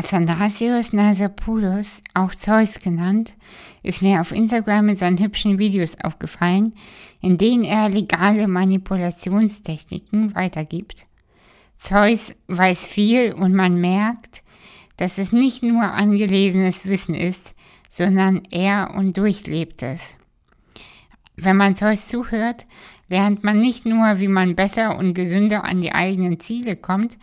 Athanasios 0.00 0.94
Nasapoulos, 0.94 2.00
auch 2.14 2.34
Zeus 2.34 2.78
genannt, 2.78 3.34
ist 3.82 4.00
mir 4.00 4.22
auf 4.22 4.32
Instagram 4.32 4.86
mit 4.86 4.98
seinen 4.98 5.18
hübschen 5.18 5.58
Videos 5.58 6.00
aufgefallen, 6.02 6.72
in 7.20 7.36
denen 7.36 7.64
er 7.64 7.90
legale 7.90 8.48
Manipulationstechniken 8.48 10.34
weitergibt. 10.34 11.04
Zeus 11.76 12.34
weiß 12.48 12.86
viel 12.86 13.34
und 13.34 13.52
man 13.52 13.78
merkt, 13.78 14.42
dass 14.96 15.18
es 15.18 15.32
nicht 15.32 15.62
nur 15.62 15.82
angelesenes 15.82 16.86
Wissen 16.86 17.14
ist, 17.14 17.54
sondern 17.90 18.40
er 18.50 18.94
und 18.96 19.18
durchlebt 19.18 19.82
es. 19.82 20.16
Wenn 21.36 21.58
man 21.58 21.76
Zeus 21.76 22.08
zuhört, 22.08 22.64
lernt 23.10 23.44
man 23.44 23.60
nicht 23.60 23.84
nur, 23.84 24.18
wie 24.18 24.28
man 24.28 24.56
besser 24.56 24.96
und 24.96 25.12
gesünder 25.12 25.64
an 25.64 25.82
die 25.82 25.92
eigenen 25.92 26.40
Ziele 26.40 26.74
kommt, 26.74 27.18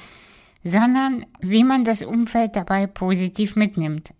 sondern 0.68 1.26
wie 1.40 1.64
man 1.64 1.86
das 1.86 2.04
Umfeld 2.04 2.56
dabei 2.56 2.88
positiv 2.88 3.56
mitnimmt. 3.56 4.14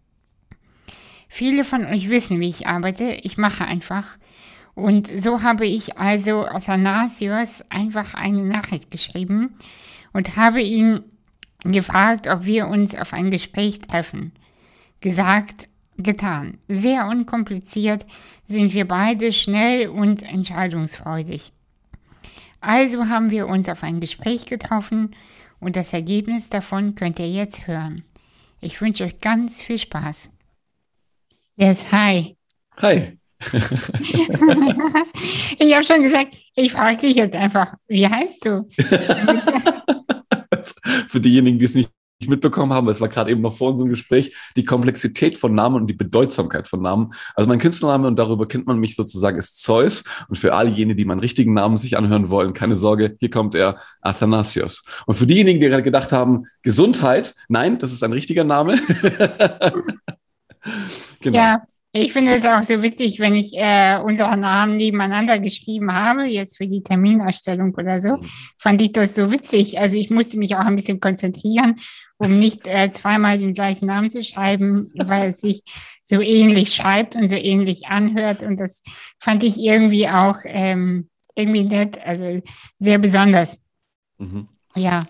Viele 1.28 1.66
von 1.66 1.86
euch 1.86 2.10
wissen, 2.10 2.40
wie 2.40 2.48
ich 2.48 2.68
arbeite. 2.68 3.18
Ich 3.24 3.38
mache 3.38 3.66
einfach. 3.66 4.18
Und 4.74 5.08
so 5.08 5.42
habe 5.42 5.66
ich 5.66 5.98
also 5.98 6.46
Athanasios 6.46 7.64
einfach 7.70 8.14
eine 8.14 8.44
Nachricht 8.44 8.92
geschrieben 8.92 9.58
und 10.14 10.38
habe 10.38 10.62
ihn 10.62 11.04
gefragt, 11.64 12.28
ob 12.28 12.46
wir 12.46 12.68
uns 12.68 12.96
auf 12.96 13.12
ein 13.12 13.30
Gespräch 13.30 13.80
treffen. 13.80 14.32
Gesagt, 15.02 15.68
getan. 15.98 16.60
Sehr 16.70 17.08
unkompliziert 17.08 18.06
sind 18.48 18.74
wir 18.74 18.88
beide 18.88 19.34
schnell 19.34 19.90
und 19.90 20.24
entscheidungsfreudig. 20.24 21.52
Also 22.62 23.08
haben 23.10 23.32
wir 23.32 23.48
uns 23.48 23.68
auf 23.68 23.84
ein 23.84 24.00
Gespräch 24.00 24.46
getroffen 24.46 25.14
und 25.60 25.76
das 25.76 25.94
Ergebnis 25.94 26.50
davon 26.50 26.96
könnt 26.96 27.20
ihr 27.20 27.30
jetzt 27.30 27.68
hören. 27.68 28.04
Ich 28.62 28.82
wünsche 28.82 29.04
euch 29.04 29.20
ganz 29.20 29.62
viel 29.62 29.78
Spaß. 29.80 30.30
Yes, 31.56 31.92
hi. 31.92 32.38
Hi. 32.78 33.18
ich 35.60 35.74
habe 35.74 35.84
schon 35.84 36.02
gesagt, 36.04 36.36
ich 36.56 36.72
frage 36.72 36.98
dich 36.98 37.16
jetzt 37.16 37.36
einfach, 37.36 37.76
wie 37.88 38.08
heißt 38.08 38.46
du? 38.46 38.68
Für 41.08 41.20
diejenigen, 41.20 41.60
die 41.60 41.66
es 41.66 41.76
nicht 41.76 41.92
nicht 42.20 42.30
mitbekommen 42.30 42.74
haben, 42.74 42.90
es 42.90 43.00
war 43.00 43.10
gerade 43.10 43.32
eben 43.32 43.42
noch 43.42 43.56
vor 43.56 43.70
unserem 43.70 43.90
Gespräch, 43.90 44.36
die 44.56 44.64
Komplexität 44.64 45.38
von 45.38 45.54
Namen 45.54 45.76
und 45.76 45.88
die 45.88 45.94
Bedeutsamkeit 45.94 46.68
von 46.68 46.82
Namen. 46.82 47.12
Also 47.36 47.48
mein 47.48 47.60
Künstlername, 47.60 48.08
und 48.08 48.18
darüber 48.18 48.48
kennt 48.48 48.66
man 48.66 48.80
mich 48.80 48.96
sozusagen, 48.96 49.38
ist 49.38 49.62
Zeus. 49.62 50.04
Und 50.28 50.38
für 50.38 50.56
all 50.56 50.68
jene, 50.70 50.96
die 50.96 51.06
meinen 51.06 51.20
richtigen 51.20 51.54
Namen 51.54 51.78
sich 51.78 51.98
anhören 51.98 52.30
wollen, 52.30 52.54
keine 52.54 52.76
Sorge, 52.76 53.16
hier 53.20 53.30
kommt 53.30 53.54
er, 53.54 53.78
Athanasios. 54.02 54.84
Und 55.06 55.16
für 55.16 55.28
diejenigen, 55.28 55.60
die 55.60 55.68
gerade 55.68 55.84
gedacht 55.84 56.12
haben, 56.12 56.46
Gesundheit, 56.64 57.36
nein, 57.50 57.78
das 57.78 57.94
ist 57.94 58.04
ein 58.04 58.14
richtiger 58.14 58.44
Name. 58.44 58.80
genau. 61.22 61.38
Ja, 61.38 61.62
ich 61.94 62.14
finde 62.14 62.32
es 62.36 62.46
auch 62.46 62.64
so 62.64 62.84
witzig, 62.84 63.20
wenn 63.20 63.34
ich 63.34 63.54
äh, 63.56 64.00
unsere 64.04 64.38
Namen 64.38 64.76
nebeneinander 64.78 65.40
geschrieben 65.40 65.94
habe, 65.94 66.26
jetzt 66.26 66.58
für 66.58 66.68
die 66.68 66.84
Terminerstellung 66.84 67.74
oder 67.74 68.02
so, 68.02 68.18
mhm. 68.18 68.22
fand 68.58 68.82
ich 68.82 68.92
das 68.92 69.16
so 69.16 69.32
witzig. 69.32 69.80
Also 69.80 69.98
ich 69.98 70.10
musste 70.10 70.38
mich 70.38 70.56
auch 70.56 70.66
ein 70.66 70.76
bisschen 70.76 71.00
konzentrieren, 71.00 71.76
um 72.18 72.40
nicht 72.40 72.68
äh, 72.68 72.92
zweimal 72.92 73.38
den 73.38 73.54
gleichen 73.54 73.86
Namen 73.86 74.10
zu 74.10 74.24
schreiben, 74.24 74.92
weil 74.96 75.30
es 75.30 75.42
sich 75.42 75.64
so 76.04 76.22
ähnlich 76.22 76.74
schreibt 76.74 77.16
und 77.16 77.30
so 77.30 77.36
ähnlich 77.36 77.88
anhört. 77.88 78.44
Und 78.44 78.60
das 78.60 78.82
fand 79.20 79.44
ich 79.44 79.58
irgendwie 79.58 80.08
auch 80.08 80.38
ähm, 80.46 81.10
irgendwie 81.36 81.64
nett, 81.64 82.00
also 82.04 82.42
sehr 82.80 82.98
besonders. 82.98 83.60
Mhm. 84.18 84.48
Ja. 84.76 85.02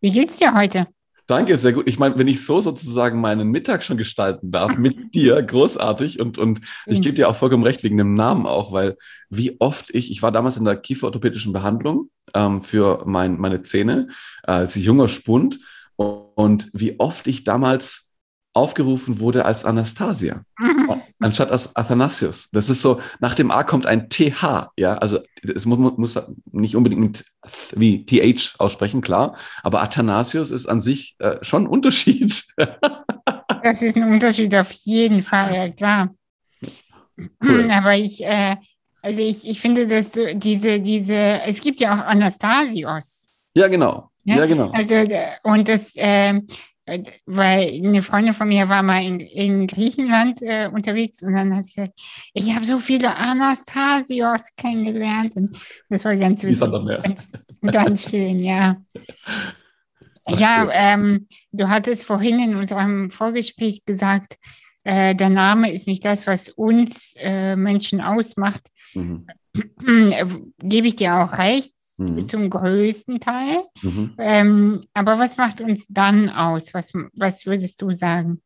Wie 0.00 0.10
geht's 0.10 0.38
dir 0.38 0.54
heute? 0.54 0.86
Danke, 1.26 1.56
sehr 1.56 1.72
gut. 1.72 1.86
Ich 1.86 1.98
meine, 1.98 2.18
wenn 2.18 2.26
ich 2.26 2.44
so 2.44 2.60
sozusagen 2.60 3.20
meinen 3.20 3.48
Mittag 3.48 3.84
schon 3.84 3.96
gestalten 3.96 4.50
darf 4.50 4.76
mit 4.76 4.96
dir, 5.14 5.40
großartig. 5.42 6.20
Und, 6.20 6.36
und 6.38 6.60
ich 6.86 7.00
gebe 7.00 7.14
dir 7.14 7.28
auch 7.28 7.36
vollkommen 7.36 7.62
recht 7.62 7.82
wegen 7.84 7.96
dem 7.96 8.14
Namen 8.14 8.46
auch, 8.46 8.72
weil 8.72 8.96
wie 9.30 9.56
oft 9.60 9.94
ich, 9.94 10.10
ich 10.10 10.22
war 10.22 10.32
damals 10.32 10.56
in 10.56 10.64
der 10.64 10.76
kieferorthopädischen 10.76 11.52
Behandlung 11.52 12.10
ähm, 12.34 12.62
für 12.62 13.04
mein, 13.06 13.38
meine 13.38 13.62
Zähne 13.62 14.08
äh, 14.42 14.52
als 14.52 14.74
junger 14.74 15.08
Spund 15.08 15.60
und 15.96 16.70
wie 16.72 16.98
oft 16.98 17.26
ich 17.26 17.44
damals 17.44 18.12
aufgerufen 18.54 19.18
wurde 19.18 19.46
als 19.46 19.64
Anastasia, 19.64 20.42
mhm. 20.58 21.00
anstatt 21.20 21.50
als 21.50 21.74
Athanasius. 21.74 22.48
Das 22.52 22.68
ist 22.68 22.82
so, 22.82 23.00
nach 23.18 23.34
dem 23.34 23.50
A 23.50 23.64
kommt 23.64 23.86
ein 23.86 24.10
TH, 24.10 24.72
ja, 24.76 24.94
also 24.98 25.20
es 25.42 25.64
muss, 25.64 25.96
muss 25.96 26.20
nicht 26.50 26.76
unbedingt 26.76 27.00
mit 27.00 27.24
wie 27.74 28.04
TH 28.04 28.56
aussprechen, 28.58 29.00
klar, 29.00 29.36
aber 29.62 29.82
Athanasius 29.82 30.50
ist 30.50 30.66
an 30.66 30.80
sich 30.80 31.16
äh, 31.18 31.38
schon 31.42 31.64
ein 31.64 31.68
Unterschied. 31.68 32.44
das 33.62 33.80
ist 33.80 33.96
ein 33.96 34.12
Unterschied 34.12 34.54
auf 34.54 34.70
jeden 34.72 35.22
Fall, 35.22 35.54
ja 35.54 35.68
klar. 35.70 36.10
Cool. 37.42 37.70
Aber 37.70 37.94
ich, 37.94 38.24
äh, 38.24 38.56
also 39.02 39.20
ich, 39.20 39.46
ich 39.46 39.60
finde, 39.60 39.86
dass 39.86 40.12
so 40.12 40.22
diese, 40.34 40.80
diese, 40.80 41.42
es 41.42 41.60
gibt 41.60 41.80
ja 41.80 41.94
auch 41.94 42.06
Anastasios. 42.06 43.42
Ja, 43.54 43.68
genau. 43.68 44.11
Ja, 44.24 44.36
ja 44.36 44.46
genau. 44.46 44.70
Also, 44.70 44.96
und 45.42 45.68
das, 45.68 45.94
äh, 45.96 46.40
weil 47.26 47.80
eine 47.84 48.02
Freundin 48.02 48.34
von 48.34 48.48
mir 48.48 48.68
war 48.68 48.82
mal 48.82 49.04
in, 49.04 49.20
in 49.20 49.66
Griechenland 49.66 50.38
äh, 50.42 50.68
unterwegs 50.72 51.22
und 51.22 51.32
dann 51.32 51.54
hat 51.54 51.64
sie 51.64 51.74
gesagt, 51.74 52.00
ich 52.34 52.54
habe 52.54 52.64
so 52.64 52.78
viele 52.78 53.14
Anastasios 53.16 54.54
kennengelernt 54.56 55.36
und 55.36 55.56
das 55.88 56.04
war 56.04 56.16
ganz 56.16 56.42
witzig. 56.42 56.60
Ganz, 56.60 57.30
ganz 57.72 58.10
schön, 58.10 58.40
ja. 58.40 58.82
ja, 60.28 60.68
ähm, 60.72 61.28
du 61.52 61.68
hattest 61.68 62.04
vorhin 62.04 62.40
in 62.40 62.56
unserem 62.56 63.10
Vorgespräch 63.12 63.84
gesagt, 63.84 64.38
äh, 64.82 65.14
der 65.14 65.30
Name 65.30 65.72
ist 65.72 65.86
nicht 65.86 66.04
das, 66.04 66.26
was 66.26 66.48
uns 66.48 67.14
äh, 67.20 67.54
Menschen 67.54 68.00
ausmacht. 68.00 68.68
Mhm. 68.94 69.26
Gebe 70.58 70.88
ich 70.88 70.96
dir 70.96 71.16
auch 71.16 71.38
recht 71.38 71.74
mhm. 71.98 72.28
zum 72.28 72.50
größten 72.50 73.20
Teil. 73.20 73.62
Mhm. 73.82 74.14
Ähm, 74.18 74.84
aber 74.94 75.18
was 75.18 75.36
macht 75.36 75.60
uns 75.60 75.86
dann 75.88 76.28
aus? 76.28 76.74
Was, 76.74 76.92
was 77.14 77.46
würdest 77.46 77.80
du 77.82 77.92
sagen? 77.92 78.42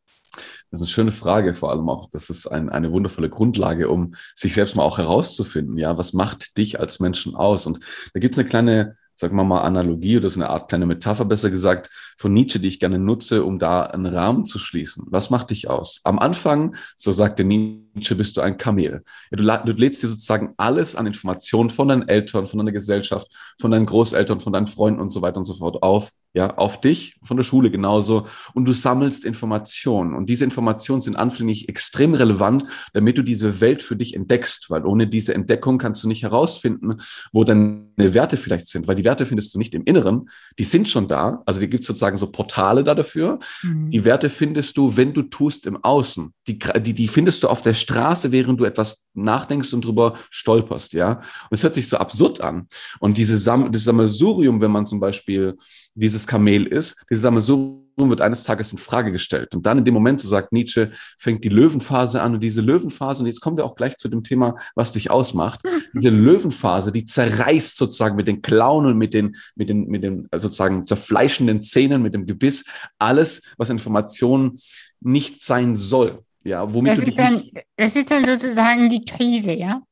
Das 0.70 0.80
ist 0.80 0.86
eine 0.86 0.88
schöne 0.88 1.12
Frage, 1.12 1.54
vor 1.54 1.70
allem 1.70 1.88
auch. 1.88 2.10
Das 2.10 2.30
ist 2.30 2.46
ein, 2.46 2.68
eine 2.68 2.92
wundervolle 2.92 3.30
Grundlage, 3.30 3.88
um 3.88 4.14
sich 4.34 4.54
selbst 4.54 4.76
mal 4.76 4.82
auch 4.82 4.98
herauszufinden. 4.98 5.78
Ja, 5.78 5.96
was 5.96 6.12
macht 6.12 6.58
dich 6.58 6.78
als 6.80 7.00
Menschen 7.00 7.34
aus? 7.34 7.66
Und 7.66 7.80
da 8.12 8.20
gibt 8.20 8.34
es 8.34 8.38
eine 8.38 8.48
kleine 8.48 8.94
sagen 9.16 9.34
wir 9.34 9.44
mal, 9.44 9.62
Analogie 9.62 10.18
oder 10.18 10.28
so 10.28 10.38
eine 10.38 10.50
Art 10.50 10.68
kleine 10.68 10.86
Metapher, 10.86 11.24
besser 11.24 11.50
gesagt, 11.50 11.90
von 12.18 12.32
Nietzsche, 12.32 12.60
die 12.60 12.68
ich 12.68 12.78
gerne 12.78 12.98
nutze, 12.98 13.44
um 13.44 13.58
da 13.58 13.82
einen 13.82 14.06
Rahmen 14.06 14.44
zu 14.44 14.58
schließen. 14.58 15.06
Was 15.08 15.30
macht 15.30 15.50
dich 15.50 15.68
aus? 15.68 16.00
Am 16.04 16.18
Anfang, 16.18 16.76
so 16.96 17.12
sagte 17.12 17.42
Nietzsche, 17.42 18.14
bist 18.14 18.36
du 18.36 18.42
ein 18.42 18.58
Kamel. 18.58 19.02
Ja, 19.30 19.36
du, 19.38 19.72
du 19.72 19.78
lädst 19.78 20.02
dir 20.02 20.08
sozusagen 20.08 20.52
alles 20.58 20.94
an 20.94 21.06
Informationen 21.06 21.70
von 21.70 21.88
deinen 21.88 22.06
Eltern, 22.06 22.46
von 22.46 22.58
deiner 22.58 22.72
Gesellschaft, 22.72 23.26
von 23.58 23.70
deinen 23.70 23.86
Großeltern, 23.86 24.40
von 24.40 24.52
deinen 24.52 24.66
Freunden 24.66 25.00
und 25.00 25.10
so 25.10 25.22
weiter 25.22 25.38
und 25.38 25.44
so 25.44 25.54
fort 25.54 25.82
auf, 25.82 26.12
ja, 26.36 26.54
auf 26.58 26.82
dich, 26.82 27.18
von 27.22 27.38
der 27.38 27.44
Schule 27.44 27.70
genauso. 27.70 28.26
Und 28.52 28.66
du 28.66 28.74
sammelst 28.74 29.24
Informationen. 29.24 30.12
Und 30.12 30.28
diese 30.28 30.44
Informationen 30.44 31.00
sind 31.00 31.16
anfänglich 31.16 31.70
extrem 31.70 32.12
relevant, 32.12 32.66
damit 32.92 33.16
du 33.16 33.22
diese 33.22 33.62
Welt 33.62 33.82
für 33.82 33.96
dich 33.96 34.14
entdeckst, 34.14 34.68
weil 34.68 34.84
ohne 34.84 35.06
diese 35.06 35.32
Entdeckung 35.32 35.78
kannst 35.78 36.04
du 36.04 36.08
nicht 36.08 36.24
herausfinden, 36.24 36.98
wo 37.32 37.42
deine 37.42 37.86
Werte 37.96 38.36
vielleicht 38.36 38.66
sind, 38.66 38.86
weil 38.86 38.96
die 38.96 39.04
Werte 39.04 39.24
findest 39.24 39.54
du 39.54 39.58
nicht 39.58 39.74
im 39.74 39.84
Inneren, 39.84 40.28
die 40.58 40.64
sind 40.64 40.90
schon 40.90 41.08
da. 41.08 41.42
Also 41.46 41.58
die 41.58 41.70
gibt 41.70 41.84
es 41.84 41.86
sozusagen 41.86 42.18
so 42.18 42.26
Portale 42.26 42.84
da 42.84 42.94
dafür. 42.94 43.38
Mhm. 43.62 43.90
Die 43.90 44.04
Werte 44.04 44.28
findest 44.28 44.76
du, 44.76 44.94
wenn 44.94 45.14
du 45.14 45.22
tust, 45.22 45.64
im 45.64 45.82
Außen. 45.82 46.34
Die, 46.46 46.58
die, 46.58 46.94
die 46.94 47.08
findest 47.08 47.42
du 47.42 47.48
auf 47.48 47.62
der 47.62 47.74
Straße, 47.74 48.30
während 48.32 48.60
du 48.60 48.64
etwas 48.64 49.06
nachdenkst 49.14 49.72
und 49.72 49.84
drüber 49.84 50.14
stolperst, 50.30 50.92
ja. 50.92 51.14
Und 51.14 51.52
es 51.52 51.62
hört 51.62 51.74
sich 51.74 51.88
so 51.88 51.96
absurd 51.96 52.40
an. 52.40 52.68
Und 53.00 53.18
diese 53.18 53.36
Sam 53.36 53.72
das 53.72 53.84
Sammelsurium, 53.84 54.60
wenn 54.60 54.70
man 54.70 54.86
zum 54.86 55.00
Beispiel 55.00 55.56
dieses 55.94 56.26
Kamel 56.26 56.66
ist, 56.66 56.96
dieses 57.10 57.22
Sammelsurium 57.22 57.86
wird 57.96 58.20
eines 58.20 58.44
Tages 58.44 58.72
in 58.72 58.78
Frage 58.78 59.10
gestellt. 59.10 59.54
Und 59.54 59.64
dann 59.64 59.78
in 59.78 59.84
dem 59.84 59.94
Moment, 59.94 60.20
so 60.20 60.28
sagt 60.28 60.52
Nietzsche, 60.52 60.92
fängt 61.18 61.42
die 61.44 61.48
Löwenphase 61.48 62.20
an 62.20 62.34
und 62.34 62.40
diese 62.40 62.60
Löwenphase, 62.60 63.20
und 63.20 63.26
jetzt 63.26 63.40
kommen 63.40 63.56
wir 63.56 63.64
auch 63.64 63.74
gleich 63.74 63.96
zu 63.96 64.08
dem 64.08 64.22
Thema, 64.22 64.56
was 64.74 64.92
dich 64.92 65.10
ausmacht, 65.10 65.62
diese 65.94 66.10
Löwenphase, 66.10 66.92
die 66.92 67.06
zerreißt 67.06 67.76
sozusagen 67.76 68.16
mit 68.16 68.28
den 68.28 68.42
Klauen 68.42 68.84
und 68.86 68.98
mit 68.98 69.14
den, 69.14 69.36
mit 69.54 69.70
den, 69.70 69.86
mit 69.88 70.04
den 70.04 70.28
sozusagen 70.32 70.86
zerfleischenden 70.86 71.62
Zähnen, 71.62 72.02
mit 72.02 72.14
dem 72.14 72.26
Gebiss, 72.26 72.64
alles, 72.98 73.42
was 73.56 73.70
Information 73.70 74.58
nicht 75.00 75.42
sein 75.42 75.76
soll. 75.76 76.25
Ja, 76.46 76.72
womit 76.72 76.92
das, 76.92 77.04
ist 77.04 77.18
dann, 77.18 77.50
das 77.76 77.96
ist 77.96 78.08
dann 78.10 78.24
sozusagen 78.24 78.88
die 78.88 79.04
Krise, 79.04 79.52
ja? 79.52 79.82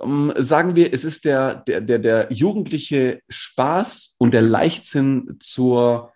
Um, 0.00 0.32
sagen 0.36 0.74
wir, 0.76 0.92
es 0.92 1.04
ist 1.04 1.24
der, 1.24 1.54
der, 1.54 1.80
der, 1.80 1.98
der 2.00 2.32
jugendliche 2.32 3.20
Spaß 3.28 4.16
und 4.18 4.34
der 4.34 4.42
Leichtsinn 4.42 5.36
zur 5.40 6.12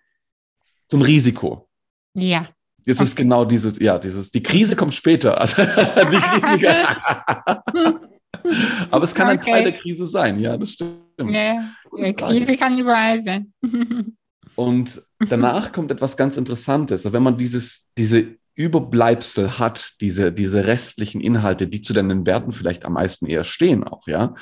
zum 0.89 1.01
Risiko. 1.01 1.69
Ja. 2.13 2.49
Das 2.85 2.97
okay. 2.97 3.07
ist 3.07 3.15
genau 3.15 3.45
dieses, 3.45 3.79
ja, 3.79 3.97
dieses, 3.97 4.29
die 4.29 4.43
Krise 4.43 4.75
kommt 4.75 4.93
später. 4.93 5.39
Also, 5.39 5.61
Aber 8.91 9.03
es 9.03 9.15
kann 9.15 9.27
okay. 9.27 9.37
ein 9.37 9.41
Teil 9.41 9.63
der 9.63 9.79
Krise 9.79 10.05
sein, 10.05 10.37
ja, 10.39 10.57
das 10.57 10.71
stimmt. 10.71 10.99
Ja, 11.29 11.73
Krise 12.17 12.57
kann 12.57 12.77
überall 12.77 13.23
sein. 13.23 13.53
Und 14.55 15.01
danach 15.29 15.71
kommt 15.71 15.91
etwas 15.91 16.17
ganz 16.17 16.35
Interessantes. 16.35 17.09
Wenn 17.11 17.23
man 17.23 17.37
dieses, 17.37 17.89
diese 17.97 18.35
Überbleibsel 18.55 19.59
hat, 19.59 19.93
diese, 20.01 20.31
diese 20.31 20.65
restlichen 20.65 21.21
Inhalte, 21.21 21.67
die 21.67 21.81
zu 21.81 21.93
deinen 21.93 22.25
Werten 22.25 22.51
vielleicht 22.51 22.85
am 22.85 22.93
meisten 22.93 23.25
eher 23.25 23.43
stehen 23.43 23.83
auch, 23.83 24.07
ja, 24.07 24.33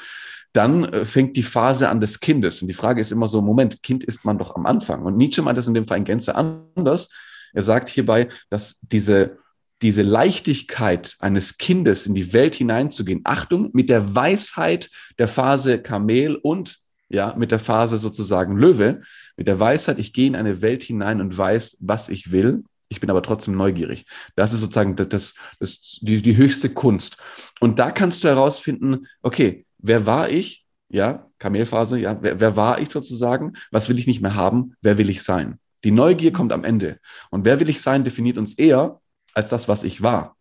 dann 0.54 0.86
äh, 0.86 1.06
fängt 1.06 1.38
die 1.38 1.44
Phase 1.44 1.90
an 1.90 2.02
des 2.02 2.20
Kindes. 2.20 2.62
Und 2.62 2.68
die 2.68 2.74
Frage 2.74 3.02
ist 3.02 3.12
immer 3.12 3.28
so, 3.28 3.42
Moment, 3.42 3.84
Kind 3.84 4.04
ist 4.04 4.26
man 4.26 4.38
doch 4.38 4.56
am 4.56 4.66
Anfang. 4.66 5.04
Und 5.04 5.18
Nietzsche 5.18 5.42
meint 5.42 5.58
das 5.58 5.68
in 5.68 5.74
dem 5.74 5.88
Fall 5.88 6.00
in 6.00 6.06
Gänze 6.06 6.36
anders. 6.36 7.10
Er 7.54 7.62
sagt 7.62 7.90
hierbei, 7.90 8.30
dass 8.50 8.80
diese, 8.82 9.38
diese 9.82 10.02
Leichtigkeit 10.02 11.16
eines 11.20 11.58
Kindes 11.58 12.06
in 12.06 12.16
die 12.16 12.34
Welt 12.34 12.56
hineinzugehen, 12.56 13.22
Achtung, 13.24 13.70
mit 13.74 13.90
der 13.90 14.16
Weisheit 14.16 14.90
der 15.18 15.28
Phase 15.28 15.82
Kamel 15.82 16.36
und 16.36 16.80
ja, 17.10 17.34
mit 17.36 17.52
der 17.52 17.60
Phase 17.60 17.98
sozusagen 17.98 18.56
Löwe, 18.56 19.02
mit 19.36 19.48
der 19.48 19.60
Weisheit, 19.60 19.98
ich 19.98 20.14
gehe 20.14 20.28
in 20.28 20.36
eine 20.36 20.62
Welt 20.62 20.84
hinein 20.84 21.22
und 21.22 21.36
weiß, 21.36 21.78
was 21.80 22.08
ich 22.08 22.32
will. 22.32 22.64
Ich 22.90 23.00
bin 23.00 23.10
aber 23.10 23.22
trotzdem 23.22 23.56
neugierig. 23.56 24.06
Das 24.36 24.52
ist 24.52 24.62
sozusagen 24.62 24.96
das, 24.96 25.10
das, 25.10 25.36
das 25.60 26.00
die, 26.02 26.22
die 26.22 26.36
höchste 26.36 26.70
Kunst. 26.70 27.18
Und 27.60 27.80
da 27.80 27.92
kannst 27.92 28.24
du 28.24 28.28
herausfinden, 28.28 29.08
okay, 29.22 29.66
wer 29.78 30.06
war 30.06 30.30
ich? 30.30 30.66
Ja, 30.90 31.28
Kamelphase, 31.38 32.00
ja, 32.00 32.18
wer, 32.22 32.40
wer 32.40 32.56
war 32.56 32.82
ich 32.82 32.90
sozusagen? 32.90 33.54
Was 33.70 33.90
will 33.90 34.00
ich 34.00 34.08
nicht 34.08 34.22
mehr 34.22 34.34
haben? 34.34 34.74
Wer 34.82 34.98
will 34.98 35.10
ich 35.10 35.22
sein? 35.22 35.60
Die 35.84 35.92
Neugier 35.92 36.34
kommt 36.34 36.52
am 36.52 36.64
Ende. 36.64 37.00
Und 37.30 37.46
wer 37.46 37.60
will 37.60 37.70
ich 37.70 37.82
sein, 37.82 38.04
definiert 38.04 38.40
uns 38.40 38.56
eher 38.56 39.00
als 39.36 39.50
das, 39.50 39.68
was 39.68 39.84
ich 39.84 40.02
war. 40.02 40.36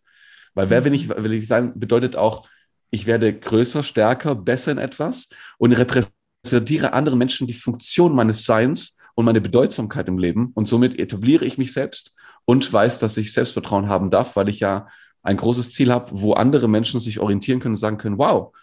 Weil 0.55 0.71
wer 0.71 0.83
will 0.83 0.93
ich, 0.95 1.07
will 1.09 1.33
ich 1.33 1.47
sein, 1.47 1.79
bedeutet 1.79 2.15
auch, 2.15 2.49
ich 2.89 3.05
werde 3.05 3.31
größer, 3.37 3.83
stärker, 3.83 4.33
besser 4.33 4.71
in 4.71 4.79
etwas 4.79 5.29
und 5.59 5.71
repräsentiere 5.71 6.93
anderen 6.93 7.19
Menschen 7.19 7.45
die 7.45 7.53
Funktion 7.53 8.15
meines 8.15 8.45
Seins 8.45 8.97
und 9.13 9.25
meine 9.25 9.41
Bedeutsamkeit 9.41 10.07
im 10.07 10.17
Leben. 10.17 10.51
Und 10.55 10.67
somit 10.67 10.97
etabliere 10.97 11.45
ich 11.45 11.59
mich 11.59 11.71
selbst 11.71 12.15
und 12.49 12.73
weiß, 12.73 12.97
dass 12.97 13.15
ich 13.15 13.31
Selbstvertrauen 13.31 13.89
haben 13.89 14.09
darf, 14.09 14.35
weil 14.35 14.49
ich 14.49 14.59
ja 14.59 14.87
ein 15.21 15.37
großes 15.37 15.71
Ziel 15.71 15.91
habe, 15.91 16.07
wo 16.13 16.33
andere 16.33 16.67
Menschen 16.67 16.99
sich 16.99 17.19
orientieren 17.19 17.59
können 17.59 17.73
und 17.73 17.79
sagen 17.79 17.99
können, 17.99 18.17
wow, 18.17 18.55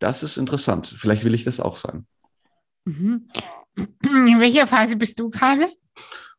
das 0.00 0.22
ist 0.22 0.36
interessant. 0.36 0.94
Vielleicht 0.98 1.24
will 1.24 1.32
ich 1.32 1.42
das 1.42 1.58
auch 1.58 1.76
sein. 1.76 2.06
Mhm. 2.84 3.28
In 4.02 4.38
welcher 4.38 4.66
Phase 4.66 4.96
bist 4.96 5.18
du 5.18 5.30
gerade? 5.30 5.66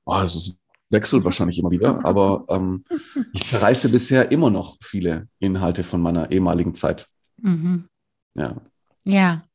Oh, 0.06 0.20
es 0.20 0.56
wechselt 0.92 1.24
wahrscheinlich 1.24 1.58
immer 1.58 1.72
wieder, 1.72 2.06
aber 2.06 2.46
ähm, 2.50 2.84
ich 3.34 3.48
zerreiße 3.48 3.90
bisher 3.90 4.32
immer 4.32 4.52
noch 4.52 4.78
viele 4.84 5.28
Inhalte 5.40 5.82
von 5.82 6.00
meiner 6.00 6.30
ehemaligen 6.30 6.76
Zeit. 6.76 7.10
Mhm. 7.38 7.88
Ja. 8.36 8.56
Ja. 9.04 9.48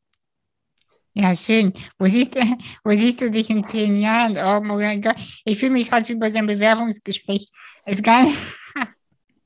Ja, 1.14 1.34
schön. 1.34 1.72
Wo 1.98 2.06
siehst, 2.06 2.36
du, 2.36 2.40
wo 2.84 2.92
siehst 2.92 3.20
du 3.20 3.30
dich 3.30 3.50
in 3.50 3.64
zehn 3.64 3.98
Jahren? 3.98 4.36
Oh 4.38 4.64
mein 4.64 5.02
Gott, 5.02 5.16
ich 5.44 5.58
fühle 5.58 5.72
mich 5.72 5.88
gerade 5.88 6.08
wie 6.08 6.14
bei 6.14 6.30
so 6.30 6.38
einem 6.38 6.46
Bewerbungsgespräch. 6.46 7.46
Ist 7.86 8.04
gar, 8.04 8.22
nicht, 8.22 8.38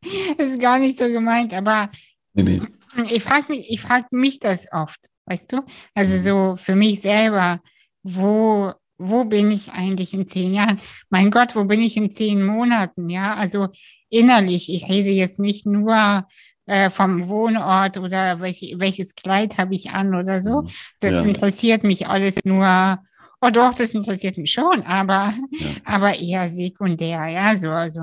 ist 0.38 0.61
gar 0.61 0.79
nicht 0.79 0.99
so 0.99 1.06
gemeint, 1.06 1.55
aber 1.55 1.91
nee, 2.35 2.43
nee. 2.43 2.61
ich 3.09 3.23
frage 3.23 3.47
mich, 3.49 3.81
frag 3.81 4.12
mich 4.12 4.38
das 4.38 4.67
oft, 4.73 5.00
weißt 5.26 5.53
du? 5.53 5.62
Also 5.94 6.12
mhm. 6.12 6.23
so 6.23 6.56
für 6.56 6.75
mich 6.75 7.00
selber, 7.00 7.61
wo, 8.03 8.73
wo 8.99 9.25
bin 9.25 9.50
ich 9.50 9.70
eigentlich 9.73 10.12
in 10.12 10.26
zehn 10.26 10.55
Jahren? 10.55 10.81
Mein 11.08 11.31
Gott, 11.31 11.56
wo 11.56 11.65
bin 11.65 11.81
ich 11.81 11.97
in 11.97 12.11
zehn 12.11 12.44
Monaten? 12.44 13.08
Ja, 13.08 13.35
also 13.35 13.69
innerlich, 14.11 14.73
ich 14.73 14.88
rede 14.88 15.11
jetzt 15.11 15.38
nicht 15.38 15.67
nur 15.67 16.26
äh, 16.67 16.91
vom 16.91 17.29
Wohnort 17.29 17.99
oder 17.99 18.41
welch, 18.41 18.75
welches 18.76 19.14
Kleid 19.14 19.59
habe 19.59 19.75
ich 19.75 19.91
an 19.91 20.14
oder 20.14 20.41
so. 20.41 20.62
Mhm. 20.62 20.69
Das 21.00 21.12
ja. 21.12 21.23
interessiert 21.23 21.85
mich 21.85 22.06
alles 22.06 22.37
nur. 22.44 22.99
Oh 23.41 23.50
doch, 23.50 23.75
das 23.75 23.93
interessiert 23.93 24.38
mich 24.38 24.53
schon, 24.53 24.82
aber, 24.82 25.32
ja. 25.50 25.69
aber 25.85 26.19
eher 26.19 26.49
sekundär, 26.49 27.26
ja, 27.26 27.56
so, 27.56 27.70
also. 27.70 28.03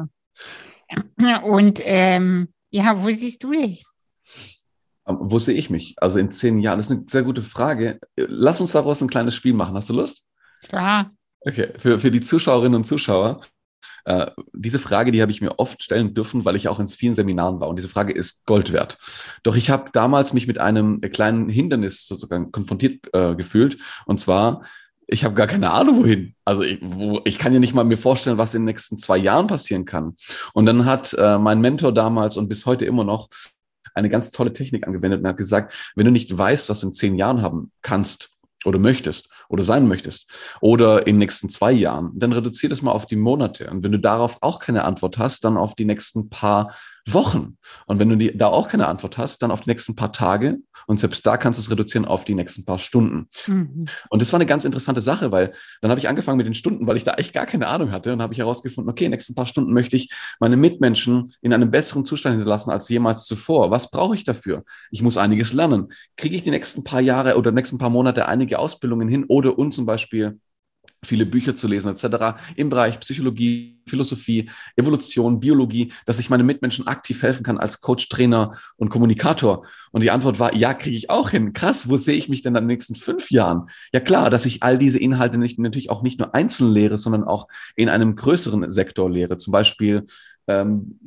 Und 1.44 1.80
ähm, 1.86 2.50
ja, 2.72 3.02
wo 3.02 3.10
siehst 3.10 3.44
du 3.44 3.52
dich? 3.52 3.86
Ähm, 5.08 5.18
wo 5.22 5.40
sehe 5.40 5.56
ich 5.56 5.70
mich? 5.70 5.96
Also 5.98 6.20
in 6.20 6.32
zehn 6.32 6.60
Jahren, 6.60 6.78
das 6.78 6.90
ist 6.90 6.98
eine 6.98 7.06
sehr 7.08 7.24
gute 7.24 7.42
Frage. 7.42 8.00
Lass 8.16 8.62
uns 8.62 8.74
daraus 8.74 9.02
ein 9.02 9.10
kleines 9.10 9.36
Spiel 9.36 9.54
machen. 9.54 9.76
Hast 9.76 9.90
du 9.90 9.94
Lust? 9.94 10.26
Klar. 10.64 11.12
Okay, 11.42 11.70
für, 11.78 12.00
für 12.00 12.12
die 12.12 12.20
Zuschauerinnen 12.20 12.76
und 12.76 12.86
Zuschauer. 12.86 13.42
Äh, 14.06 14.32
diese 14.54 14.80
Frage, 14.80 15.12
die 15.12 15.22
habe 15.22 15.32
ich 15.32 15.42
mir 15.42 15.60
oft 15.60 15.84
stellen 15.84 16.14
dürfen, 16.14 16.46
weil 16.46 16.56
ich 16.56 16.68
auch 16.68 16.80
in 16.80 16.88
vielen 16.88 17.16
Seminaren 17.16 17.60
war. 17.60 17.68
Und 17.68 17.78
diese 17.78 17.90
Frage 17.90 18.14
ist 18.14 18.46
Gold 18.46 18.72
wert. 18.72 18.98
Doch 19.44 19.56
ich 19.56 19.70
habe 19.70 19.92
damals 19.94 20.34
mich 20.34 20.48
mit 20.48 20.60
einem 20.60 21.00
kleinen 21.02 21.50
Hindernis 21.50 22.08
sozusagen 22.08 22.52
konfrontiert 22.52 23.08
äh, 23.14 23.36
gefühlt. 23.36 23.78
Und 24.06 24.20
zwar, 24.20 24.64
ich 25.08 25.24
habe 25.24 25.36
gar 25.36 25.48
keine 25.48 25.72
Ahnung, 25.72 25.98
wohin. 25.98 26.36
Also 26.46 26.64
ich, 26.64 26.80
wo, 26.82 27.22
ich 27.26 27.38
kann 27.38 27.54
ja 27.54 27.60
nicht 27.60 27.74
mal 27.74 27.84
mir 27.84 27.98
vorstellen, 27.98 28.38
was 28.38 28.54
in 28.54 28.62
den 28.62 28.66
nächsten 28.66 28.98
zwei 28.98 29.18
Jahren 29.18 29.48
passieren 29.48 29.86
kann. 29.86 30.16
Und 30.54 30.66
dann 30.66 30.86
hat 30.86 31.14
äh, 31.14 31.38
mein 31.38 31.62
Mentor 31.62 31.94
damals 31.94 32.38
und 32.38 32.48
bis 32.48 32.66
heute 32.66 32.86
immer 32.86 33.04
noch 33.04 33.30
eine 33.96 34.10
ganz 34.10 34.32
tolle 34.32 34.54
Technik 34.54 34.88
angewendet 34.88 35.22
und 35.22 35.28
hat 35.28 35.38
gesagt, 35.38 35.92
wenn 35.96 36.06
du 36.06 36.12
nicht 36.12 36.36
weißt, 36.36 36.70
was 36.70 36.82
du 36.82 36.88
in 36.88 36.94
zehn 36.94 37.16
Jahren 37.16 37.42
haben 37.42 37.72
kannst 37.82 38.32
oder 38.66 38.80
möchtest, 38.80 39.30
oder 39.50 39.64
sein 39.64 39.88
möchtest 39.88 40.30
oder 40.62 41.06
in 41.08 41.16
den 41.16 41.20
nächsten 41.20 41.50
zwei 41.50 41.72
Jahren, 41.72 42.12
dann 42.16 42.32
reduziere 42.32 42.70
das 42.70 42.82
mal 42.82 42.92
auf 42.92 43.08
die 43.08 43.18
Monate. 43.18 43.70
Und 43.70 43.84
wenn 43.84 43.92
du 43.92 44.00
darauf 44.00 44.38
auch 44.42 44.60
keine 44.60 44.86
Antwort 44.86 45.18
hast, 45.18 45.44
dann 45.44 45.58
auf 45.58 45.76
die 45.76 45.86
nächsten 45.86 46.30
paar 46.30 46.74
Wochen. 47.14 47.58
Und 47.86 48.00
wenn 48.00 48.10
du 48.10 48.16
die, 48.16 48.38
da 48.38 48.48
auch 48.48 48.70
keine 48.70 48.88
Antwort 48.88 49.18
hast, 49.18 49.42
dann 49.42 49.52
auf 49.52 49.62
die 49.62 49.70
nächsten 49.70 49.96
paar 49.96 50.12
Tage. 50.12 50.58
Und 50.88 51.00
selbst 51.00 51.26
da 51.26 51.38
kannst 51.38 51.60
du 51.60 51.62
es 51.62 51.72
reduzieren 51.72 52.06
auf 52.06 52.26
die 52.26 52.36
nächsten 52.36 52.66
paar 52.66 52.80
Stunden. 52.80 53.28
Mhm. 53.48 53.86
Und 54.10 54.22
das 54.22 54.32
war 54.34 54.38
eine 54.40 54.46
ganz 54.46 54.66
interessante 54.66 55.02
Sache, 55.02 55.32
weil 55.32 55.54
dann 55.82 55.92
habe 55.92 56.00
ich 56.00 56.10
angefangen 56.10 56.38
mit 56.38 56.46
den 56.46 56.54
Stunden, 56.54 56.88
weil 56.88 56.98
ich 56.98 57.04
da 57.04 57.16
echt 57.16 57.34
gar 57.34 57.46
keine 57.46 57.68
Ahnung 57.68 57.92
hatte. 57.92 58.14
Und 58.14 58.22
habe 58.22 58.34
ich 58.34 58.40
herausgefunden, 58.40 58.90
okay, 58.90 59.06
in 59.06 59.12
den 59.12 59.18
nächsten 59.18 59.36
paar 59.36 59.46
Stunden 59.46 59.74
möchte 59.74 59.96
ich 59.96 60.12
meine 60.40 60.58
Mitmenschen 60.58 61.32
in 61.42 61.54
einem 61.54 61.72
besseren 61.72 62.06
Zustand 62.06 62.36
hinterlassen 62.36 62.72
als 62.72 62.90
jemals 62.90 63.26
zuvor. 63.26 63.72
Was 63.72 63.90
brauche 63.92 64.16
ich 64.16 64.24
dafür? 64.24 64.64
Ich 64.92 65.02
muss 65.02 65.18
einiges 65.18 65.54
lernen. 65.54 65.88
Kriege 66.18 66.36
ich 66.36 66.44
die 66.44 66.52
nächsten 66.52 66.84
paar 66.84 67.02
Jahre 67.02 67.38
oder 67.38 67.52
nächsten 67.52 67.78
paar 67.78 67.90
Monate 67.90 68.28
einige 68.28 68.60
Ausbildungen 68.60 69.08
hin 69.08 69.26
oder 69.28 69.58
und 69.58 69.72
zum 69.72 69.86
Beispiel 69.86 70.40
viele 71.04 71.26
Bücher 71.26 71.56
zu 71.56 71.68
lesen 71.68 71.92
etc. 71.92 72.38
im 72.56 72.70
Bereich 72.70 73.00
Psychologie, 73.00 73.80
Philosophie, 73.88 74.50
Evolution, 74.76 75.40
Biologie, 75.40 75.94
dass 76.06 76.20
ich 76.20 76.30
meinen 76.30 76.46
Mitmenschen 76.46 76.88
aktiv 76.88 77.22
helfen 77.24 77.44
kann 77.44 77.58
als 77.58 77.82
Coach, 77.82 78.10
Trainer 78.10 78.52
und 78.78 78.90
Kommunikator. 78.90 79.66
Und 79.92 80.04
die 80.04 80.12
Antwort 80.12 80.40
war, 80.40 80.54
ja, 80.56 80.74
kriege 80.74 80.98
ich 80.98 81.10
auch 81.10 81.30
hin. 81.30 81.54
Krass, 81.54 81.90
wo 81.90 81.98
sehe 81.98 82.18
ich 82.18 82.30
mich 82.30 82.42
denn 82.42 82.56
in 82.56 82.64
den 82.64 82.68
nächsten 82.68 82.96
fünf 82.96 83.32
Jahren? 83.32 83.70
Ja 83.94 84.00
klar, 84.00 84.30
dass 84.30 84.46
ich 84.46 84.62
all 84.62 84.78
diese 84.78 85.00
Inhalte 85.00 85.38
nicht, 85.38 85.58
natürlich 85.58 85.90
auch 85.90 86.04
nicht 86.04 86.20
nur 86.20 86.36
einzeln 86.36 86.72
lehre, 86.72 86.98
sondern 86.98 87.24
auch 87.24 87.48
in 87.76 87.90
einem 87.90 88.16
größeren 88.16 88.70
Sektor 88.70 89.10
lehre. 89.10 89.38
Zum 89.38 89.52
Beispiel 89.52 90.06
ähm, 90.48 91.00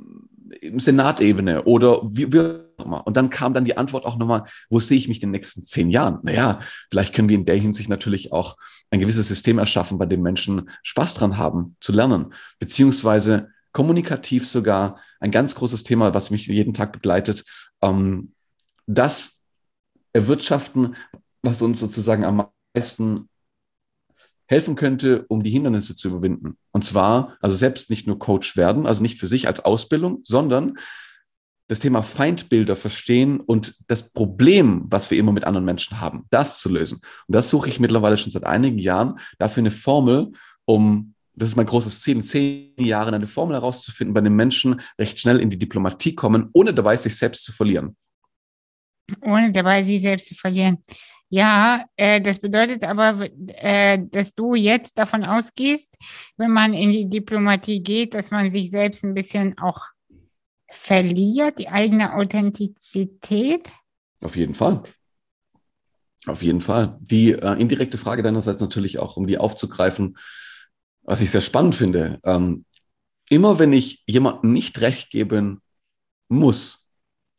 Senatebene 0.77 1.65
oder 1.65 2.03
wie, 2.05 2.33
wie 2.33 2.61
immer. 2.83 3.07
Und 3.07 3.17
dann 3.17 3.31
kam 3.31 3.55
dann 3.55 3.65
die 3.65 3.77
Antwort 3.77 4.05
auch 4.05 4.17
nochmal, 4.17 4.45
wo 4.71 4.81
sehe 4.81 4.97
ich 4.97 5.09
mich 5.09 5.19
in 5.19 5.29
den 5.29 5.33
nächsten 5.33 5.63
zehn 5.63 5.91
Jahren? 5.91 6.19
Naja, 6.23 6.61
vielleicht 6.91 7.15
können 7.15 7.29
wir 7.29 7.37
in 7.37 7.45
der 7.45 7.57
Hinsicht 7.57 7.89
natürlich 7.89 8.33
auch 8.33 8.57
ein 8.91 9.01
gewisses 9.01 9.29
System 9.29 9.59
erschaffen, 9.59 9.99
bei 9.99 10.07
dem 10.07 10.23
Menschen 10.23 10.71
Spaß 10.83 11.15
dran 11.15 11.39
haben, 11.39 11.77
zu 11.81 11.93
lernen, 11.93 12.35
beziehungsweise 12.59 13.49
kommunikativ 13.73 14.47
sogar 14.49 14.99
ein 15.21 15.31
ganz 15.31 15.55
großes 15.55 15.83
Thema, 15.85 16.15
was 16.15 16.31
mich 16.31 16.47
jeden 16.47 16.75
Tag 16.75 16.93
begleitet, 16.93 17.45
ähm, 17.81 18.33
das 18.87 19.41
erwirtschaften, 20.13 20.97
was 21.43 21.63
uns 21.63 21.81
sozusagen 21.81 22.25
am 22.25 22.49
meisten 22.75 23.29
helfen 24.47 24.77
könnte, 24.77 25.25
um 25.29 25.43
die 25.43 25.51
Hindernisse 25.51 25.97
zu 25.97 26.09
überwinden. 26.09 26.57
Und 26.73 26.85
zwar, 26.85 27.37
also 27.41 27.57
selbst 27.57 27.91
nicht 27.91 28.07
nur 28.07 28.19
Coach 28.19 28.57
werden, 28.57 28.87
also 28.87 29.03
nicht 29.03 29.19
für 29.19 29.27
sich 29.27 29.47
als 29.47 29.61
Ausbildung, 29.61 30.21
sondern 30.25 30.75
das 31.69 31.81
Thema 31.81 32.03
Feindbilder 32.03 32.77
verstehen 32.77 33.41
und 33.41 33.77
das 33.89 34.13
Problem, 34.13 34.85
was 34.91 35.11
wir 35.11 35.19
immer 35.19 35.33
mit 35.33 35.45
anderen 35.45 35.65
Menschen 35.65 36.01
haben, 36.01 36.27
das 36.31 36.61
zu 36.61 36.69
lösen. 36.69 37.01
Und 37.27 37.35
das 37.35 37.49
suche 37.49 37.69
ich 37.71 37.81
mittlerweile 37.81 38.19
schon 38.19 38.31
seit 38.31 38.45
einigen 38.45 38.79
Jahren, 38.79 39.19
dafür 39.39 39.63
eine 39.63 39.71
Formel, 39.71 40.33
um, 40.67 41.15
das 41.35 41.51
ist 41.51 41.57
mein 41.57 41.65
großes 41.65 42.03
Ziel, 42.03 42.17
in 42.17 42.23
zehn 42.23 42.75
Jahren 42.77 43.15
eine 43.15 43.27
Formel 43.27 43.57
herauszufinden, 43.57 44.13
bei 44.13 44.21
den 44.21 44.35
Menschen 44.35 44.83
recht 44.99 45.19
schnell 45.19 45.41
in 45.41 45.49
die 45.49 45.59
Diplomatie 45.59 46.15
kommen, 46.15 46.51
ohne 46.53 46.75
dabei 46.75 46.97
sich 46.99 47.17
selbst 47.17 47.43
zu 47.45 47.53
verlieren. 47.53 47.97
Ohne 49.23 49.51
dabei 49.51 49.83
sich 49.83 50.03
selbst 50.03 50.29
zu 50.29 50.35
verlieren. 50.35 50.85
Ja, 51.35 51.87
äh, 51.97 52.21
das 52.21 52.41
bedeutet 52.41 52.85
aber, 52.85 53.27
äh, 53.47 53.99
dass 54.11 54.35
du 54.35 54.55
jetzt 54.55 54.99
davon 54.99 55.25
ausgehst, 55.25 55.97
wenn 56.37 56.51
man 56.51 56.75
in 56.75 56.91
die 56.91 57.09
Diplomatie 57.09 57.83
geht, 57.83 58.13
dass 58.13 58.31
man 58.31 58.51
sich 58.51 58.71
selbst 58.71 59.03
ein 59.03 59.15
bisschen 59.15 59.57
auch 59.57 59.81
verliert, 60.71 61.59
die 61.59 61.71
eigene 61.71 62.13
Authentizität? 62.13 63.71
Auf 64.23 64.37
jeden 64.37 64.55
Fall. 64.55 64.83
Auf 66.27 66.43
jeden 66.43 66.61
Fall. 66.61 66.99
Die 67.01 67.33
äh, 67.33 67.59
indirekte 67.59 67.97
Frage 67.97 68.23
deinerseits 68.23 68.61
natürlich 68.61 68.99
auch, 68.99 69.17
um 69.17 69.27
die 69.27 69.39
aufzugreifen, 69.39 70.19
was 71.01 71.23
ich 71.23 71.31
sehr 71.31 71.41
spannend 71.41 71.75
finde. 71.75 72.21
Ähm, 72.25 72.67
immer 73.31 73.59
wenn 73.59 73.73
ich 73.73 74.03
jemandem 74.07 74.53
nicht 74.53 74.83
recht 74.83 75.09
geben 75.09 75.63
muss, 76.29 76.87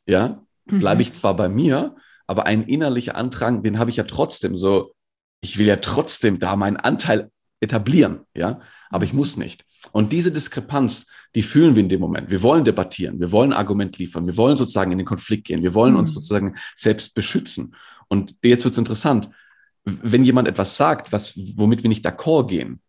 ja, 0.08 0.44
bleibe 0.66 0.96
mhm. 0.96 1.02
ich 1.02 1.14
zwar 1.14 1.36
bei 1.36 1.48
mir, 1.48 1.96
aber 2.34 2.48
ein 2.48 2.64
innerlicher 2.64 3.16
Andrang, 3.16 3.62
den 3.62 3.78
habe 3.78 3.92
ich 3.92 3.98
ja 3.98 4.06
trotzdem 4.06 4.58
so, 4.58 4.96
ich 5.42 5.60
will 5.60 5.68
ja 5.68 5.76
trotzdem 5.76 6.40
da 6.40 6.56
meinen 6.56 6.78
Anteil 6.78 7.30
etablieren, 7.60 8.22
ja, 8.34 8.60
aber 8.90 9.06
ich 9.06 9.14
muss 9.14 9.38
nicht. 9.38 9.66
Und 9.92 10.12
diese 10.12 10.32
Diskrepanz, 10.32 11.06
die 11.36 11.44
fühlen 11.44 11.76
wir 11.76 11.84
in 11.84 11.90
dem 11.90 12.02
Moment. 12.02 12.32
Wir 12.32 12.42
wollen 12.42 12.66
debattieren, 12.66 13.20
wir 13.20 13.32
wollen 13.32 13.54
Argument 13.54 13.96
liefern, 14.00 14.26
wir 14.26 14.36
wollen 14.36 14.58
sozusagen 14.58 14.92
in 14.92 14.98
den 14.98 15.06
Konflikt 15.06 15.46
gehen, 15.46 15.62
wir 15.62 15.76
wollen 15.76 15.96
uns 15.96 16.10
mhm. 16.10 16.16
sozusagen 16.16 16.56
selbst 16.76 17.14
beschützen. 17.14 17.76
Und 18.08 18.36
jetzt 18.44 18.64
wird 18.64 18.72
es 18.72 18.80
interessant, 18.80 19.30
wenn 19.86 20.26
jemand 20.26 20.48
etwas 20.48 20.76
sagt, 20.76 21.12
was, 21.12 21.38
womit 21.56 21.84
wir 21.84 21.90
nicht 21.90 22.04
d'accord 22.04 22.48
gehen, 22.48 22.82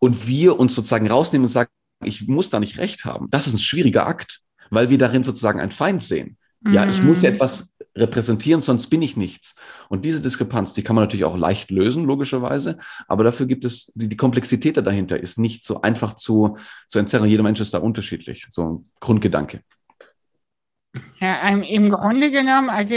und 0.00 0.26
wir 0.26 0.60
uns 0.60 0.74
sozusagen 0.74 1.08
rausnehmen 1.08 1.46
und 1.46 1.50
sagen, 1.50 1.70
ich 2.04 2.28
muss 2.28 2.50
da 2.50 2.60
nicht 2.60 2.76
recht 2.76 3.06
haben, 3.06 3.30
das 3.30 3.46
ist 3.46 3.54
ein 3.54 3.58
schwieriger 3.58 4.06
Akt, 4.06 4.42
weil 4.68 4.90
wir 4.90 4.98
darin 4.98 5.24
sozusagen 5.24 5.60
einen 5.60 5.72
Feind 5.72 6.02
sehen. 6.02 6.36
Ja, 6.64 6.88
ich 6.88 7.02
muss 7.02 7.22
ja 7.22 7.30
mhm. 7.30 7.36
etwas 7.36 7.71
repräsentieren, 7.94 8.60
sonst 8.60 8.88
bin 8.88 9.02
ich 9.02 9.16
nichts. 9.16 9.54
Und 9.88 10.04
diese 10.04 10.20
Diskrepanz, 10.20 10.72
die 10.72 10.82
kann 10.82 10.96
man 10.96 11.04
natürlich 11.04 11.24
auch 11.24 11.36
leicht 11.36 11.70
lösen, 11.70 12.04
logischerweise. 12.04 12.78
Aber 13.06 13.24
dafür 13.24 13.46
gibt 13.46 13.64
es, 13.64 13.92
die, 13.94 14.08
die 14.08 14.16
Komplexität 14.16 14.76
dahinter 14.76 15.20
ist 15.20 15.38
nicht 15.38 15.64
so 15.64 15.82
einfach 15.82 16.14
zu, 16.14 16.56
zu 16.88 16.98
entzerren. 16.98 17.28
Jeder 17.28 17.42
Mensch 17.42 17.60
ist 17.60 17.74
da 17.74 17.78
unterschiedlich. 17.78 18.46
So 18.50 18.64
ein 18.64 18.90
Grundgedanke. 19.00 19.60
Ja, 21.20 21.48
im 21.48 21.90
Grunde 21.90 22.30
genommen, 22.30 22.68
also 22.68 22.96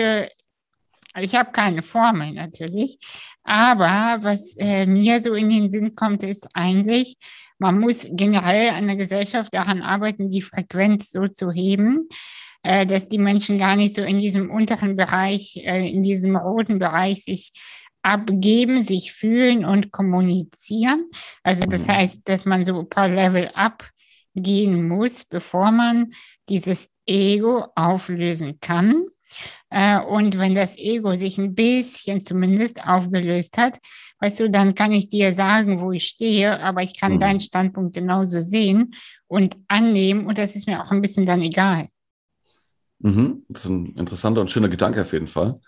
ich 1.18 1.34
habe 1.34 1.52
keine 1.52 1.82
Formel 1.82 2.34
natürlich, 2.34 2.98
aber 3.44 4.18
was 4.24 4.58
äh, 4.58 4.86
mir 4.86 5.22
so 5.22 5.34
in 5.34 5.50
den 5.50 5.70
Sinn 5.70 5.96
kommt, 5.96 6.24
ist 6.24 6.48
eigentlich, 6.54 7.16
man 7.58 7.80
muss 7.80 8.06
generell 8.10 8.72
an 8.72 8.88
der 8.88 8.98
Gesellschaft 8.98 9.54
daran 9.54 9.82
arbeiten, 9.82 10.30
die 10.30 10.42
Frequenz 10.42 11.12
so 11.12 11.28
zu 11.28 11.52
heben, 11.52 12.10
äh, 12.66 12.88
dass 12.88 13.08
die 13.08 13.20
Menschen 13.20 13.60
gar 13.60 13.76
nicht 13.76 13.96
so 13.96 14.02
in 14.02 14.18
diesem 14.18 14.50
unteren 14.50 14.96
Bereich, 14.96 15.56
äh, 15.58 15.88
in 15.88 16.02
diesem 16.02 16.36
roten 16.36 16.80
Bereich 16.80 17.24
sich 17.24 17.54
abgeben, 18.02 18.82
sich 18.82 19.14
fühlen 19.14 19.66
und 19.66 19.92
kommunizieren. 19.92 21.10
Also 21.44 21.66
das 21.66 21.88
mhm. 21.88 21.92
heißt, 21.92 22.22
dass 22.28 22.46
man 22.46 22.66
so 22.66 22.80
ein 22.80 22.90
paar 22.90 23.08
Level 23.08 23.52
abgehen 23.54 24.88
muss, 24.88 25.26
bevor 25.26 25.72
man 25.72 26.12
dieses 26.50 26.90
Ego 27.06 27.68
auflösen 27.76 28.60
kann. 28.60 29.06
Äh, 29.70 30.00
und 30.00 30.40
wenn 30.40 30.56
das 30.56 30.76
Ego 30.76 31.14
sich 31.14 31.38
ein 31.38 31.54
bisschen 31.54 32.22
zumindest 32.22 32.84
aufgelöst 32.84 33.60
hat, 33.60 33.78
weißt 34.22 34.40
du, 34.40 34.50
dann 34.50 34.74
kann 34.74 34.92
ich 34.92 35.08
dir 35.08 35.34
sagen, 35.34 35.82
wo 35.82 35.92
ich 35.92 36.08
stehe, 36.08 36.60
aber 36.62 36.82
ich 36.82 37.00
kann 37.00 37.14
mhm. 37.14 37.20
deinen 37.20 37.40
Standpunkt 37.42 37.94
genauso 37.94 38.40
sehen 38.40 38.96
und 39.28 39.56
annehmen 39.68 40.26
und 40.26 40.40
das 40.40 40.56
ist 40.56 40.68
mir 40.68 40.84
auch 40.84 40.90
ein 40.90 41.02
bisschen 41.02 41.28
dann 41.28 41.42
egal. 41.42 41.90
Mhm. 43.06 43.46
Das 43.50 43.66
ist 43.66 43.70
ein 43.70 43.94
interessanter 43.98 44.42
und 44.42 44.50
schöner 44.50 44.68
Gedanke 44.68 45.02
auf 45.02 45.14
jeden 45.14 45.28
Fall. 45.28 45.60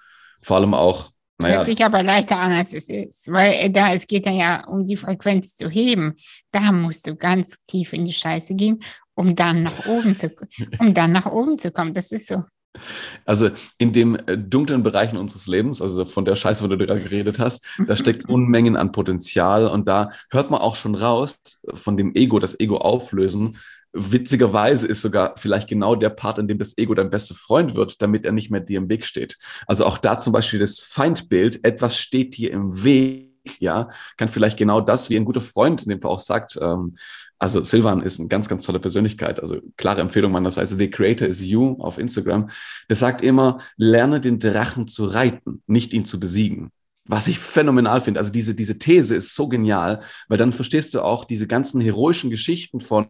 Vor 0.41 0.58
allem 0.58 0.74
auch, 0.74 1.12
naja. 1.38 1.58
Hört 1.58 1.67
sich 1.67 1.86
aber 1.86 2.01
leichter 2.01 2.39
an, 2.39 2.51
als 2.51 2.74
es 2.74 2.89
ist, 2.89 3.32
weil 3.32 3.53
äh, 3.53 3.70
da, 3.70 3.94
es 3.94 4.08
geht 4.08 4.25
ja 4.25 4.65
um 4.65 4.86
die 4.86 4.98
Frequenz 4.98 5.56
zu 5.56 5.70
heben. 5.70 6.15
Da 6.50 6.72
musst 6.72 7.08
du 7.08 7.15
ganz 7.15 7.63
tief 7.67 7.94
in 7.94 8.06
die 8.06 8.13
Scheiße 8.13 8.56
gehen, 8.56 8.79
um 9.13 9.36
dann 9.36 9.62
nach 9.62 9.86
oben 9.86 10.17
zu, 10.17 10.32
um 10.79 10.96
dann 10.96 11.12
nach 11.12 11.27
oben 11.27 11.60
zu 11.60 11.72
kommen. 11.72 11.94
Das 11.94 12.12
ist 12.12 12.27
so. 12.27 12.44
Also 13.25 13.51
in 13.77 13.94
den 13.94 14.15
äh, 14.27 14.36
dunklen 14.36 14.82
Bereichen 14.82 15.17
unseres 15.17 15.46
Lebens, 15.46 15.79
also 15.79 16.06
von 16.06 16.25
der 16.25 16.36
Scheiße, 16.36 16.62
von 16.62 16.72
der 16.72 16.79
du 16.79 16.88
gerade 16.88 17.01
geredet 17.01 17.38
hast, 17.38 17.67
da 17.86 17.96
steckt 17.96 18.27
Unmengen 18.27 18.75
an 18.75 18.91
Potenzial 18.91 19.67
und 19.67 19.88
da 19.88 20.10
hört 20.32 20.50
man 20.50 20.62
auch 20.62 20.75
schon 20.75 20.96
raus 20.96 21.38
von 21.75 21.98
dem 21.98 22.15
Ego, 22.15 22.39
das 22.39 22.60
Ego 22.60 22.77
auflösen. 22.77 23.58
Witzigerweise 23.94 24.86
ist 24.88 25.01
sogar 25.01 25.36
vielleicht 25.38 25.70
genau 25.70 25.96
der 25.96 26.10
Part, 26.10 26.38
in 26.38 26.48
dem 26.48 26.60
das 26.60 26.77
Ego 26.77 26.94
dein 26.94 27.10
bester 27.10 27.36
Freund 27.36 27.75
wird, 27.75 28.01
damit 28.01 28.25
er 28.25 28.32
nicht 28.32 28.51
mehr 28.51 28.62
dir 28.62 28.77
im 28.77 28.89
Weg 28.89 29.06
steht. 29.06 29.38
Also 29.65 29.86
auch 29.86 29.98
da 29.98 30.20
zum 30.20 30.34
Beispiel 30.34 30.60
das 30.60 30.79
Feindbild, 30.79 31.63
etwas 31.63 31.98
steht 31.98 32.38
dir 32.38 32.51
im 32.51 32.84
Weg, 32.84 33.27
ja, 33.60 33.89
kann 34.17 34.27
vielleicht 34.27 34.58
genau 34.58 34.82
das, 34.82 35.10
wie 35.10 35.15
ein 35.15 35.25
guter 35.25 35.41
Freund 35.41 35.84
in 35.84 35.89
dem 35.89 36.01
Fall 36.01 36.12
auch 36.12 36.20
sagt, 36.20 36.58
ähm, 36.62 36.91
also 37.39 37.63
Silvan 37.63 38.01
ist 38.01 38.20
eine 38.20 38.29
ganz, 38.29 38.48
ganz 38.48 38.65
tolle 38.65 38.79
Persönlichkeit. 38.79 39.39
Also 39.39 39.62
klare 39.77 40.01
Empfehlung 40.01 40.32
meinerseits. 40.32 40.72
The 40.72 40.89
Creator 40.89 41.27
is 41.27 41.41
You 41.41 41.75
auf 41.79 41.98
Instagram. 41.98 42.50
Der 42.89 42.96
sagt 42.96 43.22
immer, 43.22 43.60
lerne 43.75 44.20
den 44.20 44.39
Drachen 44.39 44.88
zu 44.88 45.06
reiten, 45.06 45.62
nicht 45.67 45.94
ihn 45.94 46.06
zu 46.06 46.20
besiegen. 46.20 46.72
Was 47.06 47.27
ich 47.27 47.39
phänomenal 47.39 48.01
finde. 48.01 48.20
Also 48.20 48.32
diese, 48.32 48.56
diese 48.56 48.79
These 48.79 49.15
ist 49.15 49.36
so 49.36 49.48
genial, 49.48 50.01
weil 50.27 50.38
dann 50.38 50.51
verstehst 50.51 50.94
du 50.94 51.01
auch 51.01 51.25
diese 51.25 51.48
ganzen 51.48 51.79
heroischen 51.79 52.29
Geschichten 52.29 52.82
von 52.82 53.08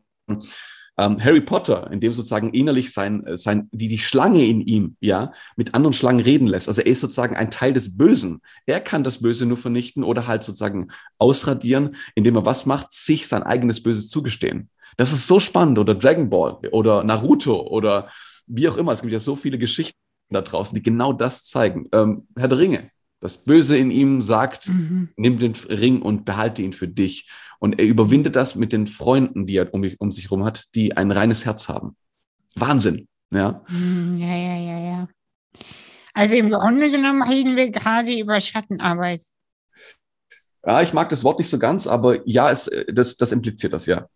ähm, 0.97 1.23
Harry 1.23 1.41
Potter, 1.41 1.91
in 1.91 1.99
dem 1.99 2.11
sozusagen 2.11 2.53
innerlich 2.53 2.91
sein, 2.91 3.23
äh, 3.25 3.37
sein, 3.37 3.69
die, 3.71 3.87
die 3.87 3.99
Schlange 3.99 4.45
in 4.45 4.61
ihm, 4.61 4.97
ja, 4.99 5.31
mit 5.55 5.75
anderen 5.75 5.93
Schlangen 5.93 6.19
reden 6.19 6.47
lässt. 6.47 6.67
Also 6.67 6.81
er 6.81 6.87
ist 6.87 7.01
sozusagen 7.01 7.35
ein 7.35 7.51
Teil 7.51 7.73
des 7.73 7.97
Bösen. 7.97 8.41
Er 8.65 8.79
kann 8.79 9.03
das 9.03 9.21
Böse 9.21 9.45
nur 9.45 9.57
vernichten 9.57 10.03
oder 10.03 10.27
halt 10.27 10.43
sozusagen 10.43 10.89
ausradieren, 11.19 11.95
indem 12.15 12.35
er 12.35 12.45
was 12.45 12.65
macht, 12.65 12.91
sich 12.91 13.27
sein 13.27 13.43
eigenes 13.43 13.81
Böses 13.83 14.09
zugestehen. 14.09 14.69
Das 14.97 15.11
ist 15.11 15.27
so 15.27 15.39
spannend. 15.39 15.77
Oder 15.77 15.93
Dragon 15.93 16.29
Ball 16.29 16.57
oder 16.71 17.03
Naruto 17.03 17.61
oder 17.61 18.09
wie 18.47 18.67
auch 18.67 18.77
immer. 18.77 18.91
Es 18.93 19.01
gibt 19.01 19.13
ja 19.13 19.19
so 19.19 19.35
viele 19.35 19.59
Geschichten 19.59 19.99
da 20.29 20.41
draußen, 20.41 20.75
die 20.75 20.83
genau 20.83 21.13
das 21.13 21.43
zeigen. 21.43 21.87
Ähm, 21.91 22.27
Herr 22.35 22.47
der 22.47 22.57
Ringe. 22.57 22.91
Das 23.19 23.37
Böse 23.37 23.77
in 23.77 23.89
ihm 23.89 24.21
sagt, 24.21 24.69
mhm. 24.69 25.09
nimm 25.15 25.39
den 25.39 25.53
Ring 25.53 26.01
und 26.01 26.25
behalte 26.25 26.61
ihn 26.61 26.73
für 26.73 26.87
dich. 26.87 27.29
Und 27.59 27.79
er 27.79 27.85
überwindet 27.85 28.35
das 28.35 28.55
mit 28.55 28.71
den 28.71 28.85
Freunden, 28.85 29.47
die 29.47 29.57
er 29.57 29.73
um, 29.73 29.89
um 29.97 30.11
sich 30.11 30.25
herum 30.25 30.43
hat, 30.43 30.65
die 30.75 30.95
ein 30.95 31.11
reines 31.11 31.45
Herz 31.45 31.67
haben. 31.67 31.95
Wahnsinn. 32.55 33.07
Ja. 33.31 33.63
Hm, 33.67 34.17
ja, 34.17 34.35
ja, 34.35 34.57
ja, 34.57 34.79
ja. 34.79 35.07
Also 36.13 36.35
im 36.35 36.49
Grunde 36.49 36.91
genommen 36.91 37.23
reden 37.23 37.55
wir 37.55 37.71
gerade 37.71 38.17
über 38.17 38.39
Schattenarbeit. 38.39 39.23
Ja, 40.65 40.81
ich 40.81 40.93
mag 40.93 41.09
das 41.09 41.23
Wort 41.23 41.39
nicht 41.39 41.49
so 41.49 41.59
ganz, 41.59 41.87
aber 41.87 42.27
ja, 42.27 42.51
es, 42.51 42.69
das, 42.91 43.17
das 43.17 43.31
impliziert 43.31 43.73
das, 43.73 43.85
ja. 43.85 44.07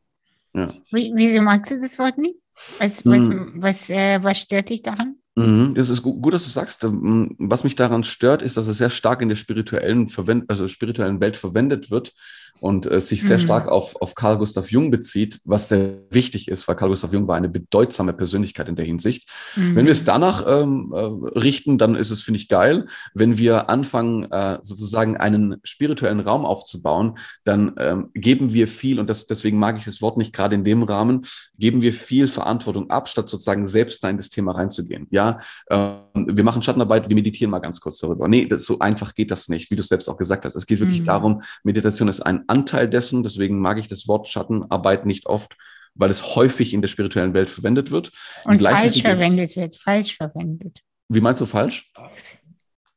ja. 0.54 0.70
Wie, 0.92 1.12
wieso 1.16 1.42
magst 1.42 1.72
du 1.72 1.80
das 1.80 1.98
Wort 1.98 2.18
nicht? 2.18 2.40
Was, 2.80 3.06
was, 3.06 3.22
hm. 3.22 3.54
was, 3.62 3.90
äh, 3.90 4.24
was 4.24 4.40
stört 4.40 4.70
dich 4.70 4.82
daran? 4.82 5.21
Mhm, 5.36 5.74
das 5.76 5.90
ist 5.90 6.02
gut, 6.04 6.34
dass 6.34 6.44
du 6.44 6.50
sagst. 6.50 6.84
Ähm, 6.84 7.36
was 7.40 7.64
mich 7.64 7.76
daran 7.76 8.04
stört, 8.04 8.42
ist, 8.42 8.58
dass 8.58 8.68
es 8.68 8.78
sehr 8.78 8.90
stark 8.90 9.22
in 9.22 9.30
der 9.30 9.36
spirituellen, 9.38 10.08
Verwend 10.08 10.50
also 10.50 10.68
spirituellen 10.68 11.22
Welt 11.22 11.38
verwendet 11.38 11.90
wird 11.90 12.14
und 12.62 12.90
äh, 12.90 13.02
sich 13.02 13.24
sehr 13.24 13.40
mhm. 13.40 13.42
stark 13.42 13.68
auf, 13.68 14.00
auf 14.02 14.14
Carl 14.14 14.38
Gustav 14.38 14.72
Jung 14.72 14.92
bezieht, 14.92 15.42
was 15.46 15.68
sehr 15.68 15.96
wichtig 16.12 16.48
ist, 16.48 16.68
weil 16.68 16.76
Carl 16.76 16.90
Gustav 16.90 17.12
Jung 17.12 17.28
war 17.28 17.36
eine 17.36 17.50
bedeutsame 17.50 18.14
Persönlichkeit 18.14 18.70
in 18.70 18.76
der 18.76 18.86
Hinsicht. 18.86 19.28
Mhm. 19.56 19.76
Wenn 19.76 19.86
wir 19.86 19.92
es 19.92 20.06
danach 20.06 20.46
ähm, 20.48 20.94
äh, 20.94 21.00
richten, 21.40 21.80
dann 21.80 21.96
ist 21.96 22.12
es, 22.12 22.22
finde 22.22 22.40
ich, 22.40 22.48
geil. 22.48 22.86
Wenn 23.16 23.40
wir 23.40 23.70
anfangen, 23.70 24.32
äh, 24.32 24.60
sozusagen 24.62 25.18
einen 25.18 25.58
spirituellen 25.64 26.20
Raum 26.20 26.46
aufzubauen, 26.46 27.18
dann 27.44 27.74
ähm, 27.78 28.12
geben 28.14 28.54
wir 28.54 28.68
viel, 28.68 29.00
und 29.00 29.10
das, 29.10 29.26
deswegen 29.26 29.58
mag 29.58 29.80
ich 29.80 29.86
das 29.86 30.00
Wort 30.04 30.18
nicht 30.18 30.32
gerade 30.32 30.54
in 30.54 30.64
dem 30.64 30.84
Rahmen, 30.84 31.24
geben 31.58 31.82
wir 31.82 31.94
viel 31.94 32.28
Verantwortung 32.28 32.92
ab, 32.92 33.10
statt 33.10 33.28
sozusagen 33.28 33.66
selbst 33.66 34.04
da 34.04 34.10
in 34.10 34.18
das 34.18 34.30
Thema 34.30 34.52
reinzugehen. 34.52 35.08
Ja, 35.10 35.40
ähm, 35.72 35.98
wir 36.14 36.44
machen 36.44 36.62
Schattenarbeit, 36.62 37.10
wir 37.10 37.16
meditieren 37.16 37.50
mal 37.50 37.60
ganz 37.60 37.82
kurz 37.82 37.98
darüber. 37.98 38.28
Nee, 38.28 38.46
das, 38.46 38.66
so 38.66 38.78
einfach 38.78 39.16
geht 39.16 39.32
das 39.32 39.50
nicht, 39.50 39.72
wie 39.72 39.76
du 39.76 39.82
es 39.82 39.88
selbst 39.88 40.08
auch 40.08 40.18
gesagt 40.18 40.46
hast. 40.46 40.56
Es 40.56 40.68
geht 40.68 40.80
wirklich 40.80 41.02
mhm. 41.02 41.06
darum, 41.06 41.42
Meditation 41.64 42.08
ist 42.08 42.22
ein 42.22 42.48
Anteil 42.52 42.90
dessen. 42.90 43.24
Deswegen 43.24 43.60
mag 43.60 43.80
ich 43.80 43.88
das 43.88 44.08
Wort 44.08 44.28
Schattenarbeit 44.28 45.06
nicht 45.06 45.26
oft, 45.26 45.56
weil 45.96 46.12
es 46.12 46.36
häufig 46.36 46.74
in 46.74 46.82
der 46.82 46.90
spirituellen 46.90 47.34
Welt 47.34 47.50
verwendet 47.50 47.90
wird. 47.92 48.12
Und 48.44 48.62
falsch 48.62 49.02
verwendet 49.02 49.56
wird, 49.56 49.76
falsch 49.76 50.18
verwendet. 50.18 50.82
Wie 51.10 51.22
meinst 51.22 51.42
du 51.42 51.46
falsch? 51.46 51.92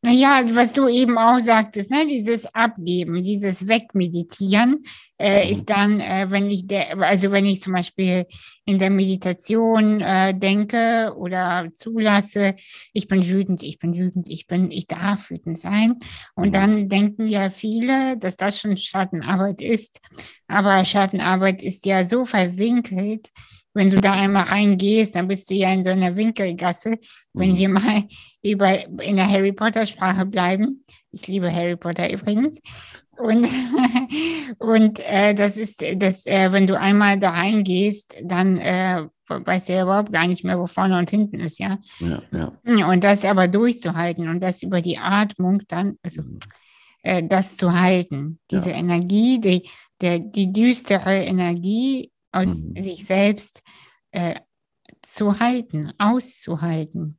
Naja, 0.05 0.45
was 0.55 0.75
du 0.75 0.87
eben 0.87 1.17
auch 1.17 1.39
sagtest, 1.39 1.91
ne, 1.91 2.07
dieses 2.07 2.45
Abgeben, 2.55 3.23
dieses 3.23 3.67
Wegmeditieren 3.67 4.85
äh, 5.17 5.47
mhm. 5.47 5.51
ist 5.51 5.71
dann, 5.71 5.99
äh, 5.99 6.27
wenn 6.29 6.51
ich, 6.51 6.67
der, 6.67 6.99
also 6.99 7.33
wenn 7.33 7.47
ich 7.47 7.63
zum 7.63 7.73
Beispiel 7.73 8.27
in 8.67 8.79
der 8.79 8.91
Meditation 8.91 10.03
äh, 10.03 10.39
denke 10.39 11.15
oder 11.17 11.71
zulasse, 11.73 12.55
ich 12.93 13.09
bin 13.09 13.27
wütend, 13.27 13.63
ich 13.63 13.79
bin 13.79 13.97
wütend, 13.97 14.29
ich 14.29 14.47
bin, 14.47 14.71
ich 14.71 14.87
darf 14.87 15.31
wütend 15.31 15.59
sein. 15.59 15.95
Und 16.35 16.49
mhm. 16.49 16.53
dann 16.53 16.89
denken 16.91 17.27
ja 17.27 17.49
viele, 17.49 18.19
dass 18.19 18.37
das 18.37 18.61
schon 18.61 18.77
Schattenarbeit 18.77 19.63
ist. 19.63 20.03
Aber 20.49 20.85
Schattenarbeit 20.85 21.63
ist 21.63 21.87
ja 21.87 22.05
so 22.05 22.27
verwinkelt, 22.27 23.31
wenn 23.75 23.91
du 23.91 24.01
da 24.01 24.13
einmal 24.13 24.45
reingehst, 24.45 25.17
dann 25.17 25.29
bist 25.29 25.51
du 25.51 25.55
ja 25.55 25.73
in 25.73 25.85
so 25.85 25.91
einer 25.91 26.17
Winkelgasse. 26.17 26.97
Wenn 27.33 27.53
mhm. 27.53 27.57
wir 27.57 27.69
mal 27.69 28.05
über 28.43 29.03
in 29.03 29.17
der 29.17 29.29
Harry 29.29 29.53
Potter 29.53 29.85
Sprache 29.85 30.25
bleiben. 30.25 30.85
Ich 31.11 31.27
liebe 31.27 31.53
Harry 31.53 31.77
Potter 31.77 32.11
übrigens. 32.11 32.61
Und, 33.17 33.47
und 34.59 35.01
äh, 35.01 35.35
das 35.35 35.57
ist, 35.57 35.83
das, 35.97 36.25
äh, 36.27 36.53
wenn 36.53 36.67
du 36.67 36.79
einmal 36.79 37.19
da 37.19 37.31
reingehst, 37.31 38.17
dann 38.23 38.59
äh, 38.59 39.07
weißt 39.29 39.69
du 39.69 39.73
ja 39.73 39.83
überhaupt 39.83 40.13
gar 40.13 40.27
nicht 40.27 40.45
mehr, 40.45 40.59
wo 40.59 40.67
vorne 40.67 40.99
und 40.99 41.11
hinten 41.11 41.41
ist, 41.41 41.59
ja. 41.59 41.79
ja, 41.99 42.23
ja. 42.33 42.89
Und 42.89 43.05
das 43.05 43.25
aber 43.25 43.49
durchzuhalten 43.49 44.29
und 44.29 44.41
das 44.41 44.63
über 44.63 44.81
die 44.81 44.99
Atmung 44.99 45.63
dann, 45.69 45.97
also 46.03 46.23
mhm. 46.23 46.39
äh, 47.03 47.23
das 47.23 47.57
zu 47.57 47.79
halten, 47.79 48.39
diese 48.51 48.71
ja. 48.71 48.77
Energie, 48.77 49.41
die, 49.41 49.69
der, 50.01 50.19
die 50.19 50.53
düstere 50.53 51.25
Energie 51.25 52.11
aus 52.35 52.49
mhm. 52.49 52.83
sich 52.83 53.07
selbst 53.07 53.63
äh, 54.11 54.41
zu 55.03 55.39
halten, 55.39 55.93
auszuhalten. 55.99 57.19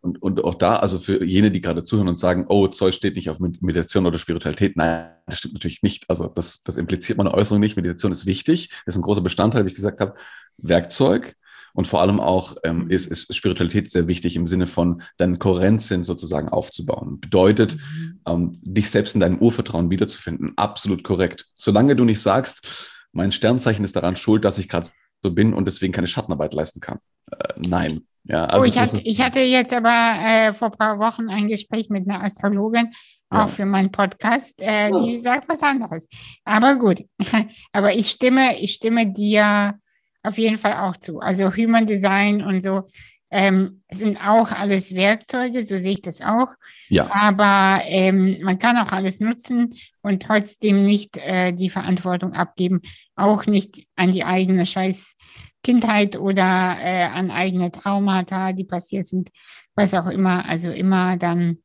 Und, 0.00 0.22
und 0.22 0.44
auch 0.44 0.54
da, 0.54 0.76
also 0.76 0.98
für 0.98 1.24
jene, 1.24 1.50
die 1.50 1.60
gerade 1.60 1.82
zuhören 1.82 2.08
und 2.08 2.18
sagen, 2.18 2.46
oh, 2.48 2.68
Zeus 2.68 2.94
steht 2.94 3.16
nicht 3.16 3.30
auf 3.30 3.40
Meditation 3.40 4.06
oder 4.06 4.18
Spiritualität. 4.18 4.76
Nein, 4.76 5.10
das 5.26 5.38
stimmt 5.38 5.54
natürlich 5.54 5.82
nicht. 5.82 6.08
Also 6.08 6.28
das, 6.28 6.62
das 6.62 6.76
impliziert 6.76 7.18
meine 7.18 7.34
Äußerung 7.34 7.60
nicht. 7.60 7.76
Meditation 7.76 8.12
ist 8.12 8.24
wichtig, 8.24 8.70
ist 8.86 8.96
ein 8.96 9.02
großer 9.02 9.20
Bestandteil, 9.20 9.64
wie 9.64 9.70
ich 9.70 9.74
gesagt 9.74 10.00
habe. 10.00 10.14
Werkzeug. 10.56 11.34
Und 11.74 11.86
vor 11.86 12.00
allem 12.00 12.20
auch 12.20 12.56
ähm, 12.64 12.90
ist, 12.90 13.06
ist 13.06 13.34
Spiritualität 13.34 13.90
sehr 13.90 14.06
wichtig 14.06 14.36
im 14.36 14.46
Sinne 14.46 14.66
von 14.66 15.02
deinen 15.16 15.38
Kohärenzsinn 15.38 16.02
sozusagen 16.02 16.48
aufzubauen. 16.48 17.20
Bedeutet, 17.20 17.76
mhm. 17.76 18.20
ähm, 18.26 18.52
dich 18.62 18.90
selbst 18.90 19.14
in 19.14 19.20
deinem 19.20 19.38
Urvertrauen 19.38 19.90
wiederzufinden. 19.90 20.52
Absolut 20.56 21.04
korrekt. 21.04 21.46
Solange 21.54 21.94
du 21.94 22.04
nicht 22.04 22.20
sagst, 22.20 22.97
mein 23.12 23.32
Sternzeichen 23.32 23.84
ist 23.84 23.96
daran 23.96 24.16
schuld, 24.16 24.44
dass 24.44 24.58
ich 24.58 24.68
gerade 24.68 24.90
so 25.22 25.32
bin 25.32 25.54
und 25.54 25.66
deswegen 25.66 25.92
keine 25.92 26.06
Schattenarbeit 26.06 26.54
leisten 26.54 26.80
kann. 26.80 26.98
Äh, 27.30 27.54
nein. 27.56 28.02
Ja, 28.24 28.44
also 28.44 28.64
oh, 28.64 28.68
ich, 28.68 28.78
hatte, 28.78 28.98
ich 29.02 29.22
hatte 29.22 29.40
jetzt 29.40 29.72
aber 29.72 30.18
äh, 30.20 30.52
vor 30.52 30.68
ein 30.68 30.78
paar 30.78 30.98
Wochen 30.98 31.30
ein 31.30 31.48
Gespräch 31.48 31.88
mit 31.88 32.08
einer 32.08 32.22
Astrologin, 32.22 32.90
auch 33.30 33.38
ja. 33.38 33.48
für 33.48 33.64
meinen 33.64 33.90
Podcast, 33.90 34.60
äh, 34.60 34.90
oh. 34.92 35.02
die 35.02 35.20
sagt 35.20 35.48
was 35.48 35.62
anderes. 35.62 36.06
Aber 36.44 36.76
gut, 36.76 37.04
aber 37.72 37.94
ich 37.94 38.10
stimme, 38.10 38.58
ich 38.60 38.74
stimme 38.74 39.10
dir 39.10 39.78
auf 40.22 40.36
jeden 40.36 40.58
Fall 40.58 40.74
auch 40.74 40.96
zu. 40.98 41.20
Also 41.20 41.50
Human 41.56 41.86
Design 41.86 42.42
und 42.42 42.62
so 42.62 42.82
ähm, 43.30 43.82
sind 43.90 44.18
auch 44.18 44.52
alles 44.52 44.94
Werkzeuge, 44.94 45.64
so 45.64 45.76
sehe 45.76 45.92
ich 45.92 46.02
das 46.02 46.20
auch. 46.20 46.54
Ja. 46.88 47.10
Aber 47.12 47.82
ähm, 47.84 48.38
man 48.42 48.58
kann 48.58 48.78
auch 48.78 48.92
alles 48.92 49.20
nutzen 49.20 49.74
und 50.02 50.22
trotzdem 50.22 50.84
nicht 50.84 51.18
äh, 51.18 51.52
die 51.52 51.70
Verantwortung 51.70 52.32
abgeben, 52.32 52.80
auch 53.16 53.46
nicht 53.46 53.86
an 53.96 54.12
die 54.12 54.24
eigene 54.24 54.64
Scheiß 54.64 55.16
Kindheit 55.62 56.16
oder 56.16 56.78
äh, 56.80 57.04
an 57.04 57.30
eigene 57.30 57.70
Traumata, 57.70 58.52
die 58.52 58.64
passiert 58.64 59.06
sind, 59.06 59.30
was 59.74 59.94
auch 59.94 60.06
immer. 60.06 60.46
Also 60.46 60.70
immer 60.70 61.16
dann 61.16 61.58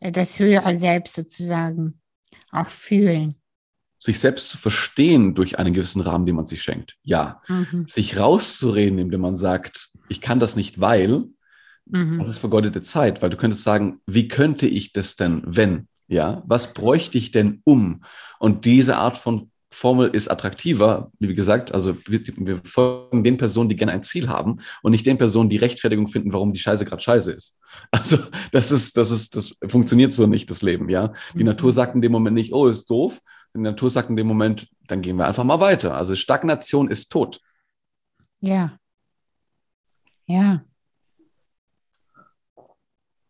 äh, 0.00 0.12
das 0.12 0.38
höhere 0.38 0.78
Selbst 0.78 1.14
sozusagen 1.14 2.00
auch 2.50 2.70
fühlen. 2.70 3.36
Sich 3.98 4.20
selbst 4.20 4.50
zu 4.50 4.58
verstehen 4.58 5.34
durch 5.34 5.58
einen 5.58 5.72
gewissen 5.72 6.02
Rahmen, 6.02 6.26
den 6.26 6.36
man 6.36 6.46
sich 6.46 6.62
schenkt. 6.62 6.96
Ja. 7.02 7.40
Mhm. 7.48 7.86
Sich 7.86 8.18
rauszureden, 8.18 8.98
indem 8.98 9.22
man 9.22 9.34
sagt, 9.34 9.90
ich 10.08 10.20
kann 10.20 10.40
das 10.40 10.56
nicht, 10.56 10.80
weil, 10.80 11.24
mhm. 11.86 12.18
das 12.18 12.28
ist 12.28 12.38
vergeudete 12.38 12.82
Zeit, 12.82 13.22
weil 13.22 13.30
du 13.30 13.36
könntest 13.36 13.62
sagen, 13.62 14.00
wie 14.06 14.28
könnte 14.28 14.66
ich 14.66 14.92
das 14.92 15.16
denn, 15.16 15.42
wenn? 15.46 15.88
Ja, 16.08 16.42
was 16.46 16.72
bräuchte 16.72 17.18
ich 17.18 17.32
denn 17.32 17.62
um? 17.64 18.04
Und 18.38 18.64
diese 18.64 18.96
Art 18.96 19.16
von 19.16 19.50
Formel 19.76 20.08
ist 20.08 20.28
attraktiver, 20.28 21.10
wie 21.18 21.34
gesagt, 21.34 21.74
also 21.74 21.96
wir, 22.06 22.20
wir, 22.36 22.60
folgen 22.64 23.24
den 23.24 23.36
Personen, 23.36 23.68
die 23.68 23.76
gerne 23.76 23.92
ein 23.92 24.04
Ziel 24.04 24.28
haben 24.28 24.60
und 24.82 24.92
nicht 24.92 25.04
den 25.04 25.18
Personen, 25.18 25.50
die 25.50 25.58
Rechtfertigung 25.58 26.08
finden, 26.08 26.32
warum 26.32 26.52
die 26.52 26.60
Scheiße 26.60 26.84
gerade 26.84 27.02
scheiße 27.02 27.32
ist. 27.32 27.56
Also 27.90 28.18
das 28.52 28.70
ist, 28.70 28.96
das 28.96 29.10
ist, 29.10 29.36
das 29.36 29.54
funktioniert 29.66 30.12
so 30.12 30.26
nicht, 30.26 30.48
das 30.50 30.62
Leben, 30.62 30.88
ja. 30.88 31.12
Die 31.34 31.40
mhm. 31.40 31.46
Natur 31.46 31.72
sagt 31.72 31.94
in 31.94 32.00
dem 32.00 32.12
Moment 32.12 32.34
nicht, 32.34 32.54
oh, 32.54 32.68
ist 32.68 32.88
doof. 32.88 33.20
Die 33.54 33.60
Natur 33.60 33.90
sagt 33.90 34.08
in 34.08 34.16
dem 34.16 34.26
Moment, 34.26 34.68
dann 34.86 35.02
gehen 35.02 35.16
wir 35.16 35.26
einfach 35.26 35.44
mal 35.44 35.60
weiter. 35.60 35.94
Also 35.94 36.14
Stagnation 36.14 36.90
ist 36.90 37.10
tot. 37.10 37.40
Ja. 38.40 38.78
Ja. 40.26 40.64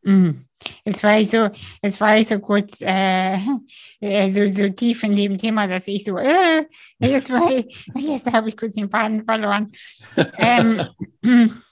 Mhm. 0.03 0.47
Jetzt 0.85 1.03
war 1.03 1.19
ich 1.19 1.31
so, 1.31 1.49
jetzt 1.83 2.00
war 2.00 2.17
ich 2.17 2.29
so 2.29 2.38
kurz 2.38 2.81
äh, 2.81 3.38
äh, 4.00 4.31
so, 4.31 4.47
so 4.47 4.69
tief 4.71 5.03
in 5.03 5.15
dem 5.15 5.37
Thema, 5.37 5.67
dass 5.67 5.88
ich 5.88 6.05
so, 6.05 6.17
äh, 6.17 6.65
jetzt, 6.99 7.31
jetzt 7.95 8.33
habe 8.33 8.49
ich 8.49 8.57
kurz 8.57 8.75
den 8.75 8.91
Faden 8.91 9.25
verloren. 9.25 9.71
ähm, 10.38 10.87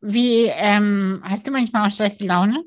wie, 0.00 0.46
ähm, 0.46 1.22
hast 1.24 1.46
du 1.46 1.50
manchmal 1.50 1.88
auch 1.88 1.94
schlechte 1.94 2.26
Laune? 2.26 2.64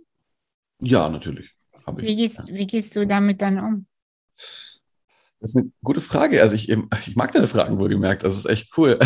Ja, 0.82 1.10
natürlich. 1.10 1.52
Wie 1.98 2.16
gehst, 2.16 2.48
wie 2.48 2.68
gehst 2.68 2.96
du 2.96 3.06
damit 3.06 3.42
dann 3.42 3.60
um? 3.60 3.86
Das 5.40 5.52
ist 5.52 5.58
eine 5.58 5.72
gute 5.84 6.02
Frage. 6.02 6.42
Also 6.42 6.56
ich, 6.56 6.70
ich 6.70 7.16
mag 7.16 7.32
deine 7.32 7.48
Fragen 7.48 7.80
wohlgemerkt. 7.80 8.24
Das 8.24 8.36
ist 8.36 8.46
echt 8.46 8.78
cool. 8.78 9.00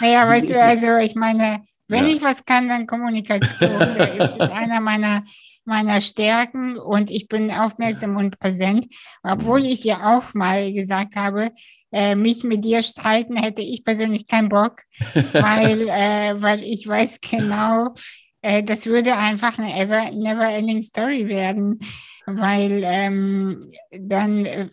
Naja, 0.00 0.28
weißt 0.28 0.50
du, 0.50 0.60
also 0.60 0.96
ich 0.96 1.14
meine, 1.14 1.62
wenn 1.90 2.06
ja. 2.06 2.14
ich 2.14 2.22
was 2.22 2.44
kann, 2.44 2.68
dann 2.68 2.86
Kommunikation. 2.86 3.78
das 4.18 4.32
ist 4.32 4.52
einer 4.52 4.80
meiner, 4.80 5.24
meiner 5.64 6.00
Stärken 6.00 6.78
und 6.78 7.10
ich 7.10 7.28
bin 7.28 7.50
aufmerksam 7.50 8.16
und 8.16 8.38
präsent. 8.38 8.86
Obwohl 9.22 9.64
ich 9.64 9.84
ja 9.84 10.16
auch 10.16 10.32
mal 10.34 10.72
gesagt 10.72 11.16
habe, 11.16 11.50
äh, 11.92 12.14
mich 12.14 12.44
mit 12.44 12.64
dir 12.64 12.82
streiten 12.82 13.36
hätte 13.36 13.62
ich 13.62 13.84
persönlich 13.84 14.26
keinen 14.26 14.48
Bock, 14.48 14.82
weil, 15.32 15.88
äh, 15.88 16.40
weil 16.40 16.62
ich 16.62 16.86
weiß 16.86 17.20
genau, 17.20 17.94
äh, 18.42 18.62
das 18.62 18.86
würde 18.86 19.16
einfach 19.16 19.58
eine 19.58 19.74
ever, 19.78 20.10
never 20.10 20.48
ending 20.48 20.82
story 20.82 21.28
werden, 21.28 21.78
weil 22.26 22.82
ähm, 22.84 23.70
dann 23.90 24.46
äh, 24.46 24.68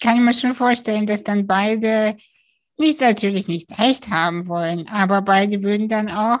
kann 0.00 0.16
ich 0.16 0.20
mir 0.20 0.34
schon 0.34 0.54
vorstellen, 0.54 1.06
dass 1.06 1.22
dann 1.22 1.46
beide 1.46 2.16
nicht 2.78 3.00
natürlich 3.00 3.48
nicht 3.48 3.78
recht 3.78 4.10
haben 4.10 4.48
wollen, 4.48 4.88
aber 4.88 5.22
beide 5.22 5.62
würden 5.62 5.88
dann 5.88 6.10
auch 6.10 6.40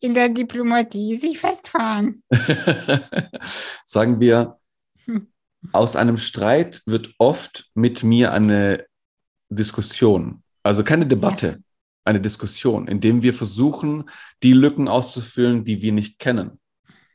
in 0.00 0.14
der 0.14 0.28
Diplomatie 0.28 1.16
sich 1.16 1.38
festfahren. 1.38 2.22
Sagen 3.84 4.20
wir, 4.20 4.58
hm. 5.04 5.28
aus 5.72 5.96
einem 5.96 6.18
Streit 6.18 6.82
wird 6.86 7.14
oft 7.18 7.70
mit 7.74 8.02
mir 8.02 8.32
eine 8.32 8.86
Diskussion, 9.48 10.42
also 10.62 10.82
keine 10.82 11.06
Debatte, 11.06 11.46
ja. 11.46 11.56
Eine 12.06 12.20
Diskussion, 12.20 12.88
indem 12.88 13.22
wir 13.22 13.34
versuchen, 13.34 14.08
die 14.42 14.52
Lücken 14.52 14.88
auszufüllen, 14.88 15.64
die 15.64 15.82
wir 15.82 15.92
nicht 15.92 16.18
kennen. 16.18 16.58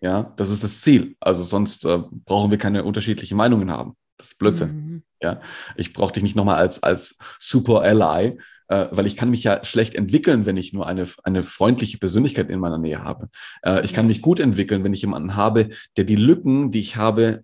Ja, 0.02 0.34
das 0.38 0.50
ist 0.50 0.64
das 0.64 0.82
Ziel. 0.82 1.16
Also 1.20 1.44
sonst 1.44 1.86
äh, 1.86 2.00
brauchen 2.26 2.52
wir 2.52 2.58
keine 2.58 2.84
unterschiedlichen 2.84 3.38
Meinungen 3.38 3.72
haben. 3.72 3.96
Das 4.18 4.32
ist 4.32 4.40
Blödsinn. 4.40 4.70
Mhm. 4.70 5.04
Ja, 5.22 5.42
ich 5.76 5.94
brauche 5.94 6.14
dich 6.14 6.24
nicht 6.24 6.36
nochmal 6.36 6.58
als, 6.58 6.82
als 6.82 7.18
Super 7.40 7.82
Ally, 7.82 8.40
äh, 8.68 8.88
weil 8.92 9.06
ich 9.06 9.16
kann 9.16 9.30
mich 9.30 9.44
ja 9.44 9.64
schlecht 9.64 9.94
entwickeln, 9.94 10.46
wenn 10.46 10.58
ich 10.58 10.74
nur 10.74 10.88
eine, 10.88 11.08
eine 11.24 11.44
freundliche 11.44 12.00
Persönlichkeit 12.00 12.50
in 12.50 12.60
meiner 12.60 12.80
Nähe 12.80 13.04
habe. 13.04 13.30
Äh, 13.64 13.86
ich 13.86 13.94
kann 13.94 14.08
mich 14.08 14.22
gut 14.22 14.40
entwickeln, 14.40 14.84
wenn 14.84 14.94
ich 14.94 15.02
jemanden 15.02 15.36
habe, 15.36 15.70
der 15.98 16.04
die 16.04 16.16
Lücken, 16.16 16.72
die 16.72 16.80
ich 16.80 16.98
habe, 16.98 17.44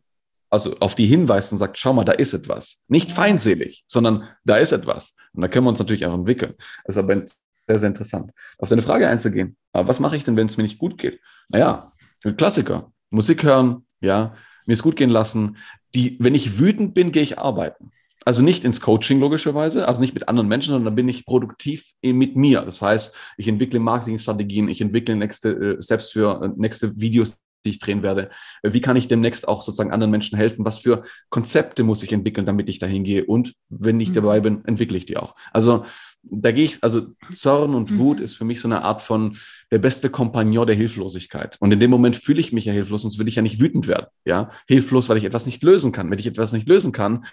also 0.50 0.76
auf 0.80 0.96
die 0.96 1.06
hinweist 1.06 1.52
und 1.52 1.58
sagt, 1.58 1.78
schau 1.78 1.94
mal, 1.94 2.06
da 2.06 2.14
ist 2.14 2.34
etwas. 2.34 2.78
Nicht 2.88 3.12
feindselig, 3.12 3.84
sondern 3.88 4.28
da 4.44 4.56
ist 4.56 4.72
etwas. 4.72 5.14
Und 5.34 5.42
da 5.42 5.48
können 5.48 5.66
wir 5.66 5.70
uns 5.70 5.80
natürlich 5.80 6.06
auch 6.06 6.14
entwickeln. 6.14 6.54
Das 6.86 6.96
ist 6.96 7.00
aber 7.00 7.24
sehr, 7.68 7.80
sehr 7.80 7.88
interessant. 7.88 8.32
Auf 8.58 8.70
deine 8.70 8.82
Frage 8.82 9.08
einzugehen, 9.08 9.58
aber 9.74 9.88
was 9.88 10.00
mache 10.00 10.16
ich 10.16 10.24
denn, 10.24 10.36
wenn 10.38 10.48
es 10.48 10.58
mir 10.58 10.64
nicht 10.64 10.80
gut 10.80 10.98
geht? 10.98 11.20
Naja, 11.50 11.92
Klassiker. 12.38 12.92
Musik 13.10 13.44
hören, 13.44 13.86
ja, 14.02 14.36
mir 14.66 14.74
es 14.74 14.84
gut 14.84 14.98
gehen 14.98 15.10
lassen. 15.10 15.58
Die, 15.96 16.18
wenn 16.20 16.36
ich 16.36 16.60
wütend 16.60 16.94
bin, 16.94 17.12
gehe 17.12 17.24
ich 17.24 17.40
arbeiten. 17.40 17.92
Also 18.26 18.44
nicht 18.44 18.66
ins 18.66 18.82
Coaching 18.82 19.22
logischerweise, 19.22 19.88
also 19.88 20.02
nicht 20.02 20.14
mit 20.14 20.28
anderen 20.28 20.50
Menschen, 20.50 20.72
sondern 20.72 20.96
bin 20.96 21.08
ich 21.08 21.26
produktiv 21.26 21.94
mit 22.02 22.36
mir. 22.36 22.62
Das 22.64 22.82
heißt, 22.82 23.16
ich 23.38 23.48
entwickle 23.48 23.80
Marketingstrategien, 23.80 24.68
ich 24.68 24.82
entwickle 24.82 25.16
nächste, 25.16 25.50
äh, 25.52 25.76
selbst 25.80 26.12
für 26.12 26.44
äh, 26.44 26.50
nächste 26.58 27.00
Videos, 27.00 27.38
die 27.65 27.72
ich 27.72 27.80
drehen 27.80 28.04
werde. 28.04 28.30
Äh, 28.63 28.74
wie 28.74 28.82
kann 28.82 28.98
ich 28.98 29.08
demnächst 29.08 29.48
auch 29.48 29.62
sozusagen 29.62 29.91
anderen 29.91 30.12
Menschen 30.12 30.38
helfen? 30.38 30.65
Was 30.65 30.80
für 30.80 31.04
Konzepte 31.30 31.84
muss 31.84 32.04
ich 32.04 32.13
entwickeln, 32.13 32.46
damit 32.46 32.70
ich 32.70 32.80
dahin 32.80 33.04
gehe? 33.04 33.26
Und 33.26 33.54
wenn 33.70 34.00
ich 34.00 34.10
mhm. 34.10 34.15
dabei 34.15 34.39
bin, 34.39 34.63
entwickle 34.65 34.98
ich 34.98 35.06
die 35.06 35.17
auch. 35.17 35.36
Also 35.54 35.84
da 36.24 36.52
gehe 36.52 36.65
ich, 36.65 36.84
also 36.84 37.08
Zorn 37.32 37.74
und 37.74 37.91
mhm. 37.91 38.00
Wut 38.00 38.20
ist 38.20 38.36
für 38.36 38.46
mich 38.46 38.60
so 38.60 38.67
eine 38.67 38.84
Art 38.84 39.02
von 39.02 39.38
der 39.72 39.80
beste 39.80 40.10
Kompagnon 40.10 40.67
der 40.67 40.76
Hilflosigkeit. 40.76 41.58
Und 41.60 41.72
in 41.72 41.80
dem 41.80 41.91
Moment 41.91 42.15
fühle 42.15 42.39
ich 42.39 42.52
mich 42.52 42.65
ja 42.65 42.74
hilflos, 42.74 43.04
sonst 43.04 43.17
würde 43.17 43.30
ich 43.30 43.36
ja 43.36 43.41
nicht 43.41 43.60
wütend 43.60 43.88
werden. 43.88 44.08
Ja, 44.26 44.52
hilflos, 44.67 45.10
weil 45.10 45.17
ich 45.17 45.24
etwas 45.24 45.46
nicht 45.46 45.63
lösen 45.63 45.91
kann. 45.91 46.10
Wenn 46.12 46.20
ich 46.20 46.28
etwas 46.28 46.52
nicht 46.52 46.67
lösen 46.67 46.91
kann, 46.91 47.26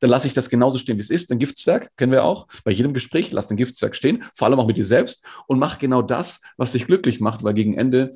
dann 0.00 0.10
lasse 0.10 0.28
ich 0.28 0.34
das 0.34 0.50
genauso 0.50 0.78
stehen, 0.78 0.96
wie 0.96 1.02
es 1.02 1.10
ist. 1.10 1.32
Ein 1.32 1.38
Giftzwerg 1.38 1.90
kennen 1.96 2.12
wir 2.12 2.24
auch. 2.24 2.46
Bei 2.64 2.70
jedem 2.70 2.92
Gespräch 2.94 3.32
lass 3.32 3.48
den 3.48 3.56
Giftzwerg 3.56 3.96
stehen, 3.96 4.24
vor 4.34 4.46
allem 4.46 4.58
auch 4.58 4.66
mit 4.66 4.78
dir 4.78 4.84
selbst 4.84 5.24
und 5.46 5.58
mach 5.58 5.78
genau 5.78 6.02
das, 6.02 6.40
was 6.56 6.72
dich 6.72 6.86
glücklich 6.86 7.20
macht, 7.20 7.42
weil 7.42 7.54
gegen 7.54 7.74
Ende, 7.74 8.12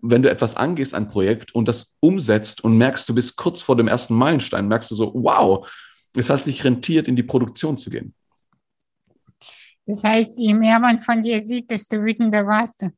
wenn 0.00 0.22
du 0.22 0.30
etwas 0.30 0.56
angehst, 0.56 0.94
ein 0.94 1.08
Projekt 1.08 1.54
und 1.54 1.66
das 1.66 1.96
umsetzt 2.00 2.62
und 2.62 2.76
merkst, 2.78 3.08
du 3.08 3.14
bist 3.14 3.36
kurz 3.36 3.60
vor 3.60 3.76
dem 3.76 3.88
ersten 3.88 4.14
Meilenstein, 4.14 4.68
merkst 4.68 4.90
du 4.90 4.94
so, 4.94 5.12
wow, 5.14 5.68
es 6.14 6.30
hat 6.30 6.44
sich 6.44 6.64
rentiert, 6.64 7.08
in 7.08 7.16
die 7.16 7.22
Produktion 7.22 7.76
zu 7.76 7.90
gehen. 7.90 8.14
Das 9.86 10.02
heißt, 10.02 10.38
je 10.38 10.54
mehr 10.54 10.78
man 10.78 10.98
von 10.98 11.22
dir 11.22 11.44
sieht, 11.44 11.70
desto 11.70 12.02
wütender 12.02 12.46
warst 12.46 12.82
du. 12.82 12.90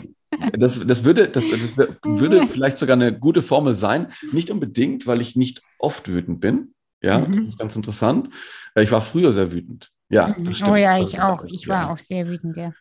Das, 0.57 0.79
das, 0.87 1.03
würde, 1.03 1.27
das, 1.27 1.43
das 1.49 1.59
würde 2.03 2.47
vielleicht 2.47 2.79
sogar 2.79 2.95
eine 2.95 3.17
gute 3.17 3.41
Formel 3.41 3.75
sein. 3.75 4.07
Nicht 4.31 4.49
unbedingt, 4.49 5.05
weil 5.05 5.19
ich 5.19 5.35
nicht 5.35 5.61
oft 5.77 6.07
wütend 6.07 6.39
bin. 6.39 6.73
Ja, 7.03 7.19
mhm. 7.19 7.35
das 7.35 7.47
ist 7.47 7.59
ganz 7.59 7.75
interessant. 7.75 8.29
Ich 8.75 8.91
war 8.91 9.01
früher 9.01 9.33
sehr 9.33 9.51
wütend. 9.51 9.91
Ja, 10.09 10.27
das 10.27 10.37
mhm. 10.37 10.55
stimmt. 10.55 10.69
Oh 10.69 10.75
ja, 10.75 11.01
ich 11.01 11.19
auch. 11.19 11.43
Ich 11.45 11.67
war 11.67 11.83
ja. 11.83 11.93
auch 11.93 11.99
sehr 11.99 12.27
wütend, 12.27 12.55
ja. 12.55 12.71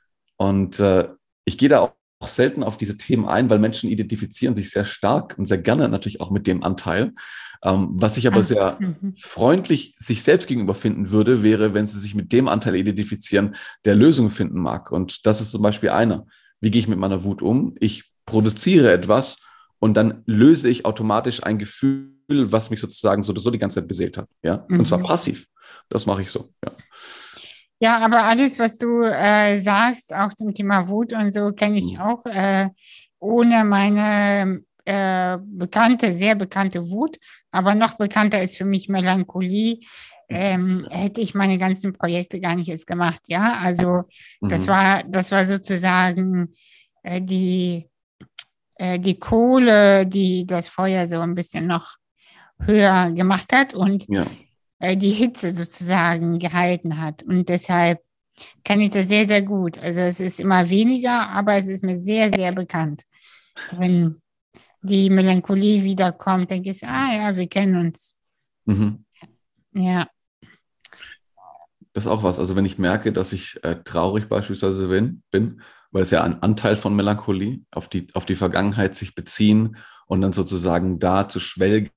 Und 0.40 0.80
äh, 0.80 1.08
ich 1.44 1.58
gehe 1.58 1.68
da 1.68 1.80
auch 1.80 1.92
auch 2.20 2.28
selten 2.28 2.62
auf 2.62 2.76
diese 2.76 2.96
Themen 2.96 3.26
ein, 3.26 3.48
weil 3.50 3.58
Menschen 3.58 3.90
identifizieren 3.90 4.54
sich 4.54 4.70
sehr 4.70 4.84
stark 4.84 5.36
und 5.38 5.46
sehr 5.46 5.58
gerne 5.58 5.88
natürlich 5.88 6.20
auch 6.20 6.30
mit 6.30 6.46
dem 6.46 6.62
Anteil. 6.62 7.12
Ähm, 7.62 7.88
was 7.92 8.16
ich 8.16 8.26
aber 8.26 8.42
sehr 8.42 8.78
mhm. 8.78 9.14
freundlich 9.16 9.94
sich 9.98 10.22
selbst 10.22 10.46
gegenüber 10.46 10.74
finden 10.74 11.10
würde, 11.10 11.42
wäre, 11.42 11.74
wenn 11.74 11.86
sie 11.86 11.98
sich 11.98 12.14
mit 12.14 12.32
dem 12.32 12.48
Anteil 12.48 12.76
identifizieren, 12.76 13.56
der 13.84 13.94
Lösungen 13.94 14.30
finden 14.30 14.60
mag. 14.60 14.92
Und 14.92 15.26
das 15.26 15.40
ist 15.40 15.50
zum 15.50 15.62
Beispiel 15.62 15.90
einer. 15.90 16.26
Wie 16.60 16.70
gehe 16.70 16.80
ich 16.80 16.88
mit 16.88 16.98
meiner 16.98 17.24
Wut 17.24 17.42
um? 17.42 17.74
Ich 17.80 18.12
produziere 18.26 18.92
etwas 18.92 19.38
und 19.78 19.94
dann 19.94 20.22
löse 20.26 20.68
ich 20.68 20.84
automatisch 20.84 21.42
ein 21.42 21.58
Gefühl, 21.58 22.12
was 22.28 22.70
mich 22.70 22.80
sozusagen 22.80 23.22
so, 23.22 23.34
so 23.36 23.50
die 23.50 23.58
ganze 23.58 23.80
Zeit 23.80 23.88
beseelt 23.88 24.18
hat. 24.18 24.28
Ja? 24.42 24.64
Mhm. 24.68 24.80
Und 24.80 24.86
zwar 24.86 24.98
mhm. 24.98 25.04
passiv. 25.04 25.46
Das 25.88 26.06
mache 26.06 26.22
ich 26.22 26.30
so. 26.30 26.52
Ja. 26.64 26.72
Ja, 27.82 27.98
aber 27.98 28.24
alles, 28.24 28.58
was 28.58 28.76
du 28.76 29.02
äh, 29.02 29.58
sagst, 29.58 30.14
auch 30.14 30.34
zum 30.34 30.52
Thema 30.52 30.86
Wut 30.88 31.14
und 31.14 31.32
so, 31.32 31.50
kenne 31.52 31.78
ich 31.78 31.94
mhm. 31.94 32.00
auch 32.00 32.26
äh, 32.26 32.68
ohne 33.18 33.64
meine 33.64 34.60
äh, 34.84 35.38
bekannte, 35.40 36.12
sehr 36.12 36.34
bekannte 36.34 36.90
Wut. 36.90 37.16
Aber 37.50 37.74
noch 37.74 37.96
bekannter 37.96 38.42
ist 38.42 38.58
für 38.58 38.66
mich 38.66 38.90
Melancholie. 38.90 39.80
Ähm, 40.28 40.86
hätte 40.90 41.22
ich 41.22 41.34
meine 41.34 41.56
ganzen 41.56 41.94
Projekte 41.94 42.38
gar 42.38 42.54
nicht 42.54 42.68
erst 42.68 42.86
gemacht. 42.86 43.22
Ja, 43.28 43.58
also 43.58 44.02
das 44.42 44.62
mhm. 44.62 44.68
war, 44.68 45.02
das 45.04 45.32
war 45.32 45.46
sozusagen 45.46 46.54
äh, 47.02 47.20
die, 47.22 47.88
äh, 48.74 49.00
die 49.00 49.18
Kohle, 49.18 50.06
die 50.06 50.46
das 50.46 50.68
Feuer 50.68 51.06
so 51.06 51.18
ein 51.20 51.34
bisschen 51.34 51.66
noch 51.66 51.96
höher 52.60 53.10
gemacht 53.10 53.54
hat. 53.54 53.72
Und 53.72 54.06
ja 54.08 54.26
die 54.80 55.10
Hitze 55.10 55.52
sozusagen 55.52 56.38
gehalten 56.38 57.00
hat. 57.00 57.22
Und 57.22 57.48
deshalb 57.48 58.00
kann 58.64 58.80
ich 58.80 58.90
das 58.90 59.08
sehr, 59.08 59.26
sehr 59.26 59.42
gut. 59.42 59.78
Also 59.78 60.00
es 60.00 60.20
ist 60.20 60.40
immer 60.40 60.68
weniger, 60.70 61.28
aber 61.28 61.54
es 61.54 61.68
ist 61.68 61.84
mir 61.84 61.98
sehr, 61.98 62.30
sehr 62.34 62.52
bekannt. 62.52 63.04
Wenn 63.72 64.22
die 64.82 65.10
Melancholie 65.10 65.82
wiederkommt, 65.82 66.50
denke 66.50 66.70
ich, 66.70 66.86
ah 66.86 67.14
ja, 67.14 67.36
wir 67.36 67.46
kennen 67.48 67.76
uns. 67.76 68.14
Mhm. 68.64 69.04
Ja. 69.72 70.08
Das 71.92 72.04
ist 72.04 72.10
auch 72.10 72.22
was. 72.22 72.38
Also 72.38 72.56
wenn 72.56 72.64
ich 72.64 72.78
merke, 72.78 73.12
dass 73.12 73.32
ich 73.32 73.62
äh, 73.64 73.82
traurig 73.82 74.28
beispielsweise 74.28 74.88
bin, 74.88 75.22
bin, 75.30 75.60
weil 75.90 76.02
es 76.02 76.10
ja 76.10 76.22
ein 76.22 76.42
Anteil 76.42 76.76
von 76.76 76.94
Melancholie 76.94 77.62
auf 77.72 77.88
die, 77.88 78.06
auf 78.14 78.24
die 78.24 78.36
Vergangenheit 78.36 78.94
sich 78.94 79.14
beziehen 79.14 79.76
und 80.06 80.20
dann 80.20 80.32
sozusagen 80.32 80.98
da 80.98 81.28
zu 81.28 81.40
schwelgen 81.40 81.90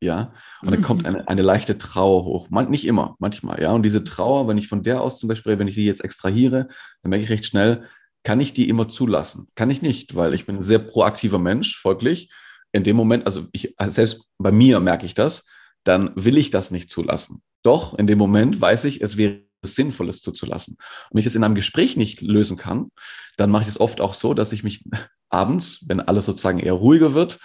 ja, 0.00 0.32
und 0.62 0.70
dann 0.70 0.82
kommt 0.82 1.04
eine, 1.04 1.28
eine 1.28 1.42
leichte 1.42 1.76
Trauer 1.76 2.24
hoch. 2.24 2.48
Man, 2.50 2.70
nicht 2.70 2.86
immer, 2.86 3.16
manchmal, 3.18 3.60
ja. 3.60 3.72
Und 3.72 3.82
diese 3.82 4.04
Trauer, 4.04 4.48
wenn 4.48 4.58
ich 4.58 4.68
von 4.68 4.82
der 4.82 5.02
aus 5.02 5.18
zum 5.18 5.28
Beispiel, 5.28 5.58
wenn 5.58 5.68
ich 5.68 5.74
die 5.74 5.84
jetzt 5.84 6.02
extrahiere, 6.02 6.68
dann 7.02 7.10
merke 7.10 7.24
ich 7.24 7.30
recht 7.30 7.44
schnell, 7.44 7.84
kann 8.22 8.40
ich 8.40 8.52
die 8.52 8.68
immer 8.68 8.88
zulassen? 8.88 9.48
Kann 9.54 9.70
ich 9.70 9.82
nicht, 9.82 10.14
weil 10.14 10.34
ich 10.34 10.46
bin 10.46 10.56
ein 10.56 10.62
sehr 10.62 10.78
proaktiver 10.78 11.38
Mensch, 11.38 11.78
folglich. 11.78 12.30
In 12.72 12.84
dem 12.84 12.96
Moment, 12.96 13.26
also 13.26 13.46
ich, 13.52 13.78
also 13.78 13.92
selbst 13.92 14.28
bei 14.38 14.52
mir 14.52 14.80
merke 14.80 15.06
ich 15.06 15.14
das, 15.14 15.44
dann 15.84 16.12
will 16.14 16.36
ich 16.36 16.50
das 16.50 16.70
nicht 16.70 16.90
zulassen. 16.90 17.42
Doch 17.62 17.98
in 17.98 18.06
dem 18.06 18.18
Moment 18.18 18.60
weiß 18.60 18.84
ich, 18.84 19.02
es 19.02 19.16
wäre 19.16 19.42
sinnvoll, 19.62 20.08
es 20.08 20.22
zuzulassen. 20.22 20.74
Und 20.74 21.14
wenn 21.14 21.18
ich 21.18 21.24
das 21.24 21.34
in 21.34 21.44
einem 21.44 21.54
Gespräch 21.54 21.96
nicht 21.96 22.20
lösen 22.20 22.56
kann, 22.56 22.90
dann 23.36 23.50
mache 23.50 23.62
ich 23.62 23.68
es 23.68 23.80
oft 23.80 24.00
auch 24.00 24.14
so, 24.14 24.34
dass 24.34 24.52
ich 24.52 24.62
mich 24.62 24.84
abends, 25.28 25.84
wenn 25.86 26.00
alles 26.00 26.26
sozusagen 26.26 26.60
eher 26.60 26.72
ruhiger 26.74 27.14
wird, 27.14 27.38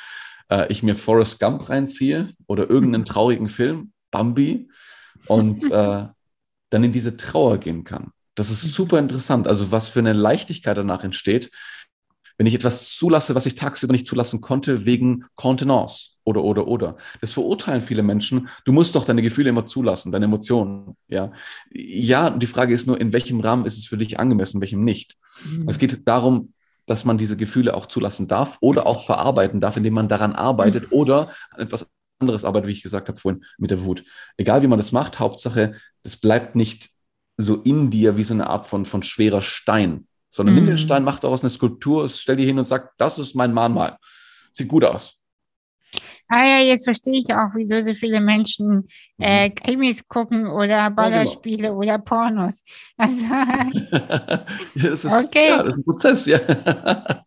äh, 0.49 0.67
ich 0.71 0.83
mir 0.83 0.95
Forrest 0.95 1.39
Gump 1.39 1.69
reinziehe 1.69 2.33
oder 2.47 2.69
irgendeinen 2.69 3.05
traurigen 3.05 3.47
Film, 3.47 3.91
Bambi, 4.11 4.69
und 5.27 5.63
äh, 5.71 6.07
dann 6.69 6.83
in 6.83 6.91
diese 6.91 7.17
Trauer 7.17 7.57
gehen 7.57 7.83
kann. 7.83 8.11
Das 8.35 8.49
ist 8.49 8.61
super 8.61 8.99
interessant. 8.99 9.47
Also 9.47 9.71
was 9.71 9.89
für 9.89 9.99
eine 9.99 10.13
Leichtigkeit 10.13 10.77
danach 10.77 11.03
entsteht, 11.03 11.51
wenn 12.37 12.47
ich 12.47 12.53
etwas 12.53 12.93
zulasse, 12.93 13.33
was 13.33 13.45
ich 13.45 13.55
tagsüber 13.55 13.93
nicht 13.93 14.07
zulassen 14.07 14.41
konnte, 14.41 14.85
wegen 14.85 15.25
Kontenance 15.35 16.15
oder, 16.25 16.43
oder, 16.43 16.67
oder. 16.67 16.97
Das 17.21 17.31
verurteilen 17.31 17.81
viele 17.81 18.03
Menschen. 18.03 18.49
Du 18.65 18.73
musst 18.73 18.95
doch 18.95 19.05
deine 19.05 19.21
Gefühle 19.21 19.49
immer 19.49 19.65
zulassen, 19.65 20.11
deine 20.11 20.25
Emotionen. 20.25 20.97
Ja, 21.07 21.31
ja 21.71 22.29
die 22.29 22.45
Frage 22.45 22.73
ist 22.73 22.87
nur, 22.87 22.99
in 22.99 23.13
welchem 23.13 23.39
Rahmen 23.39 23.65
ist 23.65 23.77
es 23.77 23.87
für 23.87 23.97
dich 23.97 24.19
angemessen, 24.19 24.57
in 24.57 24.61
welchem 24.61 24.83
nicht. 24.83 25.15
Mhm. 25.45 25.69
Es 25.69 25.79
geht 25.79 26.05
darum, 26.07 26.53
dass 26.85 27.05
man 27.05 27.17
diese 27.17 27.37
Gefühle 27.37 27.73
auch 27.73 27.85
zulassen 27.85 28.27
darf 28.27 28.57
oder 28.61 28.85
auch 28.85 29.05
verarbeiten 29.05 29.61
darf, 29.61 29.77
indem 29.77 29.93
man 29.93 30.07
daran 30.07 30.33
arbeitet 30.33 30.91
mhm. 30.91 30.97
oder 30.97 31.31
an 31.51 31.61
etwas 31.61 31.89
anderes 32.19 32.45
arbeitet, 32.45 32.67
wie 32.67 32.73
ich 32.73 32.83
gesagt 32.83 33.09
habe 33.09 33.19
vorhin 33.19 33.43
mit 33.57 33.71
der 33.71 33.83
Wut. 33.83 34.03
Egal 34.37 34.61
wie 34.61 34.67
man 34.67 34.79
das 34.79 34.91
macht, 34.91 35.19
Hauptsache, 35.19 35.75
es 36.03 36.17
bleibt 36.17 36.55
nicht 36.55 36.89
so 37.37 37.55
in 37.57 37.89
dir 37.89 38.17
wie 38.17 38.23
so 38.23 38.33
eine 38.33 38.47
Art 38.47 38.67
von, 38.67 38.85
von 38.85 39.03
schwerer 39.03 39.41
Stein, 39.41 40.07
sondern 40.29 40.55
mm. 40.55 40.57
nimm 40.57 40.65
den 40.67 40.75
mhm. 40.75 40.79
Stein, 40.79 41.03
mach 41.03 41.19
daraus 41.19 41.41
eine 41.41 41.49
Skulptur, 41.49 42.07
stell 42.07 42.37
dir 42.37 42.45
hin 42.45 42.57
und 42.57 42.65
sag, 42.65 42.93
das 42.97 43.19
ist 43.19 43.35
mein 43.35 43.53
Mahnmal. 43.53 43.97
Sieht 44.53 44.69
gut 44.69 44.85
aus. 44.85 45.21
Ah 46.27 46.45
ja, 46.45 46.59
jetzt 46.59 46.85
verstehe 46.85 47.19
ich 47.19 47.33
auch, 47.33 47.53
wieso 47.53 47.79
so 47.81 47.93
viele 47.93 48.19
Menschen 48.19 48.87
äh, 49.19 49.49
mhm. 49.49 49.55
Krimis 49.55 50.07
gucken 50.07 50.47
oder 50.47 50.89
Ballerspiele 50.89 51.63
ja, 51.63 51.69
genau. 51.69 51.79
oder 51.79 51.99
Pornos. 51.99 52.63
Also, 52.97 53.25
das 54.75 55.05
ist, 55.05 55.13
okay. 55.13 55.49
ja, 55.49 55.63
das 55.63 55.77
ist 55.77 55.81
ein 55.81 55.85
Prozess, 55.85 56.25
ja. 56.25 56.39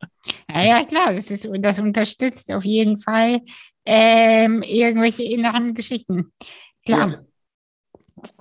ja, 0.50 0.62
ja, 0.62 0.84
klar, 0.84 1.12
das, 1.12 1.30
ist, 1.30 1.48
das 1.60 1.78
unterstützt 1.78 2.50
auf 2.52 2.64
jeden 2.64 2.98
Fall 2.98 3.40
ähm, 3.84 4.62
irgendwelche 4.62 5.22
inneren 5.22 5.74
Geschichten. 5.74 6.32
Klar. 6.84 7.24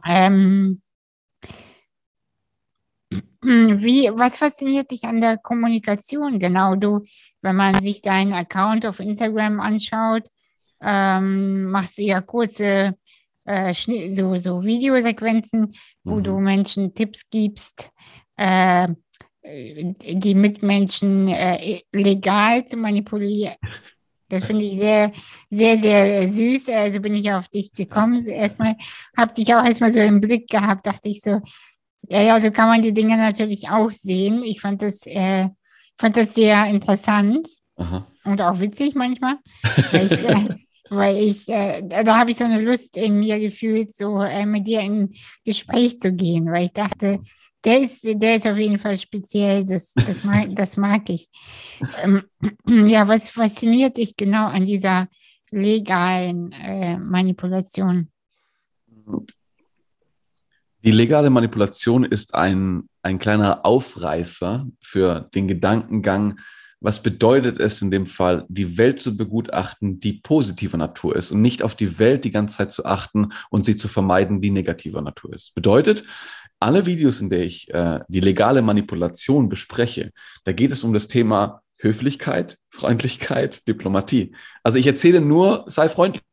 Ähm, 0.06 0.82
wie, 3.42 4.10
was 4.14 4.38
fasziniert 4.38 4.90
dich 4.90 5.04
an 5.04 5.22
der 5.22 5.38
Kommunikation? 5.38 6.40
Genau, 6.40 6.76
du, 6.76 7.04
wenn 7.42 7.56
man 7.56 7.80
sich 7.82 8.02
deinen 8.02 8.34
Account 8.34 8.86
auf 8.86 9.00
Instagram 9.00 9.60
anschaut, 9.60 10.24
ähm, 10.82 11.66
machst 11.66 11.98
du 11.98 12.04
ja 12.04 12.22
kurze 12.22 12.96
äh, 13.46 13.74
so, 13.74 14.38
so 14.38 14.64
Videosequenzen, 14.64 15.74
wo 16.04 16.16
mhm. 16.16 16.24
du 16.24 16.40
Menschen 16.40 16.94
Tipps 16.94 17.22
gibst, 17.30 17.92
äh, 18.36 18.88
die 19.44 20.36
Mitmenschen 20.36 21.30
äh, 21.30 21.82
legal 21.94 22.66
zu 22.66 22.78
manipulieren. 22.78 23.56
Das 24.30 24.44
finde 24.44 24.66
ich 24.66 24.78
sehr, 24.78 25.12
sehr, 25.50 25.78
sehr 25.78 26.30
süß. 26.30 26.70
Also 26.70 27.00
bin 27.00 27.16
ich 27.16 27.32
auf 27.32 27.48
dich 27.48 27.72
gekommen. 27.72 28.26
Erstmal 28.26 28.76
habe 29.16 29.34
dich 29.34 29.54
auch 29.56 29.64
erstmal 29.64 29.92
so 29.92 30.02
im 30.02 30.20
Blick 30.20 30.50
gehabt, 30.50 30.86
dachte 30.86 31.08
ich 31.08 31.22
so, 31.22 31.40
ja, 32.10 32.22
ja, 32.22 32.40
so 32.42 32.52
kann 32.52 32.68
man 32.68 32.82
die 32.82 32.94
Dinge 32.94 33.18
natürlich 33.18 33.70
auch 33.70 33.92
sehen. 33.92 34.44
Ich 34.44 34.62
fand 34.62 34.82
das, 34.82 35.06
äh, 35.06 35.50
fand 35.98 36.18
das 36.18 36.34
sehr 36.34 36.66
interessant 36.68 37.48
Aha. 37.78 38.06
und 38.26 38.42
auch 38.42 38.60
witzig 38.60 38.96
manchmal. 38.96 39.38
ich, 39.94 40.12
äh, 40.12 40.56
weil 40.90 41.18
ich, 41.18 41.48
äh, 41.50 41.82
da 41.88 42.18
habe 42.18 42.32
ich 42.32 42.38
so 42.38 42.46
eine 42.46 42.62
Lust 42.62 42.98
in 42.98 43.20
mir 43.20 43.40
gefühlt, 43.40 43.96
so 43.96 44.22
äh, 44.22 44.46
mit 44.46 44.68
dir 44.68 44.82
in 44.82 45.12
Gespräch 45.46 46.00
zu 46.00 46.12
gehen, 46.14 46.52
weil 46.52 46.66
ich 46.66 46.74
dachte, 46.74 47.20
der 47.64 47.82
ist, 47.82 48.04
der 48.04 48.36
ist 48.36 48.48
auf 48.48 48.58
jeden 48.58 48.80
Fall 48.80 48.98
speziell, 48.98 49.66
das, 49.66 49.94
das, 49.94 50.24
mag, 50.24 50.48
das 50.56 50.78
mag 50.78 51.10
ich. 51.10 51.30
Ähm, 52.04 52.24
ja, 52.88 53.08
was 53.08 53.30
fasziniert 53.30 53.98
dich 53.98 54.16
genau 54.16 54.48
an 54.48 54.66
dieser 54.66 55.08
legalen 55.52 56.52
äh, 56.52 56.98
Manipulation? 56.98 58.10
Die 60.84 60.92
legale 60.92 61.30
Manipulation 61.30 62.06
ist 62.06 62.36
ein, 62.36 62.88
ein 63.02 63.20
kleiner 63.20 63.66
Aufreißer 63.66 64.68
für 64.82 65.30
den 65.34 65.48
Gedankengang, 65.48 66.40
was 66.80 67.02
bedeutet 67.02 67.60
es 67.60 67.82
in 67.82 67.92
dem 67.92 68.06
Fall, 68.06 68.46
die 68.50 68.78
Welt 68.78 69.00
zu 69.00 69.18
begutachten, 69.18 70.00
die 70.00 70.14
positiver 70.14 70.78
Natur 70.78 71.16
ist 71.16 71.32
und 71.32 71.42
nicht 71.42 71.64
auf 71.64 71.76
die 71.76 71.98
Welt 72.00 72.24
die 72.24 72.32
ganze 72.32 72.58
Zeit 72.58 72.72
zu 72.72 72.86
achten 72.86 73.30
und 73.50 73.66
sie 73.66 73.76
zu 73.76 73.88
vermeiden, 73.88 74.42
die 74.42 74.52
negativer 74.52 75.02
Natur 75.02 75.34
ist? 75.34 75.56
Bedeutet, 75.56 76.04
alle 76.60 76.86
Videos, 76.86 77.22
in 77.22 77.30
denen 77.30 77.44
ich 77.44 77.74
äh, 77.74 78.00
die 78.08 78.20
legale 78.20 78.62
Manipulation 78.62 79.50
bespreche, 79.50 80.12
da 80.44 80.52
geht 80.52 80.72
es 80.72 80.84
um 80.84 80.94
das 80.94 81.08
Thema 81.08 81.62
Höflichkeit, 81.80 82.58
Freundlichkeit, 82.70 83.68
Diplomatie. 83.68 84.36
Also 84.64 84.80
ich 84.80 84.88
erzähle 84.88 85.22
nur, 85.22 85.64
sei 85.68 85.90
freundlich. 85.90 86.24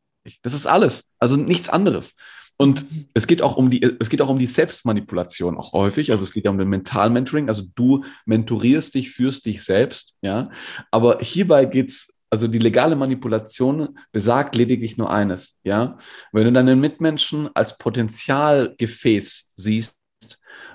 Das 0.42 0.54
ist 0.54 0.66
alles. 0.66 1.10
Also 1.18 1.36
nichts 1.36 1.68
anderes. 1.68 2.14
Und 2.56 2.86
es 3.14 3.26
geht 3.26 3.42
auch 3.42 3.56
um 3.56 3.70
die, 3.70 3.82
es 3.98 4.08
geht 4.08 4.22
auch 4.22 4.28
um 4.28 4.38
die 4.38 4.46
Selbstmanipulation 4.46 5.56
auch 5.56 5.72
häufig. 5.72 6.10
Also 6.10 6.24
es 6.24 6.32
geht 6.32 6.44
ja 6.44 6.50
um 6.50 6.58
den 6.58 6.68
Mental-Mentoring. 6.68 7.48
Also 7.48 7.64
du 7.74 8.04
mentorierst 8.26 8.94
dich, 8.94 9.10
führst 9.10 9.46
dich 9.46 9.64
selbst, 9.64 10.14
ja. 10.22 10.50
Aber 10.90 11.18
hierbei 11.20 11.64
geht's 11.66 12.14
also 12.30 12.48
die 12.48 12.58
legale 12.58 12.96
Manipulation 12.96 13.96
besagt 14.10 14.56
lediglich 14.56 14.96
nur 14.96 15.08
eines, 15.08 15.56
ja. 15.62 15.98
Wenn 16.32 16.44
du 16.44 16.52
deinen 16.52 16.80
Mitmenschen 16.80 17.48
als 17.54 17.78
Potenzialgefäß 17.78 19.52
siehst, 19.54 19.96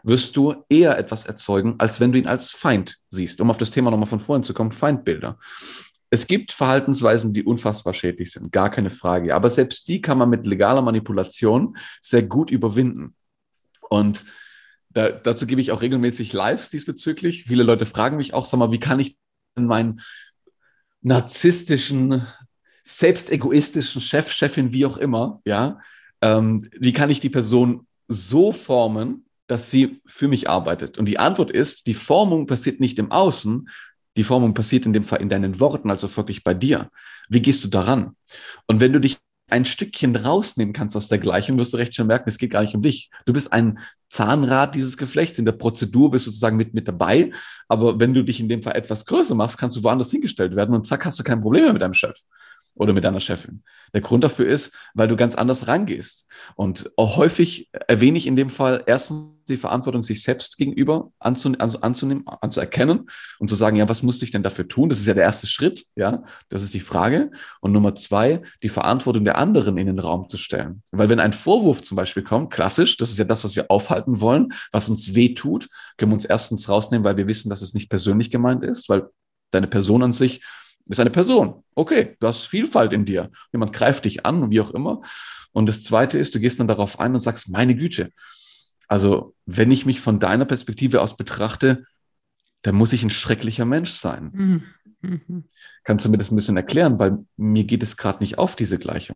wirst 0.03 0.37
du 0.37 0.63
eher 0.69 0.97
etwas 0.97 1.25
erzeugen, 1.25 1.75
als 1.77 1.99
wenn 1.99 2.11
du 2.13 2.19
ihn 2.19 2.27
als 2.27 2.49
Feind 2.49 2.97
siehst. 3.09 3.41
Um 3.41 3.49
auf 3.49 3.57
das 3.57 3.71
Thema 3.71 3.91
nochmal 3.91 4.07
von 4.07 4.21
vorhin 4.21 4.43
zu 4.43 4.53
kommen, 4.53 4.71
Feindbilder. 4.71 5.37
Es 6.09 6.27
gibt 6.27 6.51
Verhaltensweisen, 6.51 7.33
die 7.33 7.43
unfassbar 7.43 7.93
schädlich 7.93 8.31
sind, 8.31 8.51
gar 8.51 8.71
keine 8.71 8.89
Frage. 8.89 9.35
Aber 9.35 9.49
selbst 9.49 9.87
die 9.87 10.01
kann 10.01 10.17
man 10.17 10.29
mit 10.29 10.47
legaler 10.47 10.81
Manipulation 10.81 11.77
sehr 12.01 12.23
gut 12.23 12.49
überwinden. 12.49 13.15
Und 13.89 14.25
da, 14.89 15.11
dazu 15.11 15.45
gebe 15.45 15.61
ich 15.61 15.71
auch 15.71 15.81
regelmäßig 15.81 16.33
Lives 16.33 16.69
diesbezüglich. 16.69 17.43
Viele 17.43 17.63
Leute 17.63 17.85
fragen 17.85 18.17
mich 18.17 18.33
auch, 18.33 18.45
sag 18.45 18.57
mal, 18.57 18.71
wie 18.71 18.79
kann 18.79 18.99
ich 18.99 19.17
meinen 19.55 20.01
narzisstischen, 21.01 22.25
selbstegoistischen 22.83 24.01
Chef, 24.01 24.31
Chefin, 24.31 24.73
wie 24.73 24.85
auch 24.85 24.97
immer, 24.97 25.41
ja, 25.45 25.79
ähm, 26.21 26.67
wie 26.77 26.93
kann 26.93 27.09
ich 27.09 27.19
die 27.19 27.29
Person 27.29 27.87
so 28.07 28.51
formen, 28.51 29.25
dass 29.47 29.69
sie 29.69 30.01
für 30.05 30.27
mich 30.27 30.49
arbeitet? 30.49 30.97
Und 30.97 31.05
die 31.05 31.19
Antwort 31.19 31.51
ist, 31.51 31.87
die 31.87 31.93
Formung 31.93 32.47
passiert 32.47 32.79
nicht 32.79 32.99
im 32.99 33.11
Außen, 33.11 33.69
die 34.19 34.25
Formung 34.25 34.53
passiert 34.53 34.85
in 34.85 34.91
dem 34.91 35.05
Fall 35.05 35.21
in 35.21 35.29
deinen 35.29 35.61
Worten, 35.61 35.89
also 35.89 36.13
wirklich 36.17 36.43
bei 36.43 36.53
dir. 36.53 36.91
Wie 37.29 37.41
gehst 37.41 37.63
du 37.63 37.69
daran? 37.69 38.17
Und 38.67 38.81
wenn 38.81 38.91
du 38.91 38.99
dich 38.99 39.17
ein 39.49 39.63
Stückchen 39.63 40.13
rausnehmen 40.13 40.73
kannst 40.73 40.97
aus 40.97 41.07
der 41.07 41.19
Gleichung, 41.19 41.57
wirst 41.57 41.71
du 41.71 41.77
recht 41.77 41.95
schon 41.95 42.07
merken, 42.07 42.27
es 42.27 42.37
geht 42.37 42.51
gar 42.51 42.61
nicht 42.61 42.75
um 42.75 42.81
dich. 42.81 43.11
Du 43.25 43.31
bist 43.31 43.53
ein 43.53 43.79
Zahnrad 44.09 44.75
dieses 44.75 44.97
Geflechts. 44.97 45.39
In 45.39 45.45
der 45.45 45.53
Prozedur 45.53 46.11
bist 46.11 46.27
du 46.27 46.31
sozusagen 46.31 46.57
mit, 46.57 46.73
mit 46.73 46.89
dabei. 46.89 47.31
Aber 47.69 47.97
wenn 47.97 48.13
du 48.13 48.21
dich 48.25 48.41
in 48.41 48.49
dem 48.49 48.61
Fall 48.61 48.75
etwas 48.75 49.05
größer 49.05 49.35
machst, 49.35 49.57
kannst 49.57 49.77
du 49.77 49.83
woanders 49.83 50.11
hingestellt 50.11 50.53
werden 50.53 50.75
und 50.75 50.85
zack, 50.85 51.05
hast 51.05 51.17
du 51.17 51.23
kein 51.23 51.39
Problem 51.39 51.63
mehr 51.63 51.71
mit 51.71 51.81
deinem 51.81 51.93
Chef 51.93 52.17
oder 52.75 52.91
mit 52.91 53.05
deiner 53.05 53.21
Chefin. 53.21 53.63
Der 53.93 54.01
Grund 54.01 54.25
dafür 54.25 54.47
ist, 54.47 54.75
weil 54.93 55.07
du 55.07 55.15
ganz 55.15 55.35
anders 55.35 55.67
rangehst. 55.67 56.27
Und 56.55 56.91
auch 56.97 57.15
häufig 57.15 57.69
erwähne 57.87 58.17
ich 58.17 58.27
in 58.27 58.35
dem 58.35 58.49
Fall 58.49 58.83
erstens 58.85 59.38
die 59.49 59.57
Verantwortung 59.57 60.03
sich 60.03 60.23
selbst 60.23 60.57
gegenüber 60.57 61.11
anzunehmen, 61.19 62.25
anzuerkennen 62.27 63.09
und 63.39 63.47
zu 63.47 63.55
sagen, 63.55 63.75
ja, 63.75 63.89
was 63.89 64.03
musste 64.03 64.25
ich 64.25 64.31
denn 64.31 64.43
dafür 64.43 64.67
tun? 64.67 64.89
Das 64.89 64.99
ist 64.99 65.05
ja 65.05 65.13
der 65.13 65.23
erste 65.23 65.47
Schritt, 65.47 65.85
ja, 65.95 66.23
das 66.49 66.63
ist 66.63 66.73
die 66.73 66.79
Frage. 66.79 67.31
Und 67.61 67.71
Nummer 67.71 67.95
zwei, 67.95 68.41
die 68.63 68.69
Verantwortung 68.69 69.25
der 69.25 69.37
anderen 69.37 69.77
in 69.77 69.87
den 69.87 69.99
Raum 69.99 70.29
zu 70.29 70.37
stellen. 70.37 70.83
Weil 70.91 71.09
wenn 71.09 71.19
ein 71.19 71.33
Vorwurf 71.33 71.81
zum 71.81 71.95
Beispiel 71.95 72.23
kommt, 72.23 72.51
klassisch, 72.51 72.97
das 72.97 73.11
ist 73.11 73.19
ja 73.19 73.25
das, 73.25 73.43
was 73.43 73.55
wir 73.55 73.69
aufhalten 73.69 74.21
wollen, 74.21 74.53
was 74.71 74.89
uns 74.89 75.15
weh 75.15 75.33
tut, 75.33 75.67
können 75.97 76.11
wir 76.11 76.15
uns 76.15 76.25
erstens 76.25 76.69
rausnehmen, 76.69 77.03
weil 77.03 77.17
wir 77.17 77.27
wissen, 77.27 77.49
dass 77.49 77.61
es 77.61 77.73
nicht 77.73 77.89
persönlich 77.89 78.31
gemeint 78.31 78.63
ist, 78.63 78.89
weil 78.89 79.09
deine 79.51 79.67
Person 79.67 80.03
an 80.03 80.13
sich 80.13 80.41
ist 80.89 80.99
eine 80.99 81.11
Person. 81.11 81.63
Okay, 81.75 82.17
du 82.19 82.27
hast 82.27 82.45
Vielfalt 82.45 82.93
in 82.93 83.05
dir. 83.05 83.29
Jemand 83.51 83.73
greift 83.73 84.05
dich 84.05 84.25
an, 84.25 84.49
wie 84.49 84.59
auch 84.59 84.71
immer. 84.71 85.01
Und 85.51 85.69
das 85.69 85.83
Zweite 85.83 86.17
ist, 86.17 86.33
du 86.33 86.39
gehst 86.39 86.59
dann 86.59 86.67
darauf 86.67 86.99
ein 86.99 87.13
und 87.13 87.19
sagst, 87.19 87.49
meine 87.49 87.75
Güte. 87.75 88.11
Also, 88.89 89.35
wenn 89.45 89.71
ich 89.71 89.85
mich 89.85 90.01
von 90.01 90.19
deiner 90.19 90.45
Perspektive 90.45 91.01
aus 91.01 91.15
betrachte, 91.15 91.85
dann 92.63 92.75
muss 92.75 92.91
ich 92.91 93.03
ein 93.03 93.09
schrecklicher 93.09 93.65
Mensch 93.65 93.91
sein. 93.91 94.63
Mhm. 95.01 95.45
Kannst 95.83 96.05
du 96.05 96.09
mir 96.09 96.17
das 96.17 96.31
ein 96.31 96.35
bisschen 96.35 96.57
erklären? 96.57 96.99
Weil 96.99 97.19
mir 97.37 97.63
geht 97.63 97.83
es 97.83 97.95
gerade 97.95 98.19
nicht 98.19 98.37
auf, 98.37 98.55
diese 98.55 98.77
Gleichung. 98.77 99.15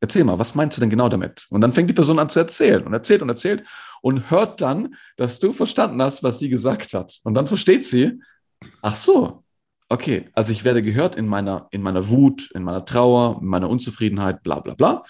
Erzähl 0.00 0.24
mal, 0.24 0.38
was 0.38 0.54
meinst 0.54 0.76
du 0.76 0.80
denn 0.80 0.90
genau 0.90 1.08
damit? 1.08 1.46
Und 1.48 1.62
dann 1.62 1.72
fängt 1.72 1.88
die 1.88 1.94
Person 1.94 2.18
an 2.18 2.28
zu 2.28 2.38
erzählen 2.38 2.82
und 2.82 2.92
erzählt 2.92 3.22
und 3.22 3.30
erzählt 3.30 3.64
und 4.02 4.30
hört 4.30 4.60
dann, 4.60 4.96
dass 5.16 5.38
du 5.38 5.54
verstanden 5.54 6.02
hast, 6.02 6.22
was 6.22 6.38
sie 6.38 6.50
gesagt 6.50 6.92
hat. 6.92 7.20
Und 7.22 7.32
dann 7.32 7.46
versteht 7.46 7.86
sie, 7.86 8.20
ach 8.82 8.96
so, 8.96 9.44
okay, 9.88 10.28
also 10.34 10.52
ich 10.52 10.64
werde 10.64 10.82
gehört 10.82 11.16
in 11.16 11.26
meiner, 11.26 11.68
in 11.70 11.80
meiner 11.80 12.08
Wut, 12.10 12.50
in 12.50 12.64
meiner 12.64 12.84
Trauer, 12.84 13.38
in 13.40 13.46
meiner 13.46 13.70
Unzufriedenheit, 13.70 14.42
bla 14.42 14.60
bla 14.60 14.74
bla. 14.74 15.04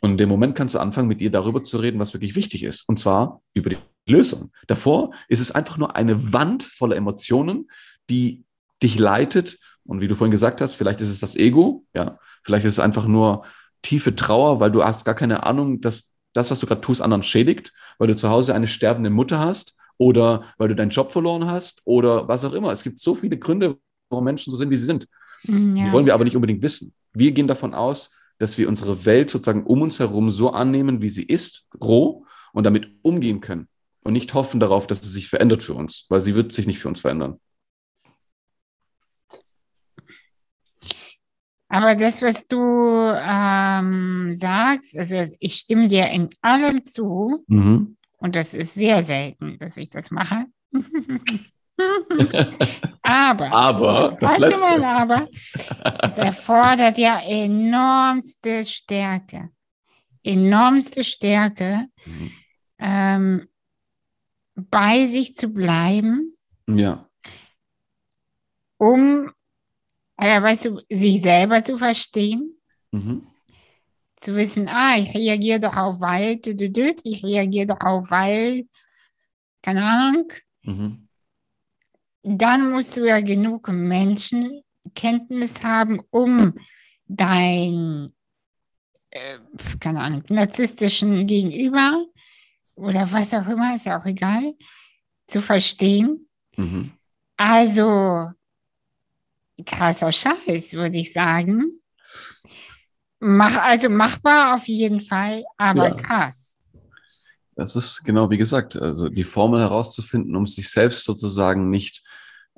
Und 0.00 0.12
in 0.12 0.18
dem 0.18 0.28
Moment 0.28 0.54
kannst 0.54 0.74
du 0.74 0.78
anfangen, 0.78 1.08
mit 1.08 1.20
ihr 1.20 1.30
darüber 1.30 1.62
zu 1.62 1.78
reden, 1.78 1.98
was 1.98 2.12
wirklich 2.12 2.34
wichtig 2.36 2.62
ist. 2.62 2.88
Und 2.88 2.98
zwar 2.98 3.40
über 3.54 3.70
die 3.70 3.78
Lösung. 4.06 4.52
Davor 4.66 5.12
ist 5.28 5.40
es 5.40 5.52
einfach 5.52 5.78
nur 5.78 5.96
eine 5.96 6.32
Wand 6.32 6.62
voller 6.64 6.96
Emotionen, 6.96 7.68
die 8.08 8.44
dich 8.82 8.98
leitet. 8.98 9.58
Und 9.84 10.00
wie 10.00 10.08
du 10.08 10.14
vorhin 10.14 10.30
gesagt 10.30 10.60
hast, 10.60 10.74
vielleicht 10.74 11.00
ist 11.00 11.10
es 11.10 11.20
das 11.20 11.36
Ego, 11.36 11.84
ja, 11.94 12.18
vielleicht 12.42 12.64
ist 12.64 12.72
es 12.74 12.78
einfach 12.78 13.06
nur 13.06 13.44
tiefe 13.82 14.14
Trauer, 14.14 14.60
weil 14.60 14.70
du 14.70 14.84
hast 14.84 15.04
gar 15.04 15.14
keine 15.14 15.44
Ahnung, 15.44 15.80
dass 15.80 16.12
das, 16.32 16.50
was 16.50 16.60
du 16.60 16.66
gerade 16.66 16.80
tust, 16.80 17.00
anderen 17.00 17.22
schädigt, 17.22 17.72
weil 17.98 18.08
du 18.08 18.16
zu 18.16 18.28
Hause 18.28 18.54
eine 18.54 18.66
sterbende 18.66 19.10
Mutter 19.10 19.38
hast 19.38 19.74
oder 19.96 20.44
weil 20.58 20.68
du 20.68 20.76
deinen 20.76 20.90
Job 20.90 21.12
verloren 21.12 21.46
hast 21.46 21.80
oder 21.84 22.28
was 22.28 22.44
auch 22.44 22.52
immer. 22.52 22.70
Es 22.72 22.82
gibt 22.82 22.98
so 22.98 23.14
viele 23.14 23.38
Gründe, 23.38 23.78
warum 24.10 24.24
Menschen 24.24 24.50
so 24.50 24.56
sind, 24.56 24.70
wie 24.70 24.76
sie 24.76 24.86
sind. 24.86 25.08
Mm, 25.44 25.76
ja. 25.76 25.86
Die 25.86 25.92
wollen 25.92 26.06
wir 26.06 26.14
aber 26.14 26.24
nicht 26.24 26.36
unbedingt 26.36 26.62
wissen. 26.62 26.92
Wir 27.14 27.32
gehen 27.32 27.46
davon 27.46 27.74
aus, 27.74 28.10
dass 28.38 28.58
wir 28.58 28.68
unsere 28.68 29.04
Welt 29.04 29.30
sozusagen 29.30 29.64
um 29.64 29.82
uns 29.82 29.98
herum 29.98 30.30
so 30.30 30.50
annehmen, 30.50 31.00
wie 31.00 31.08
sie 31.08 31.24
ist, 31.24 31.66
roh 31.82 32.26
und 32.52 32.64
damit 32.64 32.88
umgehen 33.02 33.40
können 33.40 33.68
und 34.02 34.12
nicht 34.12 34.34
hoffen 34.34 34.60
darauf, 34.60 34.86
dass 34.86 35.02
sie 35.02 35.10
sich 35.10 35.28
verändert 35.28 35.62
für 35.64 35.74
uns, 35.74 36.06
weil 36.08 36.20
sie 36.20 36.34
wird 36.34 36.52
sich 36.52 36.66
nicht 36.66 36.78
für 36.78 36.88
uns 36.88 37.00
verändern. 37.00 37.40
Aber 41.68 41.96
das, 41.96 42.22
was 42.22 42.46
du 42.46 42.60
ähm, 42.60 44.32
sagst, 44.32 44.96
also 44.96 45.16
ich 45.40 45.56
stimme 45.56 45.88
dir 45.88 46.08
in 46.08 46.28
allem 46.40 46.86
zu, 46.86 47.44
mhm. 47.48 47.96
und 48.18 48.36
das 48.36 48.54
ist 48.54 48.74
sehr 48.74 49.02
selten, 49.02 49.58
dass 49.58 49.76
ich 49.76 49.90
das 49.90 50.10
mache. 50.10 50.46
aber, 53.02 53.52
aber, 53.52 54.16
das 54.18 54.38
letzte. 54.38 54.58
Mal 54.58 54.84
aber, 54.84 55.28
es 56.02 56.18
erfordert 56.18 56.96
ja 56.98 57.20
enormste 57.20 58.64
Stärke. 58.64 59.50
Enormste 60.22 61.04
Stärke, 61.04 61.86
mhm. 62.04 62.32
ähm, 62.78 63.48
bei 64.54 65.06
sich 65.06 65.34
zu 65.36 65.50
bleiben. 65.50 66.34
Ja. 66.66 67.08
Um, 68.78 69.30
ja, 70.20 70.42
weißt 70.42 70.64
du, 70.66 70.82
sich 70.90 71.22
selber 71.22 71.62
zu 71.62 71.78
verstehen. 71.78 72.58
Mhm. 72.90 73.26
Zu 74.16 74.34
wissen, 74.34 74.68
ah, 74.68 74.96
ich 74.96 75.14
reagiere 75.14 75.60
doch 75.60 75.76
auf 75.76 76.00
weil, 76.00 76.40
ich 76.42 77.22
reagiere 77.22 77.66
doch 77.66 77.80
auf 77.80 78.10
weil, 78.10 78.66
keine 79.62 79.84
Ahnung. 79.84 80.32
Mhm 80.62 81.05
dann 82.28 82.72
musst 82.72 82.96
du 82.96 83.06
ja 83.06 83.20
genug 83.20 83.68
Menschenkenntnis 83.68 85.62
haben, 85.62 86.00
um 86.10 86.58
dein, 87.06 88.12
äh, 89.10 89.38
keine 89.78 90.00
Ahnung, 90.00 90.24
narzisstischen 90.28 91.28
Gegenüber 91.28 92.04
oder 92.74 93.10
was 93.12 93.32
auch 93.32 93.46
immer, 93.46 93.76
ist 93.76 93.86
ja 93.86 94.00
auch 94.00 94.04
egal, 94.06 94.54
zu 95.28 95.40
verstehen. 95.40 96.26
Mhm. 96.56 96.90
Also 97.36 98.30
krasser 99.64 100.10
Scheiß, 100.10 100.72
würde 100.72 100.98
ich 100.98 101.12
sagen. 101.12 101.80
Mach, 103.20 103.56
also 103.56 103.88
machbar 103.88 104.56
auf 104.56 104.66
jeden 104.66 105.00
Fall, 105.00 105.44
aber 105.56 105.88
ja. 105.90 105.94
krass. 105.94 106.45
Das 107.56 107.74
ist 107.74 108.04
genau 108.04 108.30
wie 108.30 108.36
gesagt, 108.36 108.76
also 108.76 109.08
die 109.08 109.24
Formel 109.24 109.60
herauszufinden, 109.60 110.36
um 110.36 110.46
sich 110.46 110.70
selbst 110.70 111.04
sozusagen 111.04 111.70
nicht 111.70 112.02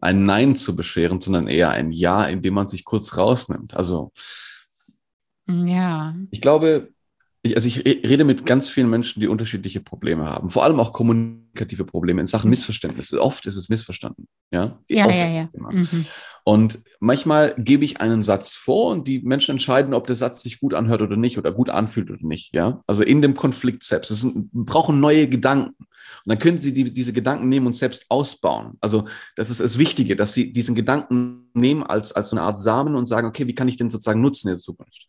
ein 0.01 0.25
Nein 0.25 0.57
zu 0.57 0.77
bescheren, 0.77 1.21
sondern 1.21 1.49
eher 1.49 1.71
ein 1.71 1.93
Ja, 1.93 2.25
indem 2.25 2.55
man 2.55 2.67
sich 2.67 2.85
kurz 2.85 3.17
rausnimmt. 3.17 3.75
Also 3.75 4.13
ja. 5.47 6.15
Ich 6.31 6.41
glaube, 6.41 6.93
ich, 7.43 7.57
also 7.57 7.69
ich 7.69 7.85
rede 7.85 8.25
mit 8.25 8.45
ganz 8.45 8.69
vielen 8.69 8.91
Menschen, 8.91 9.21
die 9.21 9.29
unterschiedliche 9.29 9.81
Probleme 9.81 10.27
haben, 10.27 10.51
vor 10.51 10.65
allem 10.65 10.81
auch 10.81 10.93
kommunikative 10.93 11.85
Probleme 11.85 12.21
in 12.21 12.27
Sachen 12.27 12.51
Missverständnisse. 12.51 13.21
Oft 13.21 13.47
ist 13.47 13.57
es 13.57 13.69
missverstanden. 13.69 14.29
Ja, 14.51 14.79
ja, 14.89 15.07
Oft 15.07 15.15
ja. 15.15 15.29
ja. 15.29 15.49
Mhm. 15.53 16.07
Und 16.49 16.79
manchmal 16.99 17.55
gebe 17.59 17.85
ich 17.85 18.01
einen 18.01 18.23
Satz 18.23 18.55
vor 18.55 18.91
und 18.91 19.07
die 19.07 19.19
Menschen 19.19 19.51
entscheiden, 19.51 19.93
ob 19.93 20.07
der 20.07 20.17
Satz 20.17 20.43
sich 20.43 20.61
gut 20.61 20.73
anhört 20.73 21.03
oder 21.03 21.15
nicht 21.15 21.37
oder 21.37 21.53
gut 21.53 21.69
anfühlt 21.69 22.11
oder 22.11 22.27
nicht. 22.27 22.55
Ja, 22.55 22.83
also 22.87 23.03
in 23.03 23.21
dem 23.21 23.35
Konflikt 23.35 23.85
selbst. 23.85 24.11
Es 24.11 24.27
brauchen 24.55 24.99
neue 24.99 25.29
Gedanken. 25.29 25.75
Und 25.79 25.89
dann 26.25 26.39
können 26.39 26.59
Sie 26.59 26.73
die, 26.73 26.91
diese 26.91 27.13
Gedanken 27.13 27.51
nehmen 27.51 27.67
und 27.67 27.77
selbst 27.77 28.07
ausbauen. 28.09 28.79
Also 28.81 29.05
das 29.37 29.51
ist 29.51 29.61
das 29.61 29.77
Wichtige, 29.77 30.17
dass 30.17 30.33
Sie 30.33 30.51
diesen 30.55 30.75
Gedanken 30.75 31.51
nehmen 31.53 31.83
als, 31.83 32.13
als 32.13 32.31
so 32.31 32.37
eine 32.37 32.47
Art 32.47 32.59
Samen 32.59 32.95
und 32.95 33.05
sagen, 33.05 33.29
okay, 33.29 33.47
wie 33.47 33.55
kann 33.55 33.69
ich 33.69 33.77
den 33.77 33.91
sozusagen 33.91 34.23
nutzen 34.23 34.49
in 34.49 34.55
der 34.55 34.59
Zukunft? 34.59 35.05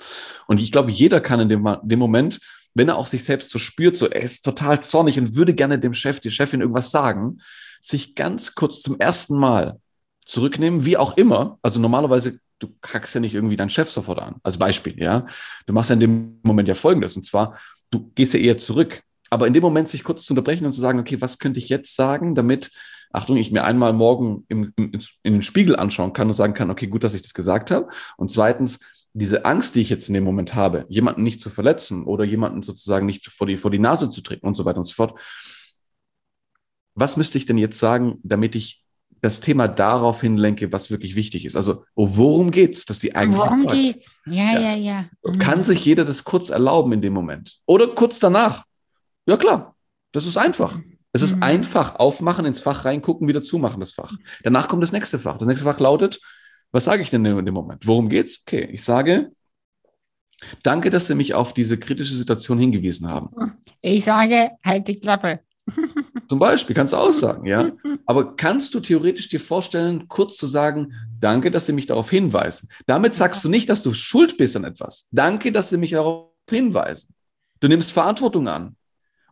Und 0.48 0.60
ich 0.60 0.74
glaube, 0.74 0.92
jeder 0.92 1.22
kann 1.22 1.40
in 1.40 1.48
dem, 1.48 1.78
dem 1.84 2.00
Moment, 2.00 2.42
wenn 2.74 2.90
er 2.90 2.98
auch 2.98 3.08
sich 3.08 3.24
selbst 3.24 3.50
so 3.50 3.60
spürt, 3.60 3.96
so 3.96 4.08
er 4.08 4.24
ist 4.24 4.44
total 4.44 4.84
zornig 4.84 5.18
und 5.18 5.36
würde 5.36 5.54
gerne 5.54 5.80
dem 5.80 5.94
Chef, 5.94 6.20
die 6.20 6.32
Chefin 6.32 6.60
irgendwas 6.60 6.92
sagen, 6.92 7.38
sich 7.80 8.16
ganz 8.16 8.56
kurz 8.56 8.82
zum 8.82 9.00
ersten 9.00 9.40
Mal 9.40 9.80
zurücknehmen, 10.30 10.86
wie 10.86 10.98
auch 10.98 11.18
immer. 11.18 11.58
Also 11.62 11.80
normalerweise, 11.80 12.40
du 12.60 12.70
kackst 12.82 13.16
ja 13.16 13.22
nicht 13.22 13.34
irgendwie 13.34 13.56
deinen 13.56 13.70
Chef 13.70 13.90
sofort 13.90 14.20
an. 14.20 14.36
Als 14.44 14.58
Beispiel, 14.58 15.00
ja. 15.00 15.26
Du 15.66 15.74
machst 15.74 15.90
ja 15.90 15.96
in 15.96 16.00
dem 16.00 16.40
Moment 16.44 16.68
ja 16.68 16.76
Folgendes. 16.76 17.16
Und 17.16 17.24
zwar, 17.24 17.58
du 17.92 18.12
gehst 18.16 18.34
ja 18.34 18.40
eher 18.40 18.58
zurück 18.58 19.02
aber 19.30 19.48
in 19.48 19.54
dem 19.54 19.62
Moment 19.62 19.90
sich 19.90 20.04
kurz 20.04 20.26
zu 20.26 20.34
unterbrechen 20.34 20.66
und 20.66 20.72
zu 20.72 20.82
sagen, 20.82 21.00
okay, 21.00 21.22
was 21.22 21.40
könnte 21.40 21.60
ich 21.60 21.70
jetzt 21.70 21.96
sagen, 21.96 22.36
damit, 22.36 22.72
Achtung, 23.12 23.38
ich 23.38 23.52
mir 23.52 23.64
einmal 23.64 23.94
morgen 23.94 24.46
im, 24.48 24.74
im, 24.76 24.92
in 25.24 25.34
den 25.34 25.42
Spiegel 25.42 25.76
anschauen 25.76 26.14
kann 26.14 26.28
und 26.28 26.34
sagen 26.34 26.54
kann, 26.54 26.72
okay, 26.72 26.88
gut, 26.88 27.04
dass 27.04 27.14
ich 27.14 27.22
das 27.22 27.34
gesagt 27.34 27.72
habe. 27.72 27.90
Und 28.18 28.32
zweitens, 28.32 28.80
diese 29.14 29.46
Angst, 29.46 29.76
die 29.76 29.82
ich 29.82 29.90
jetzt 29.90 30.08
in 30.08 30.14
dem 30.14 30.24
Moment 30.24 30.56
habe, 30.56 30.86
jemanden 30.90 31.24
nicht 31.24 31.42
zu 31.42 31.50
verletzen 31.50 32.04
oder 32.04 32.24
jemanden 32.24 32.62
sozusagen 32.62 33.06
nicht 33.06 33.28
vor 33.28 33.48
die, 33.48 33.58
vor 33.58 33.72
die 33.72 33.80
Nase 33.80 34.10
zu 34.10 34.22
treten 34.22 34.46
und 34.46 34.56
so 34.56 34.66
weiter 34.66 34.78
und 34.78 34.86
so 34.86 34.94
fort. 34.94 35.20
Was 36.96 37.18
müsste 37.18 37.38
ich 37.38 37.46
denn 37.46 37.58
jetzt 37.58 37.80
sagen, 37.80 38.20
damit 38.24 38.56
ich 38.56 38.84
das 39.22 39.42
Thema 39.42 39.68
darauf 39.68 40.22
hinlenke, 40.22 40.72
was 40.72 40.92
wirklich 40.92 41.16
wichtig 41.16 41.46
ist. 41.46 41.56
Also, 41.56 41.84
oh, 41.96 42.10
worum 42.12 42.52
geht's, 42.52 42.86
dass 42.86 43.00
die 43.00 43.16
eigentlich. 43.16 43.40
Worum 43.40 43.68
geht's? 43.68 44.12
Ja, 44.26 44.60
ja, 44.60 44.76
ja. 44.76 45.06
ja. 45.24 45.38
Kann 45.40 45.64
sich 45.64 45.84
jeder 45.86 46.06
das 46.06 46.24
kurz 46.24 46.50
erlauben 46.50 46.94
in 46.94 47.02
dem 47.02 47.14
Moment? 47.14 47.60
Oder 47.66 47.88
kurz 47.88 48.20
danach? 48.20 48.66
Ja, 49.26 49.38
klar. 49.38 49.76
Das 50.12 50.26
ist 50.26 50.38
einfach. 50.38 50.80
Es 51.12 51.22
ist 51.22 51.38
mhm. 51.38 51.44
einfach 51.44 51.96
aufmachen, 51.96 52.46
ins 52.46 52.60
Fach 52.60 52.86
reingucken, 52.86 53.28
wieder 53.28 53.44
zumachen, 53.44 53.80
das 53.80 53.92
Fach. 53.92 54.14
Danach 54.44 54.68
kommt 54.68 54.84
das 54.84 54.92
nächste 54.92 55.20
Fach. 55.20 55.38
Das 55.38 55.48
nächste 55.48 55.66
Fach 55.66 55.80
lautet, 55.80 56.20
was 56.72 56.86
sage 56.86 57.02
ich 57.02 57.10
denn 57.10 57.26
in 57.26 57.46
dem 57.46 57.54
Moment? 57.54 57.88
Worum 57.88 58.10
geht's? 58.10 58.44
Okay, 58.46 58.70
ich 58.72 58.84
sage, 58.84 59.32
danke, 60.64 60.90
dass 60.90 61.08
Sie 61.08 61.16
mich 61.16 61.34
auf 61.34 61.54
diese 61.54 61.78
kritische 61.78 62.16
Situation 62.16 62.60
hingewiesen 62.60 63.08
haben. 63.08 63.30
Ich 63.82 64.06
sage, 64.06 64.52
halt 64.64 64.88
die 64.88 65.00
Klappe. 65.00 65.40
Zum 66.28 66.40
Beispiel, 66.40 66.76
kannst 66.76 66.94
du 66.94 66.98
auch 66.98 67.12
sagen, 67.12 67.46
ja. 67.46 67.72
Aber 68.06 68.36
kannst 68.36 68.74
du 68.74 68.80
theoretisch 68.80 69.30
dir 69.30 69.40
vorstellen, 69.40 70.08
kurz 70.08 70.38
zu 70.38 70.46
sagen, 70.46 70.94
danke, 71.20 71.52
dass 71.52 71.66
Sie 71.66 71.74
mich 71.74 71.86
darauf 71.86 72.10
hinweisen. 72.10 72.70
Damit 72.86 73.16
sagst 73.16 73.44
du 73.44 73.50
nicht, 73.50 73.70
dass 73.70 73.84
du 73.84 73.94
schuld 73.94 74.38
bist 74.38 74.56
an 74.56 74.64
etwas. 74.64 75.08
Danke, 75.12 75.52
dass 75.52 75.70
Sie 75.70 75.78
mich 75.78 75.92
darauf 75.92 76.32
hinweisen. 76.50 77.14
Du 77.60 77.68
nimmst 77.68 77.92
Verantwortung 77.92 78.48
an. 78.48 78.76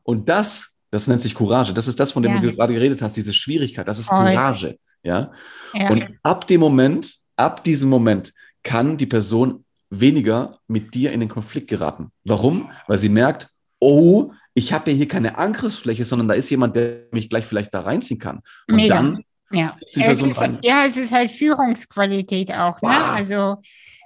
Und 0.03 0.29
das, 0.29 0.71
das 0.91 1.07
nennt 1.07 1.21
sich 1.21 1.35
Courage. 1.35 1.73
Das 1.73 1.87
ist 1.87 1.99
das, 1.99 2.11
von 2.11 2.23
dem 2.23 2.33
ja. 2.33 2.41
du 2.41 2.53
gerade 2.53 2.73
geredet 2.73 3.01
hast, 3.01 3.15
diese 3.15 3.33
Schwierigkeit. 3.33 3.87
Das 3.87 3.99
ist 3.99 4.07
Courage, 4.07 4.77
ja. 5.03 5.31
ja. 5.73 5.89
Und 5.89 6.05
ab 6.23 6.47
dem 6.47 6.59
Moment, 6.59 7.15
ab 7.35 7.63
diesem 7.63 7.89
Moment 7.89 8.33
kann 8.63 8.97
die 8.97 9.05
Person 9.05 9.65
weniger 9.89 10.59
mit 10.67 10.93
dir 10.93 11.11
in 11.11 11.19
den 11.19 11.29
Konflikt 11.29 11.69
geraten. 11.69 12.11
Warum? 12.25 12.69
Weil 12.87 12.97
sie 12.97 13.09
merkt, 13.09 13.49
oh, 13.79 14.31
ich 14.57 14.73
habe 14.73 14.89
ja 14.89 14.97
hier 14.97 15.07
keine 15.07 15.37
Angriffsfläche, 15.37 16.03
sondern 16.03 16.29
da 16.29 16.33
ist 16.33 16.49
jemand, 16.49 16.75
der 16.75 17.03
mich 17.11 17.29
gleich 17.29 17.45
vielleicht 17.45 17.75
da 17.75 17.81
reinziehen 17.81 18.19
kann. 18.19 18.41
Und 18.67 18.77
Mega. 18.77 18.95
dann 18.95 19.23
ja. 19.51 19.77
Es 19.79 19.95
ist, 19.95 20.35
ja, 20.63 20.85
es 20.85 20.97
ist 20.97 21.11
halt 21.11 21.29
Führungsqualität 21.29 22.51
auch. 22.51 22.81
Ne? 22.81 22.89
Also 22.89 23.57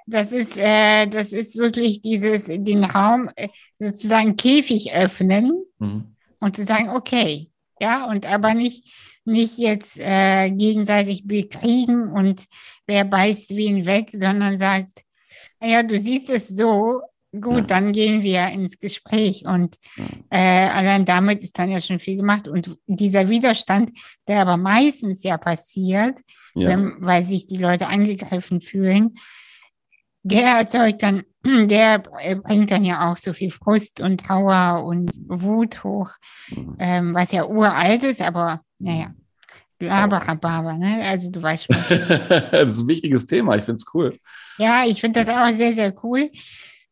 das 0.06 0.34
ist, 0.34 0.58
äh, 0.58 1.08
das 1.08 1.32
ist 1.32 1.56
wirklich 1.56 2.02
dieses, 2.02 2.48
den 2.48 2.84
Raum 2.84 3.30
äh, 3.38 3.48
sozusagen 3.80 4.36
Käfig 4.36 4.94
öffnen 4.94 5.54
mhm. 5.80 6.16
und 6.42 6.58
zu 6.58 6.66
sagen, 6.66 6.90
okay, 6.90 7.48
ja, 7.80 8.06
und 8.10 8.26
aber 8.26 8.54
nicht, 8.54 8.92
nicht 9.24 9.58
jetzt 9.58 9.98
äh, 10.00 10.52
gegenseitig 10.52 11.26
bekriegen 11.26 12.12
und 12.12 12.46
wer 12.88 13.06
beißt 13.06 13.52
wen 13.56 13.86
weg, 13.86 14.10
sondern 14.12 14.58
sagt, 14.58 15.06
ja, 15.62 15.82
du 15.82 15.98
siehst 15.98 16.30
es 16.30 16.50
so, 16.50 17.02
gut, 17.32 17.60
ja. 17.60 17.62
dann 17.62 17.92
gehen 17.92 18.24
wir 18.24 18.48
ins 18.48 18.80
Gespräch 18.80 19.46
und 19.46 19.78
äh, 20.30 20.68
allein 20.68 21.06
damit 21.06 21.42
ist 21.42 21.58
dann 21.58 21.72
ja 21.72 21.80
schon 21.80 22.00
viel 22.00 22.18
gemacht. 22.18 22.48
Und 22.48 22.78
dieser 22.88 23.30
Widerstand, 23.30 23.92
der 24.28 24.42
aber 24.42 24.58
meistens 24.58 25.24
ja 25.24 25.38
passiert, 25.38 26.20
ja. 26.54 26.70
Wenn, 26.70 26.96
weil 27.00 27.24
sich 27.24 27.46
die 27.46 27.58
Leute 27.58 27.88
angegriffen 27.88 28.62
fühlen, 28.62 29.16
der 30.24 30.58
erzeugt 30.58 31.02
dann, 31.04 31.24
der 31.46 32.00
bringt 32.00 32.72
dann 32.72 32.84
ja 32.84 33.12
auch 33.12 33.18
so 33.18 33.34
viel 33.34 33.50
Frust 33.50 34.02
und 34.02 34.26
Trauer 34.26 34.84
und 34.86 35.12
Wut 35.28 35.84
hoch, 35.84 36.10
mhm. 36.50 36.76
ähm, 36.80 37.14
was 37.14 37.32
ja 37.32 37.46
uralt 37.48 38.04
ist, 38.04 38.22
aber 38.22 38.62
naja, 38.80 39.14
Blablabla, 39.80 40.78
ne? 40.78 41.04
Also 41.04 41.32
du 41.32 41.42
weißt 41.42 41.66
schon. 41.66 41.76
das 42.52 42.72
ist 42.72 42.80
ein 42.82 42.88
wichtiges 42.88 43.26
Thema, 43.26 43.56
ich 43.56 43.64
finde 43.64 43.78
es 43.78 43.86
cool. 43.94 44.16
Ja, 44.58 44.84
ich 44.86 45.02
finde 45.02 45.20
das 45.20 45.30
auch 45.30 45.50
sehr, 45.58 45.74
sehr 45.74 45.94
cool. 46.04 46.30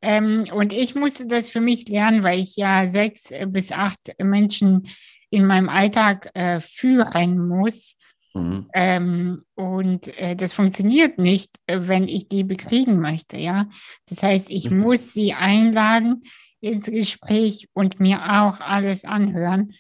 Ähm, 0.02 0.48
und 0.54 0.74
ich 0.74 0.96
musste 0.96 1.28
das 1.28 1.50
für 1.50 1.62
mich 1.62 1.88
lernen, 1.88 2.24
weil 2.24 2.40
ich 2.40 2.56
ja 2.56 2.88
sechs 2.88 3.32
bis 3.48 3.72
acht 3.72 4.16
Menschen 4.20 4.88
in 5.30 5.46
meinem 5.46 5.70
Alltag 5.70 6.32
äh, 6.34 6.60
führen 6.62 7.48
muss. 7.48 7.96
Mhm. 8.34 8.68
Ähm, 8.74 9.44
und 9.56 10.08
äh, 10.20 10.36
das 10.36 10.54
funktioniert 10.54 11.18
nicht, 11.18 11.56
äh, 11.66 11.80
wenn 11.82 12.08
ich 12.08 12.28
die 12.28 12.44
bekriegen 12.44 13.00
möchte. 13.00 13.38
Ja, 13.38 13.68
das 14.08 14.24
heißt, 14.24 14.50
ich 14.50 14.70
mhm. 14.70 14.80
muss 14.80 15.14
sie 15.14 15.34
einladen 15.34 16.22
ins 16.62 16.86
Gespräch 16.86 17.68
und 17.74 18.00
mir 18.00 18.22
auch 18.24 18.60
alles 18.60 19.06
anhören 19.06 19.74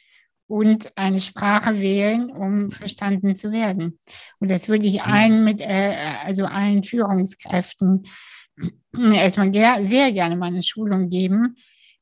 und 0.47 0.97
eine 0.97 1.19
Sprache 1.19 1.79
wählen, 1.79 2.31
um 2.31 2.71
verstanden 2.71 3.35
zu 3.35 3.51
werden. 3.51 3.99
Und 4.39 4.49
das 4.49 4.67
würde 4.67 4.87
ich 4.87 4.95
mhm. 4.95 5.11
allen 5.11 5.43
mit, 5.43 5.61
äh, 5.61 5.95
also 6.23 6.45
allen 6.45 6.83
Führungskräften 6.83 8.07
erstmal 9.13 9.53
sehr 9.53 10.11
gerne 10.11 10.35
mal 10.35 10.47
eine 10.47 10.63
Schulung 10.63 11.09
geben, 11.09 11.55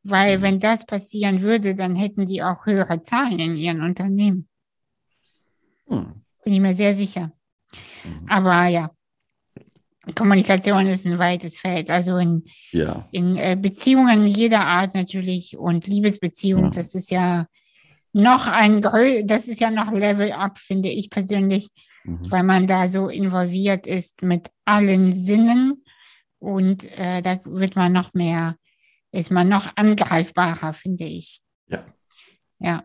weil 0.03 0.37
mhm. 0.37 0.41
wenn 0.41 0.59
das 0.59 0.85
passieren 0.85 1.41
würde, 1.41 1.75
dann 1.75 1.95
hätten 1.95 2.25
die 2.25 2.43
auch 2.43 2.65
höhere 2.65 3.01
Zahlen 3.01 3.39
in 3.39 3.55
ihren 3.55 3.81
Unternehmen. 3.81 4.47
Hm. 5.87 6.21
Bin 6.43 6.53
ich 6.53 6.59
mir 6.59 6.73
sehr 6.73 6.95
sicher. 6.95 7.31
Mhm. 8.03 8.29
Aber 8.29 8.67
ja, 8.67 8.91
Kommunikation 10.15 10.87
ist 10.87 11.05
ein 11.05 11.19
weites 11.19 11.59
Feld. 11.59 11.89
Also 11.89 12.17
in, 12.17 12.43
ja. 12.71 13.07
in 13.11 13.35
äh, 13.35 13.57
Beziehungen 13.59 14.27
jeder 14.27 14.61
Art 14.61 14.95
natürlich 14.95 15.57
und 15.57 15.87
Liebesbeziehungen, 15.87 16.71
ja. 16.71 16.75
das 16.75 16.95
ist 16.95 17.11
ja 17.11 17.47
noch 18.13 18.47
ein, 18.47 18.81
das 18.81 19.47
ist 19.47 19.59
ja 19.59 19.69
noch 19.69 19.91
Level 19.91 20.31
up, 20.31 20.57
finde 20.57 20.89
ich 20.89 21.09
persönlich, 21.09 21.69
mhm. 22.03 22.31
weil 22.31 22.43
man 22.43 22.67
da 22.67 22.87
so 22.87 23.09
involviert 23.09 23.85
ist 23.85 24.21
mit 24.21 24.49
allen 24.65 25.13
Sinnen 25.13 25.83
und 26.39 26.85
äh, 26.97 27.21
da 27.21 27.39
wird 27.45 27.75
man 27.75 27.93
noch 27.93 28.13
mehr, 28.13 28.57
ist 29.11 29.31
man 29.31 29.49
noch 29.49 29.69
angreifbarer, 29.75 30.73
finde 30.73 31.05
ich. 31.05 31.41
Ja. 31.67 31.85
Ja. 32.59 32.83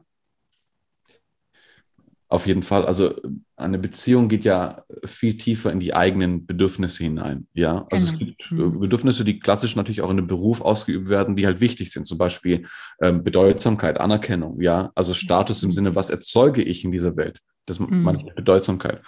Auf 2.33 2.47
jeden 2.47 2.63
Fall. 2.63 2.87
Also 2.87 3.15
eine 3.57 3.79
Beziehung 3.79 4.31
geht 4.31 4.47
ja 4.47 4.87
viel 5.05 5.37
tiefer 5.37 5.71
in 5.71 5.81
die 5.81 5.93
eigenen 5.93 6.47
Bedürfnisse 6.47 7.05
hinein. 7.05 7.47
Ja, 7.53 7.87
also 7.91 8.07
genau. 8.07 8.13
es 8.13 8.19
gibt 8.19 8.51
äh, 8.51 8.55
mhm. 8.55 8.81
Bedürfnisse, 8.81 9.23
die 9.23 9.39
klassisch 9.39 9.77
natürlich 9.77 10.01
auch 10.01 10.09
in 10.09 10.17
einem 10.17 10.29
Beruf 10.29 10.63
ausgeübt 10.63 11.11
werden, 11.11 11.37
die 11.37 11.45
halt 11.45 11.61
wichtig 11.61 11.93
sind. 11.93 12.07
Zum 12.07 12.17
Beispiel 12.17 12.67
ähm, 13.03 13.23
Bedeutsamkeit, 13.23 14.01
Anerkennung. 14.01 14.63
Ja, 14.63 14.93
also 14.95 15.13
Status 15.13 15.63
im 15.63 15.69
mhm. 15.69 15.73
Sinne, 15.73 15.95
was 15.95 16.09
erzeuge 16.09 16.63
ich 16.63 16.85
in 16.85 16.93
dieser 16.93 17.19
Welt? 17.19 17.43
Das 17.67 17.79
mhm. 17.79 18.03
meine 18.03 18.25
Bedeutsamkeit. 18.35 19.03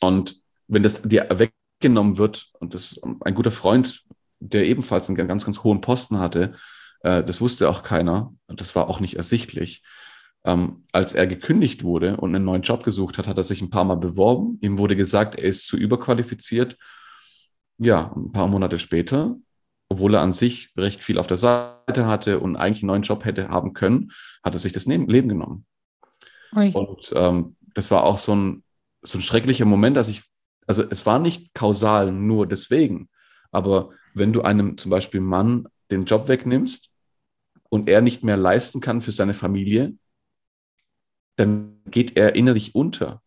Und 0.00 0.40
wenn 0.68 0.84
das 0.84 1.02
dir 1.02 1.30
weggenommen 1.82 2.18
wird, 2.18 2.50
und 2.60 2.74
das 2.74 3.00
ein 3.20 3.34
guter 3.34 3.50
Freund, 3.50 4.04
der 4.40 4.66
ebenfalls 4.66 5.08
einen 5.08 5.28
ganz, 5.28 5.44
ganz 5.44 5.62
hohen 5.62 5.80
Posten 5.80 6.18
hatte, 6.18 6.54
äh, 7.00 7.22
das 7.22 7.40
wusste 7.40 7.68
auch 7.68 7.82
keiner. 7.82 8.34
Und 8.46 8.60
das 8.60 8.74
war 8.74 8.88
auch 8.88 9.00
nicht 9.00 9.16
ersichtlich 9.16 9.82
ähm, 10.44 10.84
als 10.92 11.12
er 11.12 11.26
gekündigt 11.26 11.84
wurde 11.84 12.16
und 12.16 12.34
einen 12.34 12.44
neuen 12.44 12.62
Job 12.62 12.84
gesucht 12.84 13.18
hat, 13.18 13.28
hat 13.28 13.38
er 13.38 13.44
sich 13.44 13.62
ein 13.62 13.70
paar 13.70 13.84
Mal 13.84 13.96
beworben. 13.96 14.58
Ihm 14.60 14.78
wurde 14.78 14.96
gesagt, 14.96 15.36
er 15.36 15.44
ist 15.44 15.66
zu 15.66 15.76
überqualifiziert. 15.76 16.76
Ja, 17.78 18.12
ein 18.16 18.32
paar 18.32 18.48
Monate 18.48 18.78
später, 18.78 19.36
obwohl 19.88 20.14
er 20.14 20.20
an 20.20 20.32
sich 20.32 20.72
recht 20.76 21.04
viel 21.04 21.18
auf 21.18 21.26
der 21.26 21.36
Seite 21.36 22.06
hatte 22.06 22.40
und 22.40 22.56
eigentlich 22.56 22.82
einen 22.82 22.88
neuen 22.88 23.02
Job 23.02 23.24
hätte 23.24 23.48
haben 23.48 23.72
können, 23.72 24.10
hat 24.42 24.54
er 24.54 24.58
sich 24.58 24.72
das 24.72 24.86
Leben 24.86 25.28
genommen. 25.28 25.64
Ui. 26.54 26.70
Und 26.72 27.12
ähm, 27.14 27.56
das 27.74 27.90
war 27.90 28.04
auch 28.04 28.18
so 28.18 28.34
ein, 28.34 28.64
so 29.02 29.18
ein 29.18 29.22
schrecklicher 29.22 29.64
Moment, 29.64 29.96
dass 29.96 30.08
ich, 30.08 30.22
also 30.66 30.84
es 30.88 31.04
war 31.06 31.18
nicht 31.18 31.54
kausal 31.54 32.12
nur 32.12 32.46
deswegen, 32.46 33.08
aber 33.50 33.90
wenn 34.14 34.32
du 34.32 34.42
einem 34.42 34.78
zum 34.78 34.90
Beispiel 34.90 35.20
Mann 35.20 35.66
den 35.90 36.04
Job 36.04 36.28
wegnimmst 36.28 36.90
und 37.68 37.88
er 37.88 38.00
nicht 38.00 38.22
mehr 38.22 38.36
leisten 38.36 38.80
kann 38.80 39.00
für 39.00 39.12
seine 39.12 39.34
Familie, 39.34 39.94
dann 41.36 41.80
geht 41.86 42.16
er 42.16 42.34
innerlich 42.34 42.74
unter. 42.74 43.22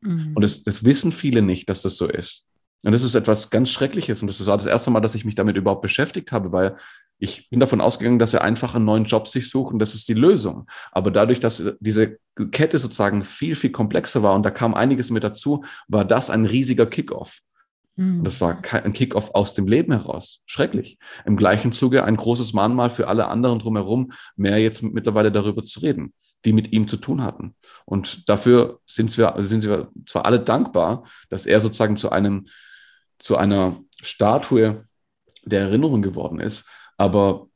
Mhm. 0.00 0.32
Und 0.34 0.42
das, 0.42 0.62
das 0.62 0.84
wissen 0.84 1.12
viele 1.12 1.42
nicht, 1.42 1.68
dass 1.68 1.82
das 1.82 1.96
so 1.96 2.08
ist. 2.08 2.44
Und 2.84 2.92
das 2.92 3.02
ist 3.02 3.14
etwas 3.14 3.50
ganz 3.50 3.70
Schreckliches. 3.70 4.22
Und 4.22 4.28
das 4.28 4.44
war 4.46 4.56
das 4.56 4.66
erste 4.66 4.90
Mal, 4.90 5.00
dass 5.00 5.14
ich 5.14 5.24
mich 5.24 5.34
damit 5.34 5.56
überhaupt 5.56 5.82
beschäftigt 5.82 6.32
habe, 6.32 6.52
weil 6.52 6.76
ich 7.18 7.48
bin 7.48 7.60
davon 7.60 7.80
ausgegangen, 7.80 8.18
dass 8.18 8.34
er 8.34 8.42
einfach 8.42 8.74
einen 8.74 8.84
neuen 8.84 9.04
Job 9.04 9.28
sich 9.28 9.48
sucht 9.48 9.72
und 9.72 9.78
das 9.78 9.94
ist 9.94 10.08
die 10.08 10.14
Lösung. 10.14 10.66
Aber 10.92 11.10
dadurch, 11.10 11.40
dass 11.40 11.62
diese 11.80 12.18
Kette 12.50 12.78
sozusagen 12.78 13.24
viel, 13.24 13.54
viel 13.56 13.70
komplexer 13.70 14.22
war 14.22 14.34
und 14.34 14.42
da 14.42 14.50
kam 14.50 14.74
einiges 14.74 15.10
mit 15.10 15.24
dazu, 15.24 15.64
war 15.88 16.04
das 16.04 16.28
ein 16.28 16.44
riesiger 16.44 16.86
Kickoff. 16.86 17.38
Mhm. 17.96 18.18
Und 18.18 18.24
das 18.24 18.40
war 18.40 18.62
ein 18.70 18.92
Kickoff 18.92 19.30
aus 19.34 19.54
dem 19.54 19.66
Leben 19.66 19.92
heraus. 19.92 20.42
Schrecklich. 20.44 20.98
Im 21.24 21.36
gleichen 21.36 21.72
Zuge 21.72 22.04
ein 22.04 22.16
großes 22.16 22.52
Mahnmal 22.52 22.90
für 22.90 23.08
alle 23.08 23.28
anderen 23.28 23.58
drumherum, 23.58 24.12
mehr 24.36 24.58
jetzt 24.58 24.82
mittlerweile 24.82 25.32
darüber 25.32 25.62
zu 25.62 25.80
reden 25.80 26.12
die 26.46 26.52
mit 26.52 26.72
ihm 26.72 26.88
zu 26.88 26.96
tun 26.96 27.22
hatten. 27.22 27.54
Und 27.84 28.28
dafür 28.28 28.80
sind 28.86 29.16
wir, 29.18 29.34
sind 29.38 29.64
wir 29.64 29.90
zwar 30.06 30.24
alle 30.24 30.40
dankbar, 30.40 31.04
dass 31.28 31.44
er 31.44 31.60
sozusagen 31.60 31.96
zu 31.96 32.10
einem, 32.10 32.44
zu 33.18 33.36
einer 33.36 33.80
Statue 34.00 34.86
der 35.44 35.60
Erinnerung 35.62 36.02
geworden 36.02 36.40
ist, 36.40 36.66
aber 36.96 37.48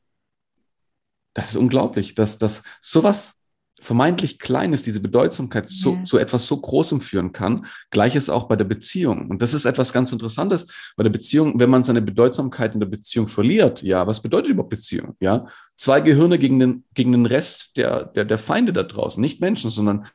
das 1.33 1.49
ist 1.51 1.55
unglaublich, 1.55 2.13
dass, 2.13 2.37
dass 2.37 2.63
sowas 2.81 3.41
vermeintlich 3.81 4.37
Kleines, 4.37 4.83
diese 4.83 4.99
Bedeutsamkeit 4.99 5.67
zu, 5.67 5.95
ja. 5.95 6.03
zu 6.03 6.17
etwas 6.19 6.45
so 6.45 6.57
Großem 6.57 7.01
führen 7.01 7.31
kann. 7.31 7.65
Gleiches 7.89 8.29
auch 8.29 8.47
bei 8.47 8.55
der 8.55 8.65
Beziehung. 8.65 9.29
Und 9.29 9.41
das 9.41 9.53
ist 9.53 9.65
etwas 9.65 9.91
ganz 9.91 10.11
Interessantes 10.11 10.67
bei 10.95 11.03
der 11.03 11.09
Beziehung, 11.09 11.59
wenn 11.59 11.69
man 11.69 11.83
seine 11.83 12.01
Bedeutsamkeit 12.01 12.75
in 12.75 12.79
der 12.79 12.87
Beziehung 12.87 13.27
verliert. 13.27 13.81
Ja, 13.81 14.05
was 14.05 14.21
bedeutet 14.21 14.51
überhaupt 14.51 14.69
Beziehung? 14.69 15.15
Ja, 15.19 15.47
zwei 15.75 15.99
Gehirne 15.99 16.37
gegen 16.37 16.59
den, 16.59 16.83
gegen 16.93 17.11
den 17.11 17.25
Rest 17.25 17.75
der, 17.77 18.05
der, 18.05 18.25
der 18.25 18.37
Feinde 18.37 18.71
da 18.71 18.83
draußen. 18.83 19.19
Nicht 19.19 19.41
Menschen, 19.41 19.71
sondern 19.71 20.05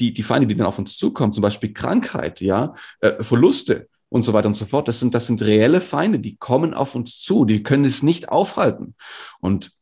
die, 0.00 0.14
die 0.14 0.22
Feinde, 0.22 0.46
die 0.46 0.56
dann 0.56 0.66
auf 0.66 0.78
uns 0.78 0.96
zukommen. 0.96 1.32
Zum 1.32 1.42
Beispiel 1.42 1.74
Krankheit, 1.74 2.40
ja, 2.40 2.74
äh, 3.00 3.22
Verluste 3.22 3.88
und 4.14 4.22
so 4.22 4.32
weiter 4.32 4.46
und 4.46 4.54
so 4.54 4.64
fort. 4.64 4.86
Das 4.86 5.00
sind, 5.00 5.12
das 5.12 5.26
sind 5.26 5.42
reelle 5.42 5.80
Feinde, 5.80 6.20
die 6.20 6.36
kommen 6.36 6.72
auf 6.72 6.94
uns 6.94 7.18
zu. 7.18 7.44
Die 7.44 7.64
können 7.64 7.84
es 7.84 8.04
nicht 8.04 8.28
aufhalten. 8.28 8.94
Und 9.40 9.72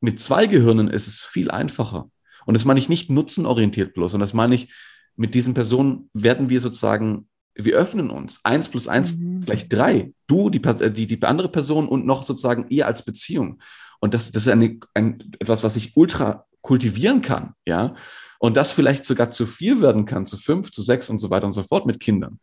mit 0.00 0.18
zwei 0.18 0.46
Gehirnen 0.46 0.88
ist 0.88 1.08
es 1.08 1.20
viel 1.20 1.50
einfacher. 1.50 2.08
Und 2.46 2.54
das 2.54 2.64
meine 2.64 2.80
ich 2.80 2.88
nicht 2.88 3.10
nutzenorientiert 3.10 3.92
bloß, 3.92 4.12
sondern 4.12 4.24
das 4.24 4.32
meine 4.32 4.54
ich, 4.54 4.72
mit 5.14 5.34
diesen 5.34 5.52
Personen 5.52 6.08
werden 6.14 6.48
wir 6.48 6.60
sozusagen, 6.60 7.28
wir 7.54 7.74
öffnen 7.74 8.08
uns. 8.08 8.40
Eins 8.44 8.70
plus 8.70 8.88
eins 8.88 9.18
mhm. 9.18 9.42
gleich 9.42 9.68
drei. 9.68 10.14
Du, 10.26 10.48
die, 10.48 10.64
äh, 10.64 10.90
die, 10.90 11.06
die 11.06 11.22
andere 11.22 11.50
Person 11.50 11.86
und 11.86 12.06
noch 12.06 12.22
sozusagen 12.22 12.64
ihr 12.70 12.86
als 12.86 13.04
Beziehung. 13.04 13.60
Und 14.00 14.14
das, 14.14 14.32
das 14.32 14.44
ist 14.44 14.48
eine, 14.48 14.78
ein, 14.94 15.22
etwas, 15.38 15.64
was 15.64 15.76
ich 15.76 15.98
ultra 15.98 16.46
kultivieren 16.62 17.20
kann, 17.20 17.52
ja. 17.66 17.94
Und 18.38 18.56
das 18.56 18.72
vielleicht 18.72 19.04
sogar 19.04 19.32
zu 19.32 19.44
vier 19.44 19.82
werden 19.82 20.06
kann, 20.06 20.24
zu 20.24 20.38
fünf, 20.38 20.70
zu 20.72 20.80
sechs 20.80 21.10
und 21.10 21.18
so 21.18 21.28
weiter 21.28 21.46
und 21.46 21.52
so 21.52 21.62
fort 21.62 21.84
mit 21.84 22.00
Kindern. 22.00 22.40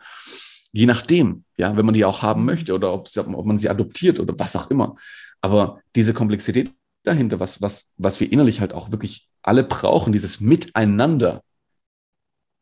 Je 0.72 0.86
nachdem, 0.86 1.44
ja, 1.58 1.76
wenn 1.76 1.86
man 1.86 1.94
die 1.94 2.06
auch 2.06 2.22
haben 2.22 2.46
möchte 2.46 2.74
oder 2.74 2.94
ob, 2.94 3.08
sie, 3.08 3.26
ob 3.26 3.46
man 3.46 3.58
sie 3.58 3.70
adoptiert 3.70 4.20
oder 4.20 4.34
was 4.38 4.56
auch 4.56 4.70
immer. 4.70 4.96
Aber 5.42 5.82
diese 5.96 6.14
Komplexität 6.14 6.74
dahinter, 7.04 7.40
was, 7.40 7.62
was, 7.62 7.90
was 7.98 8.20
wir 8.20 8.32
innerlich 8.32 8.62
halt 8.62 8.74
auch 8.74 8.92
wirklich 8.92 9.30
alle 9.42 9.64
brauchen, 9.64 10.14
dieses 10.14 10.40
Miteinander, 10.40 11.44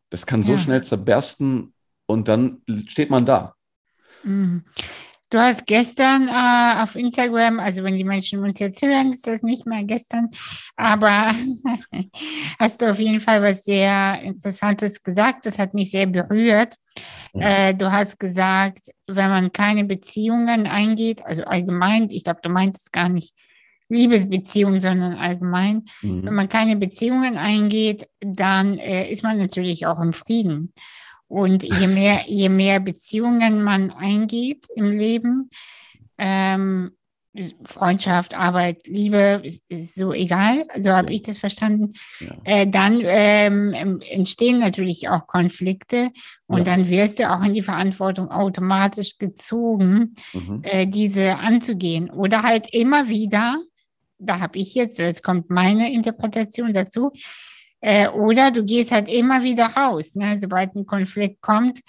das 0.09 0.25
kann 0.25 0.43
so 0.43 0.53
ja. 0.53 0.57
schnell 0.57 0.83
zerbersten 0.83 1.73
und 2.05 2.27
dann 2.27 2.61
steht 2.87 3.09
man 3.09 3.25
da. 3.25 3.55
Du 5.29 5.39
hast 5.39 5.65
gestern 5.65 6.29
äh, 6.29 6.81
auf 6.81 6.95
Instagram, 6.95 7.59
also 7.59 7.83
wenn 7.83 7.97
die 7.97 8.05
Menschen 8.05 8.39
uns 8.43 8.59
jetzt 8.59 8.81
hören, 8.81 9.11
ist 9.11 9.27
das 9.27 9.43
nicht 9.43 9.65
mehr 9.65 9.83
gestern, 9.83 10.29
aber 10.77 11.31
hast 12.59 12.81
du 12.81 12.89
auf 12.89 12.99
jeden 12.99 13.19
Fall 13.19 13.43
was 13.43 13.65
sehr 13.65 14.21
Interessantes 14.23 15.03
gesagt. 15.03 15.45
Das 15.45 15.59
hat 15.59 15.73
mich 15.73 15.91
sehr 15.91 16.05
berührt. 16.05 16.75
Äh, 17.33 17.75
du 17.75 17.91
hast 17.91 18.19
gesagt, 18.19 18.89
wenn 19.05 19.29
man 19.29 19.51
keine 19.51 19.83
Beziehungen 19.83 20.65
eingeht, 20.65 21.25
also 21.25 21.43
allgemein, 21.43 22.07
ich 22.09 22.23
glaube, 22.23 22.39
du 22.41 22.49
meinst 22.49 22.85
es 22.85 22.91
gar 22.91 23.09
nicht 23.09 23.35
Liebesbeziehungen, 23.89 24.79
sondern 24.79 25.15
allgemein, 25.15 25.83
mhm. 26.01 26.25
wenn 26.25 26.33
man 26.33 26.49
keine 26.49 26.75
Beziehungen 26.75 27.37
eingeht, 27.37 28.07
dann 28.19 28.77
äh, 28.77 29.09
ist 29.09 29.23
man 29.23 29.37
natürlich 29.37 29.85
auch 29.85 29.99
im 29.99 30.13
Frieden. 30.13 30.73
Und 31.27 31.63
je 31.63 31.87
mehr, 31.87 32.21
je 32.27 32.49
mehr 32.49 32.79
Beziehungen 32.79 33.63
man 33.63 33.91
eingeht 33.91 34.65
im 34.75 34.91
Leben, 34.91 35.49
ähm, 36.17 36.91
Freundschaft, 37.65 38.33
Arbeit, 38.33 38.87
Liebe, 38.87 39.41
ist, 39.43 39.63
ist 39.69 39.95
so 39.95 40.13
egal, 40.13 40.65
so 40.79 40.91
habe 40.91 41.13
ich 41.13 41.21
das 41.21 41.37
verstanden, 41.37 41.93
ja. 42.19 42.35
äh, 42.43 42.67
dann 42.67 43.01
ähm, 43.03 44.01
entstehen 44.09 44.59
natürlich 44.59 45.09
auch 45.09 45.27
Konflikte 45.27 46.11
und 46.47 46.59
ja. 46.59 46.63
dann 46.63 46.87
wirst 46.87 47.19
du 47.19 47.29
auch 47.29 47.43
in 47.43 47.53
die 47.53 47.61
Verantwortung 47.61 48.31
automatisch 48.31 49.17
gezogen, 49.17 50.13
mhm. 50.33 50.61
äh, 50.63 50.87
diese 50.87 51.37
anzugehen. 51.37 52.09
Oder 52.09 52.43
halt 52.43 52.73
immer 52.73 53.07
wieder, 53.07 53.57
da 54.17 54.39
habe 54.39 54.57
ich 54.57 54.73
jetzt, 54.73 54.99
jetzt 54.99 55.23
kommt 55.23 55.49
meine 55.49 55.93
Interpretation 55.93 56.73
dazu, 56.73 57.11
äh, 57.81 58.07
oder 58.07 58.51
du 58.51 58.63
gehst 58.63 58.91
halt 58.91 59.09
immer 59.09 59.43
wieder 59.43 59.67
raus. 59.67 60.15
Ne? 60.15 60.39
Sobald 60.39 60.75
ein 60.75 60.85
Konflikt 60.85 61.41
kommt, 61.41 61.79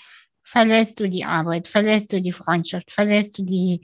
verlässt 0.43 0.99
du 1.01 1.09
die 1.09 1.25
Arbeit, 1.25 1.69
verlässt 1.69 2.13
du 2.13 2.21
die 2.21 2.33
Freundschaft, 2.33 2.91
verlässt 2.91 3.39
du 3.39 3.43
die, 3.43 3.83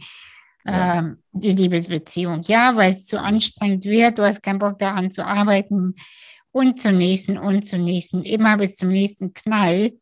ja. 0.64 0.98
ähm, 0.98 1.18
die 1.32 1.52
Liebesbeziehung. 1.52 2.40
Ja, 2.42 2.74
weil 2.76 2.92
es 2.92 3.06
zu 3.06 3.20
anstrengend 3.20 3.84
wird, 3.84 4.18
du 4.18 4.24
hast 4.24 4.42
keinen 4.42 4.58
Bock 4.58 4.78
daran 4.78 5.10
zu 5.10 5.24
arbeiten 5.24 5.94
und 6.52 6.80
zum 6.80 6.96
nächsten 6.96 7.36
und 7.36 7.66
zum 7.66 7.84
nächsten, 7.84 8.22
immer 8.22 8.56
bis 8.56 8.76
zum 8.76 8.88
nächsten 8.88 9.34
Knall. 9.34 9.92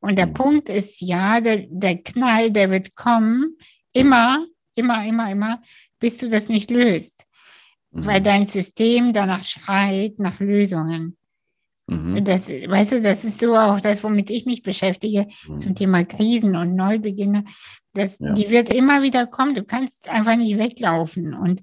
Und 0.00 0.16
der 0.16 0.28
mhm. 0.28 0.34
Punkt 0.34 0.68
ist 0.68 1.00
ja, 1.00 1.40
der, 1.40 1.66
der 1.68 1.98
Knall, 2.02 2.50
der 2.50 2.70
wird 2.70 2.96
kommen, 2.96 3.56
immer, 3.92 4.46
immer, 4.74 5.04
immer, 5.04 5.30
immer, 5.30 5.62
bis 5.98 6.18
du 6.18 6.28
das 6.28 6.48
nicht 6.48 6.70
löst. 6.70 7.26
Mhm. 7.90 8.06
Weil 8.06 8.20
dein 8.22 8.46
System 8.46 9.12
danach 9.12 9.44
schreit 9.44 10.18
nach 10.18 10.40
Lösungen. 10.40 11.18
Mhm. 11.88 12.22
Das, 12.22 12.50
weißt 12.50 12.92
du, 12.92 13.00
das 13.00 13.24
ist 13.24 13.40
so 13.40 13.56
auch 13.56 13.80
das, 13.80 14.04
womit 14.04 14.30
ich 14.30 14.44
mich 14.44 14.62
beschäftige 14.62 15.26
mhm. 15.46 15.58
zum 15.58 15.74
Thema 15.74 16.04
Krisen 16.04 16.54
und 16.54 16.76
Neubeginne. 16.76 17.44
Das, 17.94 18.18
ja. 18.18 18.32
Die 18.34 18.50
wird 18.50 18.72
immer 18.72 19.02
wieder 19.02 19.26
kommen. 19.26 19.54
Du 19.54 19.64
kannst 19.64 20.08
einfach 20.10 20.36
nicht 20.36 20.58
weglaufen. 20.58 21.32
Und 21.32 21.62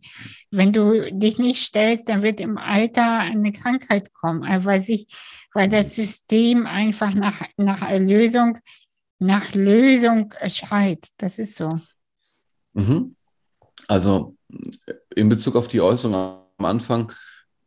wenn 0.49 0.73
du 0.73 1.11
dich 1.11 1.37
nicht 1.37 1.63
stellst, 1.63 2.09
dann 2.09 2.23
wird 2.23 2.39
im 2.39 2.57
Alter 2.57 3.19
eine 3.19 3.51
Krankheit 3.51 4.13
kommen, 4.13 4.41
weil, 4.65 4.81
sich, 4.81 5.05
weil 5.53 5.69
das 5.69 5.95
System 5.95 6.65
einfach 6.65 7.13
nach, 7.13 7.43
nach 7.57 7.87
Erlösung, 7.87 8.57
nach 9.19 9.53
Lösung 9.53 10.33
schreit. 10.47 11.07
Das 11.17 11.37
ist 11.37 11.55
so. 11.55 11.79
Mhm. 12.73 13.15
Also 13.87 14.35
in 15.15 15.29
Bezug 15.29 15.55
auf 15.55 15.67
die 15.67 15.81
Äußerung 15.81 16.15
am 16.15 16.65
Anfang, 16.65 17.13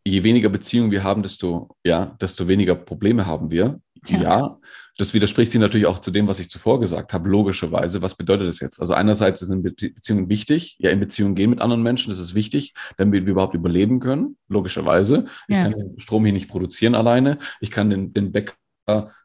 je 0.08 0.22
weniger 0.22 0.48
Beziehungen 0.48 0.90
wir 0.90 1.04
haben, 1.04 1.22
desto, 1.22 1.76
ja, 1.84 2.16
desto 2.20 2.48
weniger 2.48 2.74
Probleme 2.74 3.26
haben 3.26 3.50
wir. 3.50 3.80
Ja. 4.06 4.22
ja. 4.22 4.58
das 4.96 5.12
widerspricht 5.12 5.50
sich 5.50 5.60
natürlich 5.60 5.86
auch 5.86 5.98
zu 5.98 6.10
dem, 6.10 6.28
was 6.28 6.38
ich 6.38 6.48
zuvor 6.48 6.80
gesagt 6.80 7.12
habe, 7.12 7.28
logischerweise. 7.28 8.00
Was 8.00 8.14
bedeutet 8.14 8.48
das 8.48 8.60
jetzt? 8.60 8.80
Also 8.80 8.94
einerseits 8.94 9.40
sind 9.40 9.62
Beziehungen 9.62 10.28
wichtig, 10.28 10.76
ja, 10.78 10.90
in 10.90 11.00
Beziehungen 11.00 11.34
gehen 11.34 11.50
mit 11.50 11.60
anderen 11.60 11.82
Menschen, 11.82 12.10
das 12.10 12.20
ist 12.20 12.34
wichtig, 12.34 12.74
damit 12.96 13.26
wir 13.26 13.32
überhaupt 13.32 13.54
überleben 13.54 14.00
können, 14.00 14.36
logischerweise. 14.48 15.26
Ich 15.48 15.56
ja. 15.56 15.64
kann 15.64 15.72
den 15.72 15.98
Strom 15.98 16.24
hier 16.24 16.32
nicht 16.32 16.48
produzieren 16.48 16.94
alleine, 16.94 17.38
ich 17.60 17.70
kann 17.70 17.90
den, 17.90 18.12
den 18.12 18.32
Bäcker 18.32 18.54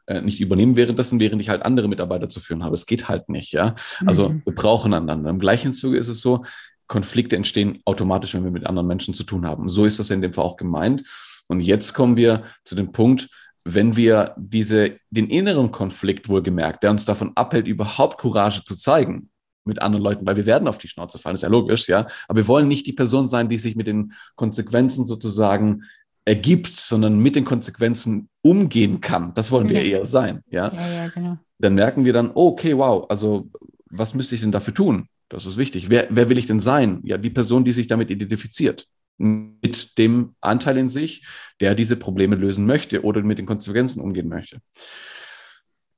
äh, 0.06 0.20
nicht 0.20 0.40
übernehmen 0.40 0.76
währenddessen, 0.76 1.20
während 1.20 1.40
ich 1.40 1.48
halt 1.48 1.62
andere 1.62 1.88
Mitarbeiter 1.88 2.28
zu 2.28 2.40
führen 2.40 2.64
habe. 2.64 2.74
Es 2.74 2.86
geht 2.86 3.08
halt 3.08 3.28
nicht, 3.28 3.52
ja. 3.52 3.74
Also 4.04 4.30
mhm. 4.30 4.42
wir 4.44 4.54
brauchen 4.54 4.92
einander. 4.92 5.30
Im 5.30 5.38
gleichen 5.38 5.72
Zuge 5.72 5.96
ist 5.96 6.08
es 6.08 6.20
so, 6.20 6.44
Konflikte 6.86 7.36
entstehen 7.36 7.80
automatisch, 7.84 8.34
wenn 8.34 8.44
wir 8.44 8.50
mit 8.50 8.66
anderen 8.66 8.86
Menschen 8.86 9.14
zu 9.14 9.24
tun 9.24 9.46
haben. 9.46 9.68
So 9.68 9.84
ist 9.84 9.98
das 9.98 10.10
in 10.10 10.22
dem 10.22 10.32
Fall 10.32 10.44
auch 10.44 10.56
gemeint. 10.56 11.04
Und 11.48 11.60
jetzt 11.60 11.94
kommen 11.94 12.16
wir 12.16 12.44
zu 12.64 12.74
dem 12.74 12.92
Punkt, 12.92 13.28
wenn 13.64 13.96
wir 13.96 14.34
diese, 14.36 14.98
den 15.10 15.28
inneren 15.28 15.70
Konflikt 15.70 16.28
wohlgemerkt, 16.28 16.82
der 16.82 16.90
uns 16.90 17.04
davon 17.04 17.32
abhält, 17.34 17.66
überhaupt 17.66 18.18
Courage 18.18 18.62
zu 18.64 18.76
zeigen 18.76 19.30
mit 19.64 19.80
anderen 19.80 20.04
Leuten, 20.04 20.26
weil 20.26 20.36
wir 20.36 20.44
werden 20.44 20.68
auf 20.68 20.76
die 20.76 20.88
Schnauze 20.88 21.18
fallen, 21.18 21.34
ist 21.34 21.42
ja 21.42 21.48
logisch, 21.48 21.88
ja. 21.88 22.06
Aber 22.28 22.36
wir 22.36 22.48
wollen 22.48 22.68
nicht 22.68 22.86
die 22.86 22.92
Person 22.92 23.26
sein, 23.26 23.48
die 23.48 23.56
sich 23.56 23.76
mit 23.76 23.86
den 23.86 24.12
Konsequenzen 24.36 25.06
sozusagen 25.06 25.84
ergibt, 26.26 26.76
sondern 26.76 27.18
mit 27.18 27.36
den 27.36 27.46
Konsequenzen 27.46 28.28
umgehen 28.42 29.00
kann. 29.00 29.32
Das 29.34 29.50
wollen 29.50 29.68
wir 29.68 29.82
eher 29.82 30.04
sein, 30.04 30.42
ja. 30.48 30.72
ja, 30.72 30.92
ja 30.92 31.08
genau. 31.08 31.38
Dann 31.58 31.74
merken 31.74 32.04
wir 32.04 32.12
dann, 32.12 32.30
okay, 32.34 32.76
wow, 32.76 33.06
also 33.08 33.48
was 33.88 34.14
müsste 34.14 34.34
ich 34.34 34.42
denn 34.42 34.52
dafür 34.52 34.74
tun? 34.74 35.08
Das 35.34 35.46
ist 35.46 35.56
wichtig. 35.56 35.90
Wer, 35.90 36.06
wer 36.10 36.28
will 36.28 36.38
ich 36.38 36.46
denn 36.46 36.60
sein? 36.60 37.00
Ja, 37.02 37.18
die 37.18 37.28
Person, 37.28 37.64
die 37.64 37.72
sich 37.72 37.88
damit 37.88 38.08
identifiziert. 38.08 38.86
Mit 39.18 39.98
dem 39.98 40.36
Anteil 40.40 40.78
in 40.78 40.86
sich, 40.86 41.26
der 41.60 41.74
diese 41.74 41.96
Probleme 41.96 42.36
lösen 42.36 42.66
möchte 42.66 43.02
oder 43.02 43.20
mit 43.22 43.40
den 43.40 43.46
Konsequenzen 43.46 44.00
umgehen 44.00 44.28
möchte. 44.28 44.60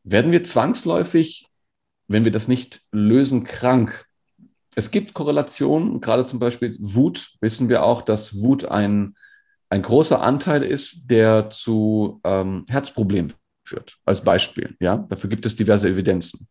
Werden 0.04 0.32
wir 0.32 0.42
zwangsläufig, 0.42 1.48
wenn 2.08 2.24
wir 2.24 2.32
das 2.32 2.48
nicht 2.48 2.80
lösen, 2.92 3.44
krank? 3.44 4.06
Es 4.74 4.90
gibt 4.90 5.12
Korrelationen, 5.12 6.00
gerade 6.00 6.24
zum 6.24 6.38
Beispiel 6.38 6.74
Wut, 6.80 7.32
wissen 7.42 7.68
wir 7.68 7.82
auch, 7.82 8.00
dass 8.00 8.40
Wut 8.40 8.64
ein, 8.64 9.16
ein 9.68 9.82
großer 9.82 10.22
Anteil 10.22 10.62
ist, 10.62 11.10
der 11.10 11.50
zu 11.50 12.22
ähm, 12.24 12.64
Herzproblemen 12.68 13.34
führt, 13.68 13.96
als 14.04 14.22
Beispiel. 14.22 14.76
Ja, 14.80 14.98
dafür 15.08 15.30
gibt 15.30 15.46
es 15.46 15.56
diverse 15.56 15.88
Evidenzen. 15.88 16.48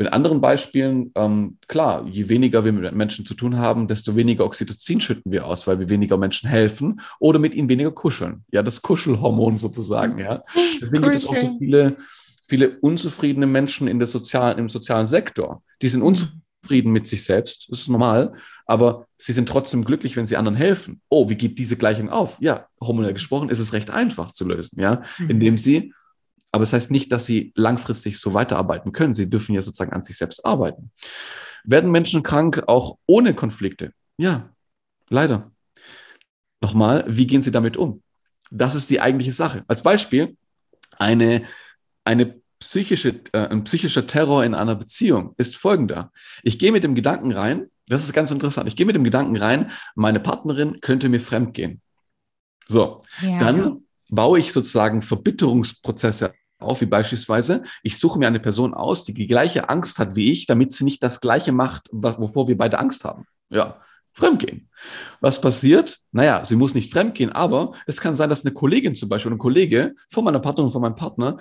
Mit 0.00 0.14
anderen 0.14 0.40
Beispielen, 0.40 1.12
ähm, 1.14 1.58
klar, 1.68 2.06
je 2.06 2.30
weniger 2.30 2.64
wir 2.64 2.72
mit 2.72 2.94
Menschen 2.94 3.26
zu 3.26 3.34
tun 3.34 3.58
haben, 3.58 3.86
desto 3.86 4.16
weniger 4.16 4.46
Oxytocin 4.46 5.02
schütten 5.02 5.30
wir 5.30 5.46
aus, 5.46 5.66
weil 5.66 5.78
wir 5.78 5.90
weniger 5.90 6.16
Menschen 6.16 6.48
helfen 6.48 7.02
oder 7.18 7.38
mit 7.38 7.52
ihnen 7.52 7.68
weniger 7.68 7.90
kuscheln. 7.90 8.44
Ja, 8.50 8.62
das 8.62 8.80
Kuschelhormon 8.80 9.58
sozusagen. 9.58 10.18
Ja, 10.18 10.42
deswegen 10.80 11.02
gibt 11.02 11.16
es 11.16 11.26
auch 11.26 11.34
so 11.34 11.58
viele, 11.58 11.96
viele 12.48 12.78
unzufriedene 12.80 13.46
Menschen 13.46 13.88
in 13.88 13.98
der 13.98 14.06
sozialen, 14.06 14.56
im 14.56 14.70
sozialen 14.70 15.06
Sektor. 15.06 15.62
Die 15.82 15.88
sind 15.88 16.00
unzufrieden 16.00 16.92
mit 16.92 17.06
sich 17.06 17.22
selbst, 17.22 17.68
das 17.70 17.80
ist 17.80 17.88
normal, 17.88 18.32
aber 18.64 19.06
sie 19.18 19.34
sind 19.34 19.50
trotzdem 19.50 19.84
glücklich, 19.84 20.16
wenn 20.16 20.24
sie 20.24 20.38
anderen 20.38 20.56
helfen. 20.56 21.02
Oh, 21.10 21.28
wie 21.28 21.36
geht 21.36 21.58
diese 21.58 21.76
Gleichung 21.76 22.08
auf? 22.08 22.38
Ja, 22.40 22.68
hormonell 22.80 23.12
gesprochen 23.12 23.50
ist 23.50 23.58
es 23.58 23.74
recht 23.74 23.90
einfach 23.90 24.32
zu 24.32 24.46
lösen, 24.46 24.80
ja, 24.80 25.02
mhm. 25.18 25.28
indem 25.28 25.58
sie 25.58 25.92
aber 26.52 26.62
es 26.62 26.70
das 26.70 26.82
heißt 26.82 26.90
nicht, 26.90 27.12
dass 27.12 27.26
sie 27.26 27.52
langfristig 27.54 28.18
so 28.18 28.34
weiterarbeiten 28.34 28.92
können. 28.92 29.14
Sie 29.14 29.30
dürfen 29.30 29.54
ja 29.54 29.62
sozusagen 29.62 29.92
an 29.92 30.02
sich 30.02 30.16
selbst 30.16 30.44
arbeiten. 30.44 30.90
Werden 31.64 31.90
Menschen 31.90 32.22
krank 32.22 32.64
auch 32.66 32.98
ohne 33.06 33.34
Konflikte? 33.34 33.92
Ja, 34.16 34.50
leider. 35.08 35.52
Nochmal, 36.60 37.04
wie 37.08 37.26
gehen 37.26 37.42
sie 37.42 37.52
damit 37.52 37.76
um? 37.76 38.02
Das 38.50 38.74
ist 38.74 38.90
die 38.90 39.00
eigentliche 39.00 39.32
Sache. 39.32 39.64
Als 39.68 39.82
Beispiel, 39.82 40.36
eine, 40.98 41.44
eine 42.04 42.40
psychische, 42.58 43.20
äh, 43.32 43.48
ein 43.48 43.64
psychischer 43.64 44.06
Terror 44.06 44.44
in 44.44 44.54
einer 44.54 44.74
Beziehung 44.74 45.34
ist 45.38 45.56
folgender. 45.56 46.12
Ich 46.42 46.58
gehe 46.58 46.72
mit 46.72 46.84
dem 46.84 46.94
Gedanken 46.94 47.32
rein, 47.32 47.70
das 47.86 48.04
ist 48.04 48.12
ganz 48.12 48.30
interessant, 48.30 48.68
ich 48.68 48.76
gehe 48.76 48.86
mit 48.86 48.94
dem 48.94 49.04
Gedanken 49.04 49.36
rein, 49.36 49.70
meine 49.94 50.20
Partnerin 50.20 50.80
könnte 50.80 51.08
mir 51.08 51.20
fremd 51.20 51.54
gehen. 51.54 51.80
So, 52.66 53.00
ja. 53.22 53.38
dann 53.38 53.84
baue 54.10 54.38
ich 54.38 54.52
sozusagen 54.52 55.02
Verbitterungsprozesse 55.02 56.34
auf, 56.60 56.80
wie 56.80 56.86
beispielsweise, 56.86 57.62
ich 57.82 57.98
suche 57.98 58.18
mir 58.18 58.26
eine 58.26 58.40
Person 58.40 58.74
aus, 58.74 59.04
die 59.04 59.14
die 59.14 59.26
gleiche 59.26 59.68
Angst 59.68 59.98
hat 59.98 60.16
wie 60.16 60.32
ich, 60.32 60.46
damit 60.46 60.72
sie 60.72 60.84
nicht 60.84 61.02
das 61.02 61.20
Gleiche 61.20 61.52
macht, 61.52 61.88
wovor 61.92 62.48
wir 62.48 62.56
beide 62.56 62.78
Angst 62.78 63.04
haben. 63.04 63.26
Ja, 63.48 63.80
Fremdgehen. 64.12 64.68
Was 65.20 65.40
passiert? 65.40 65.98
Naja, 66.10 66.44
sie 66.44 66.56
muss 66.56 66.74
nicht 66.74 66.92
fremdgehen, 66.92 67.30
aber 67.30 67.74
es 67.86 68.00
kann 68.00 68.16
sein, 68.16 68.28
dass 68.28 68.44
eine 68.44 68.52
Kollegin 68.52 68.94
zum 68.94 69.08
Beispiel, 69.08 69.32
ein 69.32 69.38
Kollege 69.38 69.94
von 70.10 70.24
meiner 70.24 70.40
Partnerin, 70.40 70.70
von 70.70 70.82
meinem 70.82 70.96
Partner, 70.96 71.36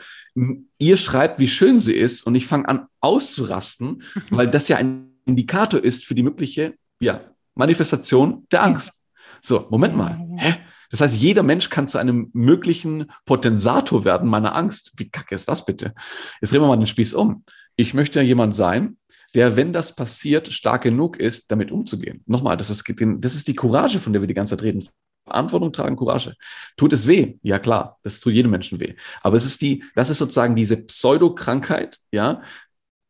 ihr 0.78 0.98
schreibt, 0.98 1.40
wie 1.40 1.48
schön 1.48 1.80
sie 1.80 1.94
ist 1.94 2.24
und 2.24 2.36
ich 2.36 2.46
fange 2.46 2.68
an 2.68 2.86
auszurasten, 3.00 4.04
weil 4.30 4.50
das 4.50 4.68
ja 4.68 4.78
ein 4.78 5.12
Indikator 5.26 5.84
ist 5.84 6.06
für 6.06 6.16
die 6.16 6.24
mögliche 6.24 6.76
ja, 7.00 7.22
Manifestation 7.56 8.46
der 8.52 8.64
Angst. 8.64 9.04
So, 9.42 9.68
Moment 9.70 9.96
mal. 9.96 10.18
Hä? 10.38 10.56
Das 10.90 11.02
heißt, 11.02 11.16
jeder 11.16 11.44
Mensch 11.44 11.70
kann 11.70 11.88
zu 11.88 11.98
einem 11.98 12.30
möglichen 12.34 13.12
Potensator 13.26 14.06
werden 14.06 14.30
meiner 14.30 14.56
Angst. 14.56 14.94
Wie 14.98 15.10
kacke 15.10 15.36
ist 15.36 15.50
das 15.50 15.66
bitte? 15.66 15.94
Jetzt 16.42 16.52
drehen 16.52 16.62
wir 16.62 16.68
mal 16.68 16.78
den 16.78 16.88
Spieß 16.88 17.14
um. 17.14 17.44
Ich 17.76 17.94
möchte 17.94 18.20
ja 18.20 18.26
jemand 18.26 18.56
sein, 18.56 18.98
der, 19.36 19.56
wenn 19.56 19.74
das 19.74 19.96
passiert, 19.96 20.52
stark 20.52 20.84
genug 20.84 21.18
ist, 21.18 21.52
damit 21.52 21.72
umzugehen. 21.72 22.24
Nochmal, 22.26 22.58
das 22.58 22.70
ist, 22.70 22.84
das 22.88 23.36
ist 23.36 23.48
die 23.48 23.56
Courage, 23.56 24.00
von 24.00 24.14
der 24.14 24.22
wir 24.22 24.28
die 24.28 24.34
ganze 24.34 24.58
Zeit 24.58 24.64
reden. 24.64 24.88
Verantwortung 25.26 25.72
tragen, 25.72 25.96
Courage. 25.96 26.36
Tut 26.76 26.94
es 26.94 27.06
weh? 27.06 27.38
Ja, 27.44 27.60
klar, 27.60 28.00
das 28.04 28.20
tut 28.20 28.34
jedem 28.34 28.52
Menschen 28.52 28.80
weh. 28.80 28.96
Aber 29.22 29.38
es 29.38 29.46
ist 29.46 29.62
die, 29.62 29.84
das 29.96 30.10
ist 30.10 30.18
sozusagen 30.18 30.56
diese 30.56 30.78
Pseudokrankheit, 30.78 32.00
ja, 32.12 32.42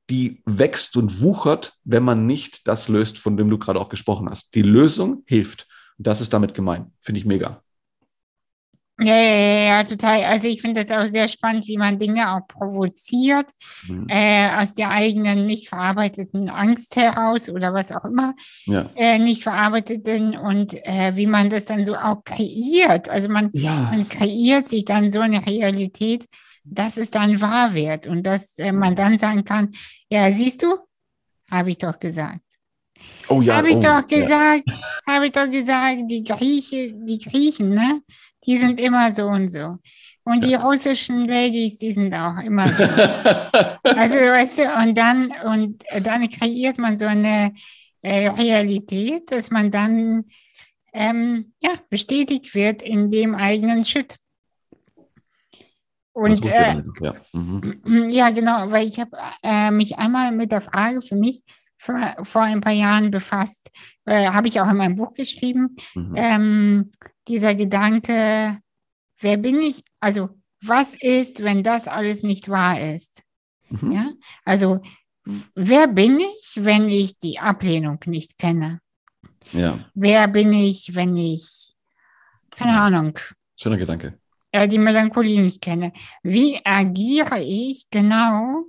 die 0.10 0.42
wächst 0.46 0.98
und 0.98 1.22
wuchert, 1.22 1.74
wenn 1.84 2.04
man 2.04 2.26
nicht 2.26 2.68
das 2.68 2.90
löst, 2.90 3.20
von 3.20 3.38
dem 3.38 3.50
du 3.50 3.58
gerade 3.58 3.80
auch 3.80 3.90
gesprochen 3.90 4.30
hast. 4.30 4.56
Die 4.56 4.64
Lösung 4.64 5.24
hilft. 5.28 5.68
Das 5.98 6.20
ist 6.20 6.34
damit 6.34 6.54
gemeint. 6.54 6.92
Finde 7.00 7.20
ich 7.20 7.26
mega. 7.26 7.62
Ja, 9.02 9.16
ja, 9.16 9.60
ja, 9.62 9.84
total. 9.84 10.24
Also 10.26 10.48
ich 10.48 10.62
finde 10.62 10.84
das 10.84 10.92
auch 10.92 11.06
sehr 11.10 11.28
spannend, 11.28 11.68
wie 11.68 11.78
man 11.78 12.00
Dinge 12.00 12.34
auch 12.34 12.48
provoziert, 12.48 13.52
mhm. 13.88 14.08
äh, 14.10 14.50
aus 14.58 14.74
der 14.74 14.90
eigenen 14.90 15.46
nicht 15.46 15.70
verarbeiteten 15.70 16.50
Angst 16.50 16.96
heraus 16.98 17.50
oder 17.50 17.74
was 17.74 17.92
auch 17.92 18.04
immer, 18.04 18.34
ja. 18.66 18.90
äh, 18.96 19.18
nicht 19.18 19.44
verarbeiteten 19.44 20.38
und 20.38 20.74
äh, 20.86 21.16
wie 21.16 21.28
man 21.28 21.50
das 21.50 21.66
dann 21.66 21.86
so 21.86 21.96
auch 21.96 22.24
kreiert. 22.26 23.10
Also 23.10 23.30
man, 23.30 23.50
ja. 23.54 23.88
man 23.90 24.10
kreiert 24.10 24.68
sich 24.68 24.84
dann 24.84 25.12
so 25.12 25.22
eine 25.22 25.46
Realität, 25.46 26.26
dass 26.66 26.98
es 26.98 27.10
dann 27.10 27.40
wahr 27.42 27.74
wird 27.74 28.06
und 28.06 28.24
dass 28.24 28.58
äh, 28.60 28.74
man 28.74 28.96
dann 28.96 29.18
sagen 29.18 29.46
kann, 29.46 29.72
ja, 30.10 30.32
siehst 30.32 30.62
du, 30.62 30.78
habe 31.50 31.72
ich 31.72 31.78
doch 31.78 32.00
gesagt. 32.00 32.42
Oh 33.30 33.42
ja. 33.42 33.56
Habe 33.56 33.70
ich 33.70 33.78
oh, 33.78 33.82
doch 33.82 34.06
gesagt, 34.08 34.64
ja. 34.66 34.82
habe 35.08 35.28
ich 35.28 35.32
doch 35.32 35.50
gesagt, 35.50 36.02
die 36.10 36.24
Grieche, 36.24 36.94
die 36.94 37.20
Griechen, 37.20 37.70
ne? 37.70 38.02
Die 38.46 38.58
sind 38.58 38.80
immer 38.80 39.12
so 39.12 39.26
und 39.26 39.50
so. 39.50 39.78
Und 40.24 40.44
die 40.44 40.56
russischen 40.56 41.26
Ladies, 41.28 41.78
die 41.78 41.92
sind 41.92 42.14
auch 42.14 42.38
immer 42.40 42.68
so. 42.68 42.84
also, 43.84 44.16
weißt 44.16 44.60
du, 44.60 44.74
und 44.84 44.96
dann, 44.96 45.34
und 45.46 45.84
dann 46.04 46.30
kreiert 46.30 46.78
man 46.78 46.98
so 46.98 47.08
eine 47.08 47.54
äh, 48.02 48.28
Realität, 48.28 49.32
dass 49.32 49.50
man 49.50 49.72
dann 49.72 50.26
ähm, 50.94 51.54
ja, 51.60 51.72
bestätigt 51.90 52.54
wird 52.54 52.82
in 52.82 53.10
dem 53.10 53.36
eigenen 53.36 53.86
Shit. 53.86 54.18
Und 56.14 56.46
äh, 56.46 56.82
ja. 57.00 57.16
Mhm. 57.34 57.82
ja. 58.12 58.30
genau, 58.32 58.72
weil 58.72 58.88
ich 58.88 59.00
habe 59.00 59.18
äh, 59.42 59.72
mich 59.72 59.98
einmal 59.98 60.32
mit 60.32 60.52
der 60.52 60.62
Frage 60.62 61.02
für 61.02 61.16
mich 61.16 61.44
vor, 61.78 62.16
vor 62.24 62.42
ein 62.42 62.62
paar 62.62 62.74
Jahren 62.74 63.10
befasst, 63.10 63.72
äh, 64.06 64.28
habe 64.28 64.48
ich 64.48 64.60
auch 64.60 64.70
in 64.70 64.78
meinem 64.78 64.96
Buch 64.96 65.14
geschrieben. 65.14 65.76
Mhm. 65.96 66.14
Ähm, 66.16 66.92
dieser 67.30 67.56
Gedanke, 67.56 68.60
wer 69.20 69.38
bin 69.38 69.62
ich? 69.62 69.84
Also, 70.00 70.30
was 70.62 70.96
ist, 70.96 71.44
wenn 71.44 71.64
das 71.64 71.88
alles 71.88 72.24
nicht 72.24 72.50
wahr 72.50 72.82
ist? 72.94 73.24
Mhm. 73.70 73.92
Ja, 73.92 74.12
also, 74.44 74.82
wer 75.56 75.88
bin 75.88 76.20
ich, 76.20 76.54
wenn 76.58 76.90
ich 76.90 77.18
die 77.20 77.40
Ablehnung 77.40 78.00
nicht 78.06 78.38
kenne? 78.38 78.82
Ja. 79.52 79.80
Wer 79.94 80.28
bin 80.28 80.54
ich, 80.54 80.96
wenn 80.96 81.16
ich, 81.16 81.76
keine 82.52 82.72
ja. 82.72 82.86
Ahnung. 82.86 83.18
Schöner 83.56 83.78
Gedanke. 83.78 84.20
Äh, 84.52 84.68
die 84.68 84.80
Melancholie 84.80 85.42
nicht 85.42 85.62
kenne. 85.62 85.94
Wie 86.24 86.60
agiere 86.66 87.42
ich 87.42 87.90
genau? 87.90 88.64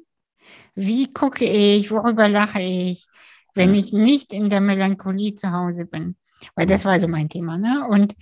Wie 0.74 1.12
gucke 1.12 1.44
ich? 1.44 1.90
Worüber 1.90 2.28
lache 2.28 2.60
ich, 2.60 3.06
wenn 3.54 3.74
ja. 3.74 3.80
ich 3.80 3.92
nicht 3.92 4.32
in 4.32 4.50
der 4.50 4.60
Melancholie 4.60 5.34
zu 5.34 5.50
Hause 5.50 5.86
bin? 5.86 6.16
Weil 6.54 6.66
das 6.66 6.84
war 6.84 6.98
so 6.98 7.08
mein 7.08 7.28
Thema, 7.28 7.58
ne? 7.58 7.86
Und, 7.88 8.14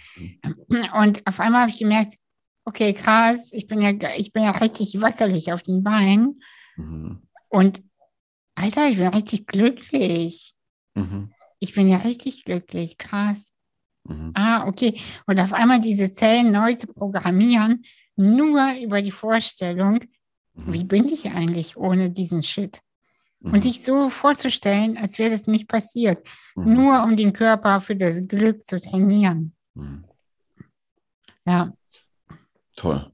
und 0.94 1.26
auf 1.26 1.40
einmal 1.40 1.62
habe 1.62 1.70
ich 1.70 1.78
gemerkt, 1.78 2.14
okay, 2.64 2.92
krass, 2.92 3.52
ich 3.52 3.66
bin 3.66 3.80
ja, 3.80 3.92
ich 4.16 4.32
bin 4.32 4.42
ja 4.42 4.50
richtig 4.50 5.00
wackelig 5.00 5.52
auf 5.52 5.62
den 5.62 5.82
Beinen. 5.82 6.40
Mhm. 6.76 7.22
Und 7.48 7.82
Alter, 8.54 8.88
ich 8.88 8.98
bin 8.98 9.08
richtig 9.08 9.46
glücklich. 9.46 10.54
Mhm. 10.94 11.32
Ich 11.60 11.74
bin 11.74 11.88
ja 11.88 11.98
richtig 11.98 12.44
glücklich, 12.44 12.98
krass. 12.98 13.52
Mhm. 14.04 14.32
Ah, 14.34 14.66
okay. 14.66 15.00
Und 15.26 15.40
auf 15.40 15.52
einmal 15.52 15.80
diese 15.80 16.12
Zellen 16.12 16.52
neu 16.52 16.74
zu 16.74 16.86
programmieren, 16.88 17.84
nur 18.16 18.74
über 18.74 19.00
die 19.00 19.10
Vorstellung, 19.12 20.00
mhm. 20.54 20.72
wie 20.72 20.84
bin 20.84 21.08
ich 21.08 21.30
eigentlich 21.30 21.76
ohne 21.76 22.10
diesen 22.10 22.42
Shit? 22.42 22.80
Und 23.40 23.52
mhm. 23.52 23.60
sich 23.60 23.84
so 23.84 24.10
vorzustellen, 24.10 24.96
als 24.96 25.18
wäre 25.18 25.30
das 25.30 25.46
nicht 25.46 25.68
passiert, 25.68 26.26
mhm. 26.56 26.74
nur 26.74 27.02
um 27.04 27.16
den 27.16 27.32
Körper 27.32 27.80
für 27.80 27.94
das 27.94 28.26
Glück 28.26 28.66
zu 28.66 28.80
trainieren. 28.80 29.54
Mhm. 29.74 30.04
Ja. 31.46 31.72
Toll. 32.76 33.12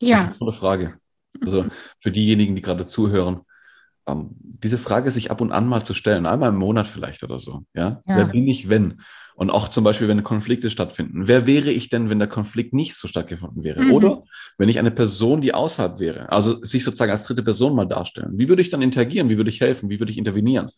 Ja. 0.00 0.24
Das 0.24 0.36
ist 0.36 0.42
eine 0.42 0.52
Frage. 0.52 0.98
Also 1.42 1.66
für 2.00 2.10
diejenigen, 2.10 2.56
die 2.56 2.62
gerade 2.62 2.86
zuhören, 2.86 3.42
ähm, 4.10 4.30
diese 4.62 4.78
Frage 4.78 5.10
sich 5.10 5.30
ab 5.30 5.40
und 5.40 5.52
an 5.52 5.66
mal 5.66 5.84
zu 5.84 5.94
stellen, 5.94 6.26
einmal 6.26 6.50
im 6.50 6.56
Monat 6.56 6.86
vielleicht 6.86 7.22
oder 7.22 7.38
so. 7.38 7.62
Ja? 7.74 8.02
ja? 8.06 8.16
Wer 8.16 8.24
bin 8.26 8.46
ich, 8.46 8.68
wenn? 8.68 9.00
Und 9.34 9.50
auch 9.50 9.68
zum 9.68 9.84
Beispiel, 9.84 10.06
wenn 10.08 10.22
Konflikte 10.22 10.68
stattfinden. 10.70 11.26
Wer 11.26 11.46
wäre 11.46 11.70
ich 11.70 11.88
denn, 11.88 12.10
wenn 12.10 12.18
der 12.18 12.28
Konflikt 12.28 12.74
nicht 12.74 12.94
so 12.94 13.08
stattgefunden 13.08 13.64
wäre? 13.64 13.82
Mhm. 13.82 13.92
Oder 13.92 14.22
wenn 14.58 14.68
ich 14.68 14.78
eine 14.78 14.90
Person, 14.90 15.40
die 15.40 15.54
außerhalb 15.54 15.98
wäre, 15.98 16.30
also 16.30 16.62
sich 16.62 16.84
sozusagen 16.84 17.10
als 17.10 17.22
dritte 17.22 17.42
Person 17.42 17.74
mal 17.74 17.86
darstellen. 17.86 18.32
Wie 18.34 18.50
würde 18.50 18.60
ich 18.60 18.68
dann 18.68 18.82
interagieren? 18.82 19.30
Wie 19.30 19.38
würde 19.38 19.50
ich 19.50 19.62
helfen? 19.62 19.88
Wie 19.88 19.98
würde 19.98 20.12
ich 20.12 20.18
intervenieren? 20.18 20.70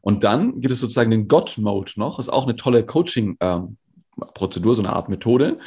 Und 0.00 0.24
dann 0.24 0.60
gibt 0.60 0.72
es 0.72 0.80
sozusagen 0.80 1.10
den 1.10 1.28
God-Mode 1.28 1.92
noch. 1.96 2.18
Ist 2.18 2.28
auch 2.28 2.44
eine 2.44 2.56
tolle 2.56 2.84
Coaching-Prozedur, 2.84 4.72
ähm, 4.72 4.76
so 4.76 4.82
eine 4.82 4.92
Art 4.92 5.08
Methode 5.08 5.58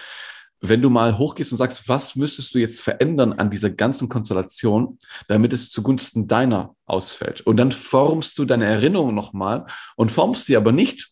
wenn 0.61 0.81
du 0.81 0.89
mal 0.89 1.17
hochgehst 1.17 1.51
und 1.51 1.57
sagst, 1.57 1.89
was 1.89 2.15
müsstest 2.15 2.53
du 2.53 2.59
jetzt 2.59 2.81
verändern 2.81 3.33
an 3.33 3.49
dieser 3.49 3.71
ganzen 3.71 4.09
Konstellation, 4.09 4.99
damit 5.27 5.53
es 5.53 5.71
zugunsten 5.71 6.27
deiner 6.27 6.75
ausfällt? 6.85 7.41
Und 7.41 7.57
dann 7.57 7.71
formst 7.71 8.37
du 8.37 8.45
deine 8.45 8.65
Erinnerung 8.65 9.15
nochmal 9.15 9.65
und 9.95 10.11
formst 10.11 10.45
sie 10.45 10.55
aber 10.55 10.71
nicht 10.71 11.09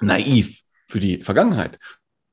naiv 0.00 0.62
für 0.88 1.00
die 1.00 1.18
Vergangenheit. 1.18 1.78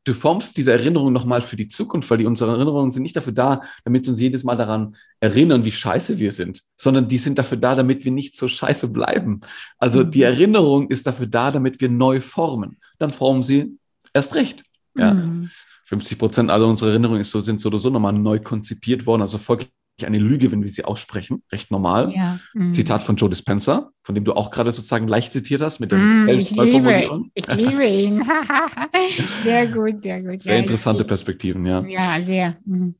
Du 0.05 0.13
formst 0.13 0.55
diese 0.57 0.71
Erinnerung 0.71 1.11
nochmal 1.11 1.41
für 1.41 1.57
die 1.57 1.67
Zukunft, 1.67 2.09
weil 2.09 2.17
die 2.17 2.25
unsere 2.25 2.51
Erinnerungen 2.53 2.89
sind 2.89 3.03
nicht 3.03 3.17
dafür 3.17 3.33
da, 3.33 3.61
damit 3.83 4.05
sie 4.05 4.11
uns 4.11 4.19
jedes 4.21 4.45
Mal 4.45 4.55
daran 4.55 4.95
erinnern, 5.19 5.65
wie 5.65 5.71
scheiße 5.71 6.19
wir 6.19 6.31
sind, 6.31 6.63
sondern 6.77 7.07
die 7.09 7.17
sind 7.17 7.37
dafür 7.37 7.57
da, 7.57 7.75
damit 7.75 8.05
wir 8.05 8.11
nicht 8.11 8.37
so 8.37 8.47
scheiße 8.47 8.87
bleiben. 8.87 9.41
Also 9.77 10.03
die 10.03 10.19
mhm. 10.19 10.23
Erinnerung 10.23 10.89
ist 10.89 11.05
dafür 11.05 11.27
da, 11.27 11.51
damit 11.51 11.81
wir 11.81 11.89
neu 11.89 12.21
formen. 12.21 12.77
Dann 12.97 13.11
formen 13.11 13.43
sie 13.43 13.77
erst 14.13 14.35
recht. 14.35 14.63
Ja. 14.95 15.13
Mhm. 15.13 15.51
50 15.89 16.19
Prozent 16.19 16.51
aller 16.51 16.67
unserer 16.67 16.91
Erinnerungen 16.91 17.19
ist 17.19 17.31
so, 17.31 17.39
sind 17.39 17.59
so 17.59 17.69
oder 17.69 17.79
so 17.79 17.89
nochmal 17.89 18.13
neu 18.13 18.39
konzipiert 18.39 19.07
worden. 19.07 19.21
Also 19.21 19.39
folglich 19.39 19.71
eine 20.03 20.19
Lüge, 20.19 20.51
wenn 20.51 20.61
wir 20.61 20.69
sie 20.69 20.85
aussprechen. 20.85 21.41
Recht 21.51 21.71
normal. 21.71 22.13
Ja. 22.15 22.39
Mm. 22.53 22.73
Zitat 22.73 23.01
von 23.01 23.15
Joe 23.15 23.27
Dispenza, 23.27 23.89
von 24.03 24.13
dem 24.13 24.23
du 24.23 24.33
auch 24.33 24.51
gerade 24.51 24.71
sozusagen 24.71 25.07
leicht 25.07 25.33
zitiert 25.33 25.61
hast 25.63 25.79
mit 25.79 25.91
dem 25.91 26.25
mm, 26.25 26.29
ich, 26.29 26.51
liebe, 26.51 27.21
ich 27.33 27.47
liebe 27.47 27.85
ihn. 27.85 28.23
sehr 29.43 29.65
gut, 29.65 30.03
sehr 30.03 30.23
gut. 30.23 30.43
Sehr 30.43 30.59
interessante 30.59 31.03
Perspektiven, 31.03 31.65
ja. 31.65 31.83
Ja, 31.87 32.21
sehr. 32.21 32.55
Mm. 32.65 32.91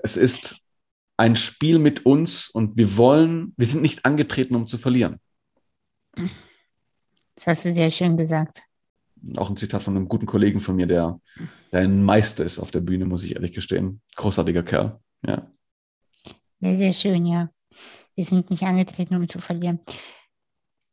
Es 0.00 0.18
ist 0.18 0.58
ein 1.16 1.36
Spiel 1.36 1.78
mit 1.78 2.04
uns 2.04 2.50
und 2.50 2.76
wir 2.76 2.98
wollen, 2.98 3.54
wir 3.56 3.66
sind 3.66 3.80
nicht 3.80 4.04
angetreten, 4.04 4.56
um 4.56 4.66
zu 4.66 4.76
verlieren. 4.76 5.16
Das 7.34 7.46
hast 7.46 7.64
du 7.64 7.72
sehr 7.72 7.90
schön 7.90 8.18
gesagt 8.18 8.62
auch 9.36 9.50
ein 9.50 9.56
Zitat 9.56 9.82
von 9.82 9.96
einem 9.96 10.08
guten 10.08 10.26
Kollegen 10.26 10.60
von 10.60 10.76
mir, 10.76 10.86
der, 10.86 11.20
der 11.72 11.80
ein 11.80 12.02
Meister 12.02 12.44
ist 12.44 12.58
auf 12.58 12.70
der 12.70 12.80
Bühne, 12.80 13.04
muss 13.04 13.24
ich 13.24 13.34
ehrlich 13.34 13.52
gestehen. 13.52 14.00
Großartiger 14.16 14.62
Kerl. 14.62 15.00
Ja. 15.26 15.50
Sehr, 16.60 16.76
sehr 16.76 16.92
schön, 16.92 17.26
ja. 17.26 17.50
Wir 18.14 18.24
sind 18.24 18.50
nicht 18.50 18.62
angetreten, 18.62 19.16
um 19.16 19.28
zu 19.28 19.38
verlieren. 19.38 19.80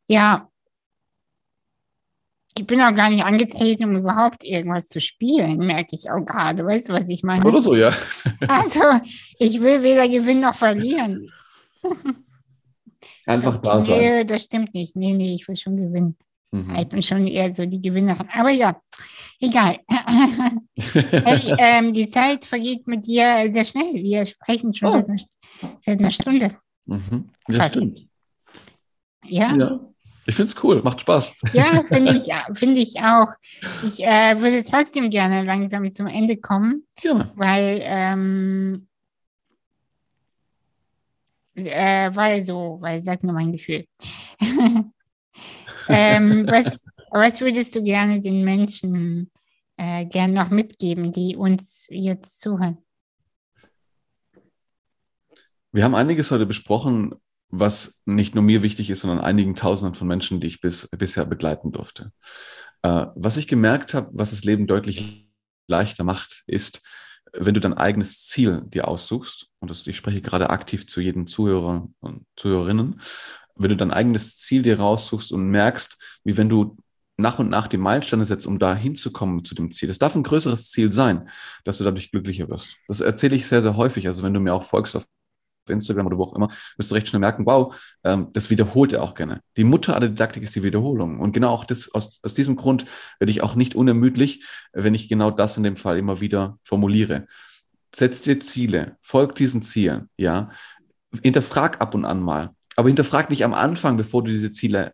Ja, 0.07 0.49
ich 2.57 2.65
bin 2.65 2.82
auch 2.82 2.93
gar 2.95 3.09
nicht 3.09 3.23
angetreten, 3.23 3.86
um 3.86 3.95
überhaupt 3.95 4.43
irgendwas 4.43 4.88
zu 4.88 4.99
spielen, 4.99 5.59
merke 5.59 5.95
ich 5.95 6.09
auch 6.09 6.25
gerade. 6.25 6.65
Weißt 6.65 6.89
du, 6.89 6.93
was 6.93 7.07
ich 7.07 7.21
meine? 7.23 7.45
Oder 7.45 7.61
so, 7.61 7.75
ja. 7.75 7.91
Also, 8.47 8.82
ich 9.38 9.61
will 9.61 9.84
weder 9.84 10.09
gewinnen 10.09 10.41
noch 10.41 10.55
verlieren. 10.55 11.30
Einfach 13.28 13.57
da 13.61 13.80
sein. 13.80 13.99
Nee, 13.99 14.25
das 14.25 14.43
stimmt 14.43 14.73
nicht. 14.73 14.95
Nee, 14.95 15.13
nee, 15.13 15.36
ich 15.36 15.47
will 15.47 15.55
schon 15.55 15.78
gewinnen. 15.78 16.17
Mhm. 16.51 16.75
Ich 16.75 16.87
bin 16.87 17.03
schon 17.03 17.27
eher 17.27 17.53
so 17.53 17.65
die 17.65 17.81
Gewinnerin. 17.81 18.27
Aber 18.33 18.49
ja, 18.49 18.81
egal. 19.39 19.79
hey, 20.77 21.55
ähm, 21.57 21.93
die 21.93 22.09
Zeit 22.09 22.45
vergeht 22.45 22.87
mit 22.87 23.05
dir 23.05 23.51
sehr 23.51 23.65
schnell. 23.65 23.93
Wir 23.95 24.25
sprechen 24.25 24.73
schon 24.73 24.89
oh. 24.89 24.93
seit, 24.93 25.09
einer, 25.09 25.77
seit, 25.81 25.99
einer, 25.99 26.11
Stunde. 26.11 26.57
Mhm. 26.85 27.29
Das 27.47 27.57
Fast. 27.57 27.71
stimmt. 27.71 28.07
Ja. 29.25 29.53
ja. 29.55 29.79
Ich 30.25 30.35
finde 30.35 30.51
es 30.51 30.63
cool, 30.63 30.81
macht 30.81 31.01
Spaß. 31.01 31.33
Ja, 31.53 31.83
finde 31.83 32.13
ich, 32.17 32.57
find 32.57 32.77
ich 32.77 32.99
auch. 33.01 33.29
Ich 33.85 34.03
äh, 34.03 34.39
würde 34.39 34.61
trotzdem 34.63 35.09
gerne 35.09 35.43
langsam 35.43 35.89
zum 35.91 36.07
Ende 36.07 36.37
kommen, 36.37 36.85
ja. 37.01 37.31
weil, 37.35 37.79
ähm, 37.81 38.87
äh, 41.55 42.11
weil 42.13 42.45
so, 42.45 42.77
weil 42.81 43.01
sagt 43.01 43.23
nur 43.23 43.33
mein 43.33 43.53
Gefühl. 43.53 43.85
ähm, 45.88 46.47
was, 46.47 46.83
was 47.11 47.41
würdest 47.41 47.75
du 47.75 47.83
gerne 47.83 48.21
den 48.21 48.43
Menschen 48.43 49.31
äh, 49.77 50.05
gern 50.05 50.33
noch 50.33 50.49
mitgeben, 50.49 51.11
die 51.11 51.35
uns 51.35 51.88
jetzt 51.89 52.41
zuhören? 52.41 52.77
Wir 55.71 55.83
haben 55.83 55.95
einiges 55.95 56.31
heute 56.31 56.45
besprochen, 56.45 57.15
was 57.49 58.01
nicht 58.05 58.35
nur 58.35 58.43
mir 58.43 58.61
wichtig 58.63 58.89
ist, 58.89 59.01
sondern 59.01 59.19
einigen 59.19 59.55
Tausenden 59.55 59.95
von 59.95 60.07
Menschen, 60.07 60.39
die 60.39 60.47
ich 60.47 60.61
bis, 60.61 60.88
bisher 60.97 61.25
begleiten 61.25 61.71
durfte. 61.71 62.11
Äh, 62.81 63.07
was 63.15 63.38
ich 63.38 63.47
gemerkt 63.47 63.93
habe, 63.93 64.09
was 64.11 64.31
das 64.31 64.43
Leben 64.43 64.67
deutlich 64.67 65.27
leichter 65.67 66.03
macht, 66.03 66.43
ist, 66.47 66.81
wenn 67.33 67.53
du 67.53 67.59
dein 67.59 67.73
eigenes 67.73 68.25
Ziel 68.25 68.63
dir 68.65 68.88
aussuchst, 68.88 69.47
und 69.59 69.69
das, 69.69 69.85
ich 69.85 69.97
spreche 69.97 70.21
gerade 70.21 70.49
aktiv 70.49 70.88
zu 70.88 71.01
jedem 71.01 71.27
Zuhörer 71.27 71.88
und 71.99 72.25
Zuhörerinnen, 72.35 73.01
wenn 73.59 73.69
du 73.69 73.77
dein 73.77 73.91
eigenes 73.91 74.37
Ziel 74.37 74.61
dir 74.61 74.79
raussuchst 74.79 75.31
und 75.31 75.47
merkst, 75.49 76.19
wie 76.23 76.37
wenn 76.37 76.49
du 76.49 76.77
nach 77.17 77.39
und 77.39 77.49
nach 77.49 77.67
die 77.67 77.77
Meilensteine 77.77 78.25
setzt, 78.25 78.45
um 78.45 78.59
da 78.59 78.75
hinzukommen 78.75 79.43
zu 79.43 79.55
dem 79.55 79.71
Ziel. 79.71 79.89
Es 79.89 79.97
darf 79.97 80.15
ein 80.15 80.23
größeres 80.23 80.69
Ziel 80.69 80.91
sein, 80.91 81.29
dass 81.63 81.79
du 81.79 81.83
dadurch 81.83 82.11
glücklicher 82.11 82.47
wirst. 82.47 82.77
Das 82.87 82.99
erzähle 82.99 83.35
ich 83.35 83.47
sehr, 83.47 83.61
sehr 83.61 83.75
häufig. 83.75 84.07
Also 84.07 84.21
wenn 84.21 84.33
du 84.33 84.39
mir 84.39 84.53
auch 84.53 84.63
folgst 84.63 84.95
auf 84.95 85.05
Instagram 85.67 86.05
oder 86.07 86.17
wo 86.17 86.23
auch 86.23 86.35
immer, 86.35 86.49
wirst 86.77 86.91
du 86.91 86.95
recht 86.95 87.07
schnell 87.07 87.19
merken, 87.19 87.45
wow, 87.45 87.75
ähm, 88.03 88.27
das 88.33 88.49
wiederholt 88.49 88.93
er 88.93 89.03
auch 89.03 89.15
gerne. 89.15 89.41
Die 89.57 89.63
Mutter 89.63 89.95
aller 89.95 90.09
Didaktik 90.09 90.43
ist 90.43 90.55
die 90.55 90.63
Wiederholung. 90.63 91.19
Und 91.19 91.33
genau 91.33 91.49
auch 91.49 91.65
das, 91.65 91.93
aus, 91.93 92.19
aus 92.23 92.33
diesem 92.33 92.55
Grund 92.55 92.85
werde 93.19 93.31
ich 93.31 93.43
auch 93.43 93.55
nicht 93.55 93.75
unermüdlich, 93.75 94.45
wenn 94.71 94.93
ich 94.93 95.09
genau 95.09 95.31
das 95.31 95.57
in 95.57 95.63
dem 95.63 95.75
Fall 95.75 95.97
immer 95.97 96.21
wieder 96.21 96.59
formuliere. 96.63 97.27
Setz 97.93 98.21
dir 98.21 98.39
Ziele, 98.39 98.97
folg 99.01 99.35
diesen 99.35 99.61
Zielen, 99.61 100.09
ja. 100.17 100.51
Hinterfrag 101.23 101.81
ab 101.81 101.95
und 101.95 102.05
an 102.05 102.21
mal. 102.21 102.53
Aber 102.78 102.89
hinterfrag 102.89 103.30
nicht 103.30 103.43
am 103.43 103.53
Anfang, 103.53 103.97
bevor 103.97 104.23
du 104.23 104.30
diese 104.30 104.51
Ziele 104.51 104.93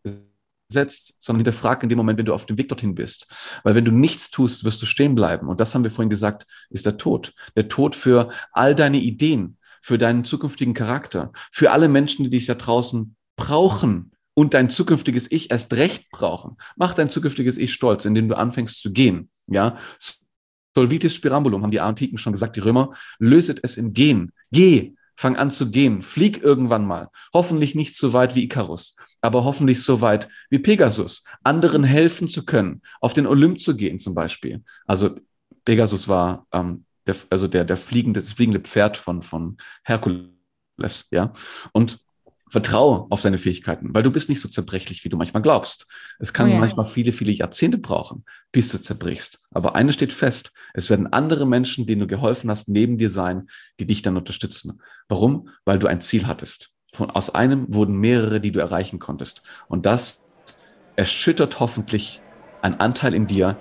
setzt, 0.69 1.15
sondern 1.19 1.41
hinterfrag 1.41 1.83
in 1.83 1.89
dem 1.89 1.97
Moment, 1.97 2.17
wenn 2.17 2.25
du 2.25 2.33
auf 2.33 2.45
dem 2.45 2.57
Weg 2.57 2.69
dorthin 2.69 2.95
bist. 2.95 3.27
Weil 3.63 3.75
wenn 3.75 3.85
du 3.85 3.91
nichts 3.91 4.31
tust, 4.31 4.63
wirst 4.63 4.81
du 4.81 4.85
stehen 4.85 5.15
bleiben. 5.15 5.49
Und 5.49 5.59
das 5.59 5.75
haben 5.75 5.83
wir 5.83 5.91
vorhin 5.91 6.09
gesagt, 6.09 6.47
ist 6.69 6.85
der 6.85 6.97
Tod. 6.97 7.33
Der 7.55 7.67
Tod 7.67 7.95
für 7.95 8.31
all 8.53 8.73
deine 8.73 8.97
Ideen, 8.97 9.57
für 9.81 9.97
deinen 9.97 10.23
zukünftigen 10.23 10.73
Charakter, 10.73 11.33
für 11.51 11.71
alle 11.71 11.89
Menschen, 11.89 12.23
die 12.23 12.29
dich 12.31 12.45
da 12.45 12.55
draußen 12.55 13.15
brauchen 13.35 14.11
und 14.33 14.53
dein 14.53 14.69
zukünftiges 14.69 15.29
Ich 15.29 15.51
erst 15.51 15.73
recht 15.73 16.09
brauchen. 16.09 16.55
Mach 16.77 16.93
dein 16.93 17.09
zukünftiges 17.09 17.57
Ich 17.57 17.73
stolz, 17.73 18.05
indem 18.05 18.29
du 18.29 18.37
anfängst 18.37 18.81
zu 18.81 18.93
gehen. 18.93 19.29
Ja, 19.47 19.77
Solvitis 20.73 21.13
spirambulum, 21.13 21.61
haben 21.61 21.71
die 21.71 21.81
Antiken 21.81 22.17
schon 22.17 22.33
gesagt, 22.33 22.55
die 22.55 22.61
Römer, 22.61 22.91
löset 23.19 23.59
es 23.61 23.77
im 23.77 23.93
Gehen. 23.93 24.31
Geh, 24.51 24.95
fang 25.15 25.35
an 25.35 25.51
zu 25.51 25.69
gehen, 25.69 26.01
flieg 26.01 26.41
irgendwann 26.43 26.85
mal. 26.85 27.09
Hoffentlich 27.33 27.75
nicht 27.75 27.95
so 27.95 28.13
weit 28.13 28.35
wie 28.35 28.43
Icarus, 28.43 28.95
aber 29.21 29.43
hoffentlich 29.43 29.83
so 29.83 30.01
weit 30.01 30.27
wie 30.49 30.59
Pegasus. 30.59 31.23
Anderen 31.43 31.83
helfen 31.83 32.27
zu 32.27 32.45
können, 32.45 32.81
auf 33.01 33.13
den 33.13 33.27
Olymp 33.27 33.59
zu 33.59 33.75
gehen 33.75 33.99
zum 33.99 34.15
Beispiel. 34.15 34.63
Also 34.85 35.17
Pegasus 35.65 36.07
war 36.07 36.47
ähm, 36.51 36.85
der, 37.05 37.15
also 37.29 37.47
der, 37.47 37.65
der 37.65 37.77
fliegende, 37.77 38.19
das 38.19 38.33
fliegende 38.33 38.59
Pferd 38.59 38.97
von, 38.97 39.23
von 39.23 39.57
Herkules, 39.83 41.07
ja. 41.11 41.33
Und 41.71 41.99
vertraue 42.53 43.07
auf 43.09 43.21
deine 43.21 43.39
Fähigkeiten, 43.39 43.95
weil 43.95 44.03
du 44.03 44.11
bist 44.11 44.29
nicht 44.29 44.39
so 44.39 44.47
zerbrechlich, 44.47 45.03
wie 45.03 45.09
du 45.09 45.17
manchmal 45.17 45.41
glaubst. 45.41 45.87
Es 46.19 46.33
kann 46.33 46.49
oh 46.49 46.53
ja. 46.53 46.59
manchmal 46.59 46.85
viele, 46.85 47.11
viele 47.11 47.31
Jahrzehnte 47.31 47.79
brauchen, 47.79 48.25
bis 48.51 48.69
du 48.69 48.79
zerbrichst. 48.79 49.39
Aber 49.49 49.73
eines 49.73 49.95
steht 49.95 50.13
fest, 50.13 50.53
es 50.75 50.87
werden 50.91 51.11
andere 51.11 51.47
Menschen, 51.47 51.87
denen 51.87 52.01
du 52.01 52.07
geholfen 52.07 52.51
hast, 52.51 52.69
neben 52.69 52.99
dir 52.99 53.09
sein, 53.09 53.47
die 53.79 53.87
dich 53.87 54.03
dann 54.03 54.17
unterstützen. 54.17 54.79
Warum? 55.09 55.49
Weil 55.65 55.79
du 55.79 55.87
ein 55.87 55.99
Ziel 55.99 56.27
hattest. 56.27 56.69
Von, 56.93 57.09
aus 57.09 57.33
einem 57.33 57.73
wurden 57.73 57.95
mehrere, 57.95 58.39
die 58.39 58.51
du 58.51 58.59
erreichen 58.59 58.99
konntest. 58.99 59.41
Und 59.67 59.87
das 59.87 60.23
erschüttert 60.95 61.59
hoffentlich 61.59 62.21
einen 62.61 62.75
Anteil 62.79 63.15
in 63.15 63.25
dir, 63.25 63.57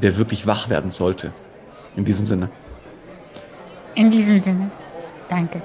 der 0.00 0.18
wirklich 0.18 0.46
wach 0.46 0.68
werden 0.68 0.92
sollte. 0.92 1.32
In 1.96 2.04
diesem 2.04 2.28
Sinne. 2.28 2.48
In 3.96 4.08
diesem 4.08 4.38
Sinne. 4.38 4.70
Danke. 5.28 5.60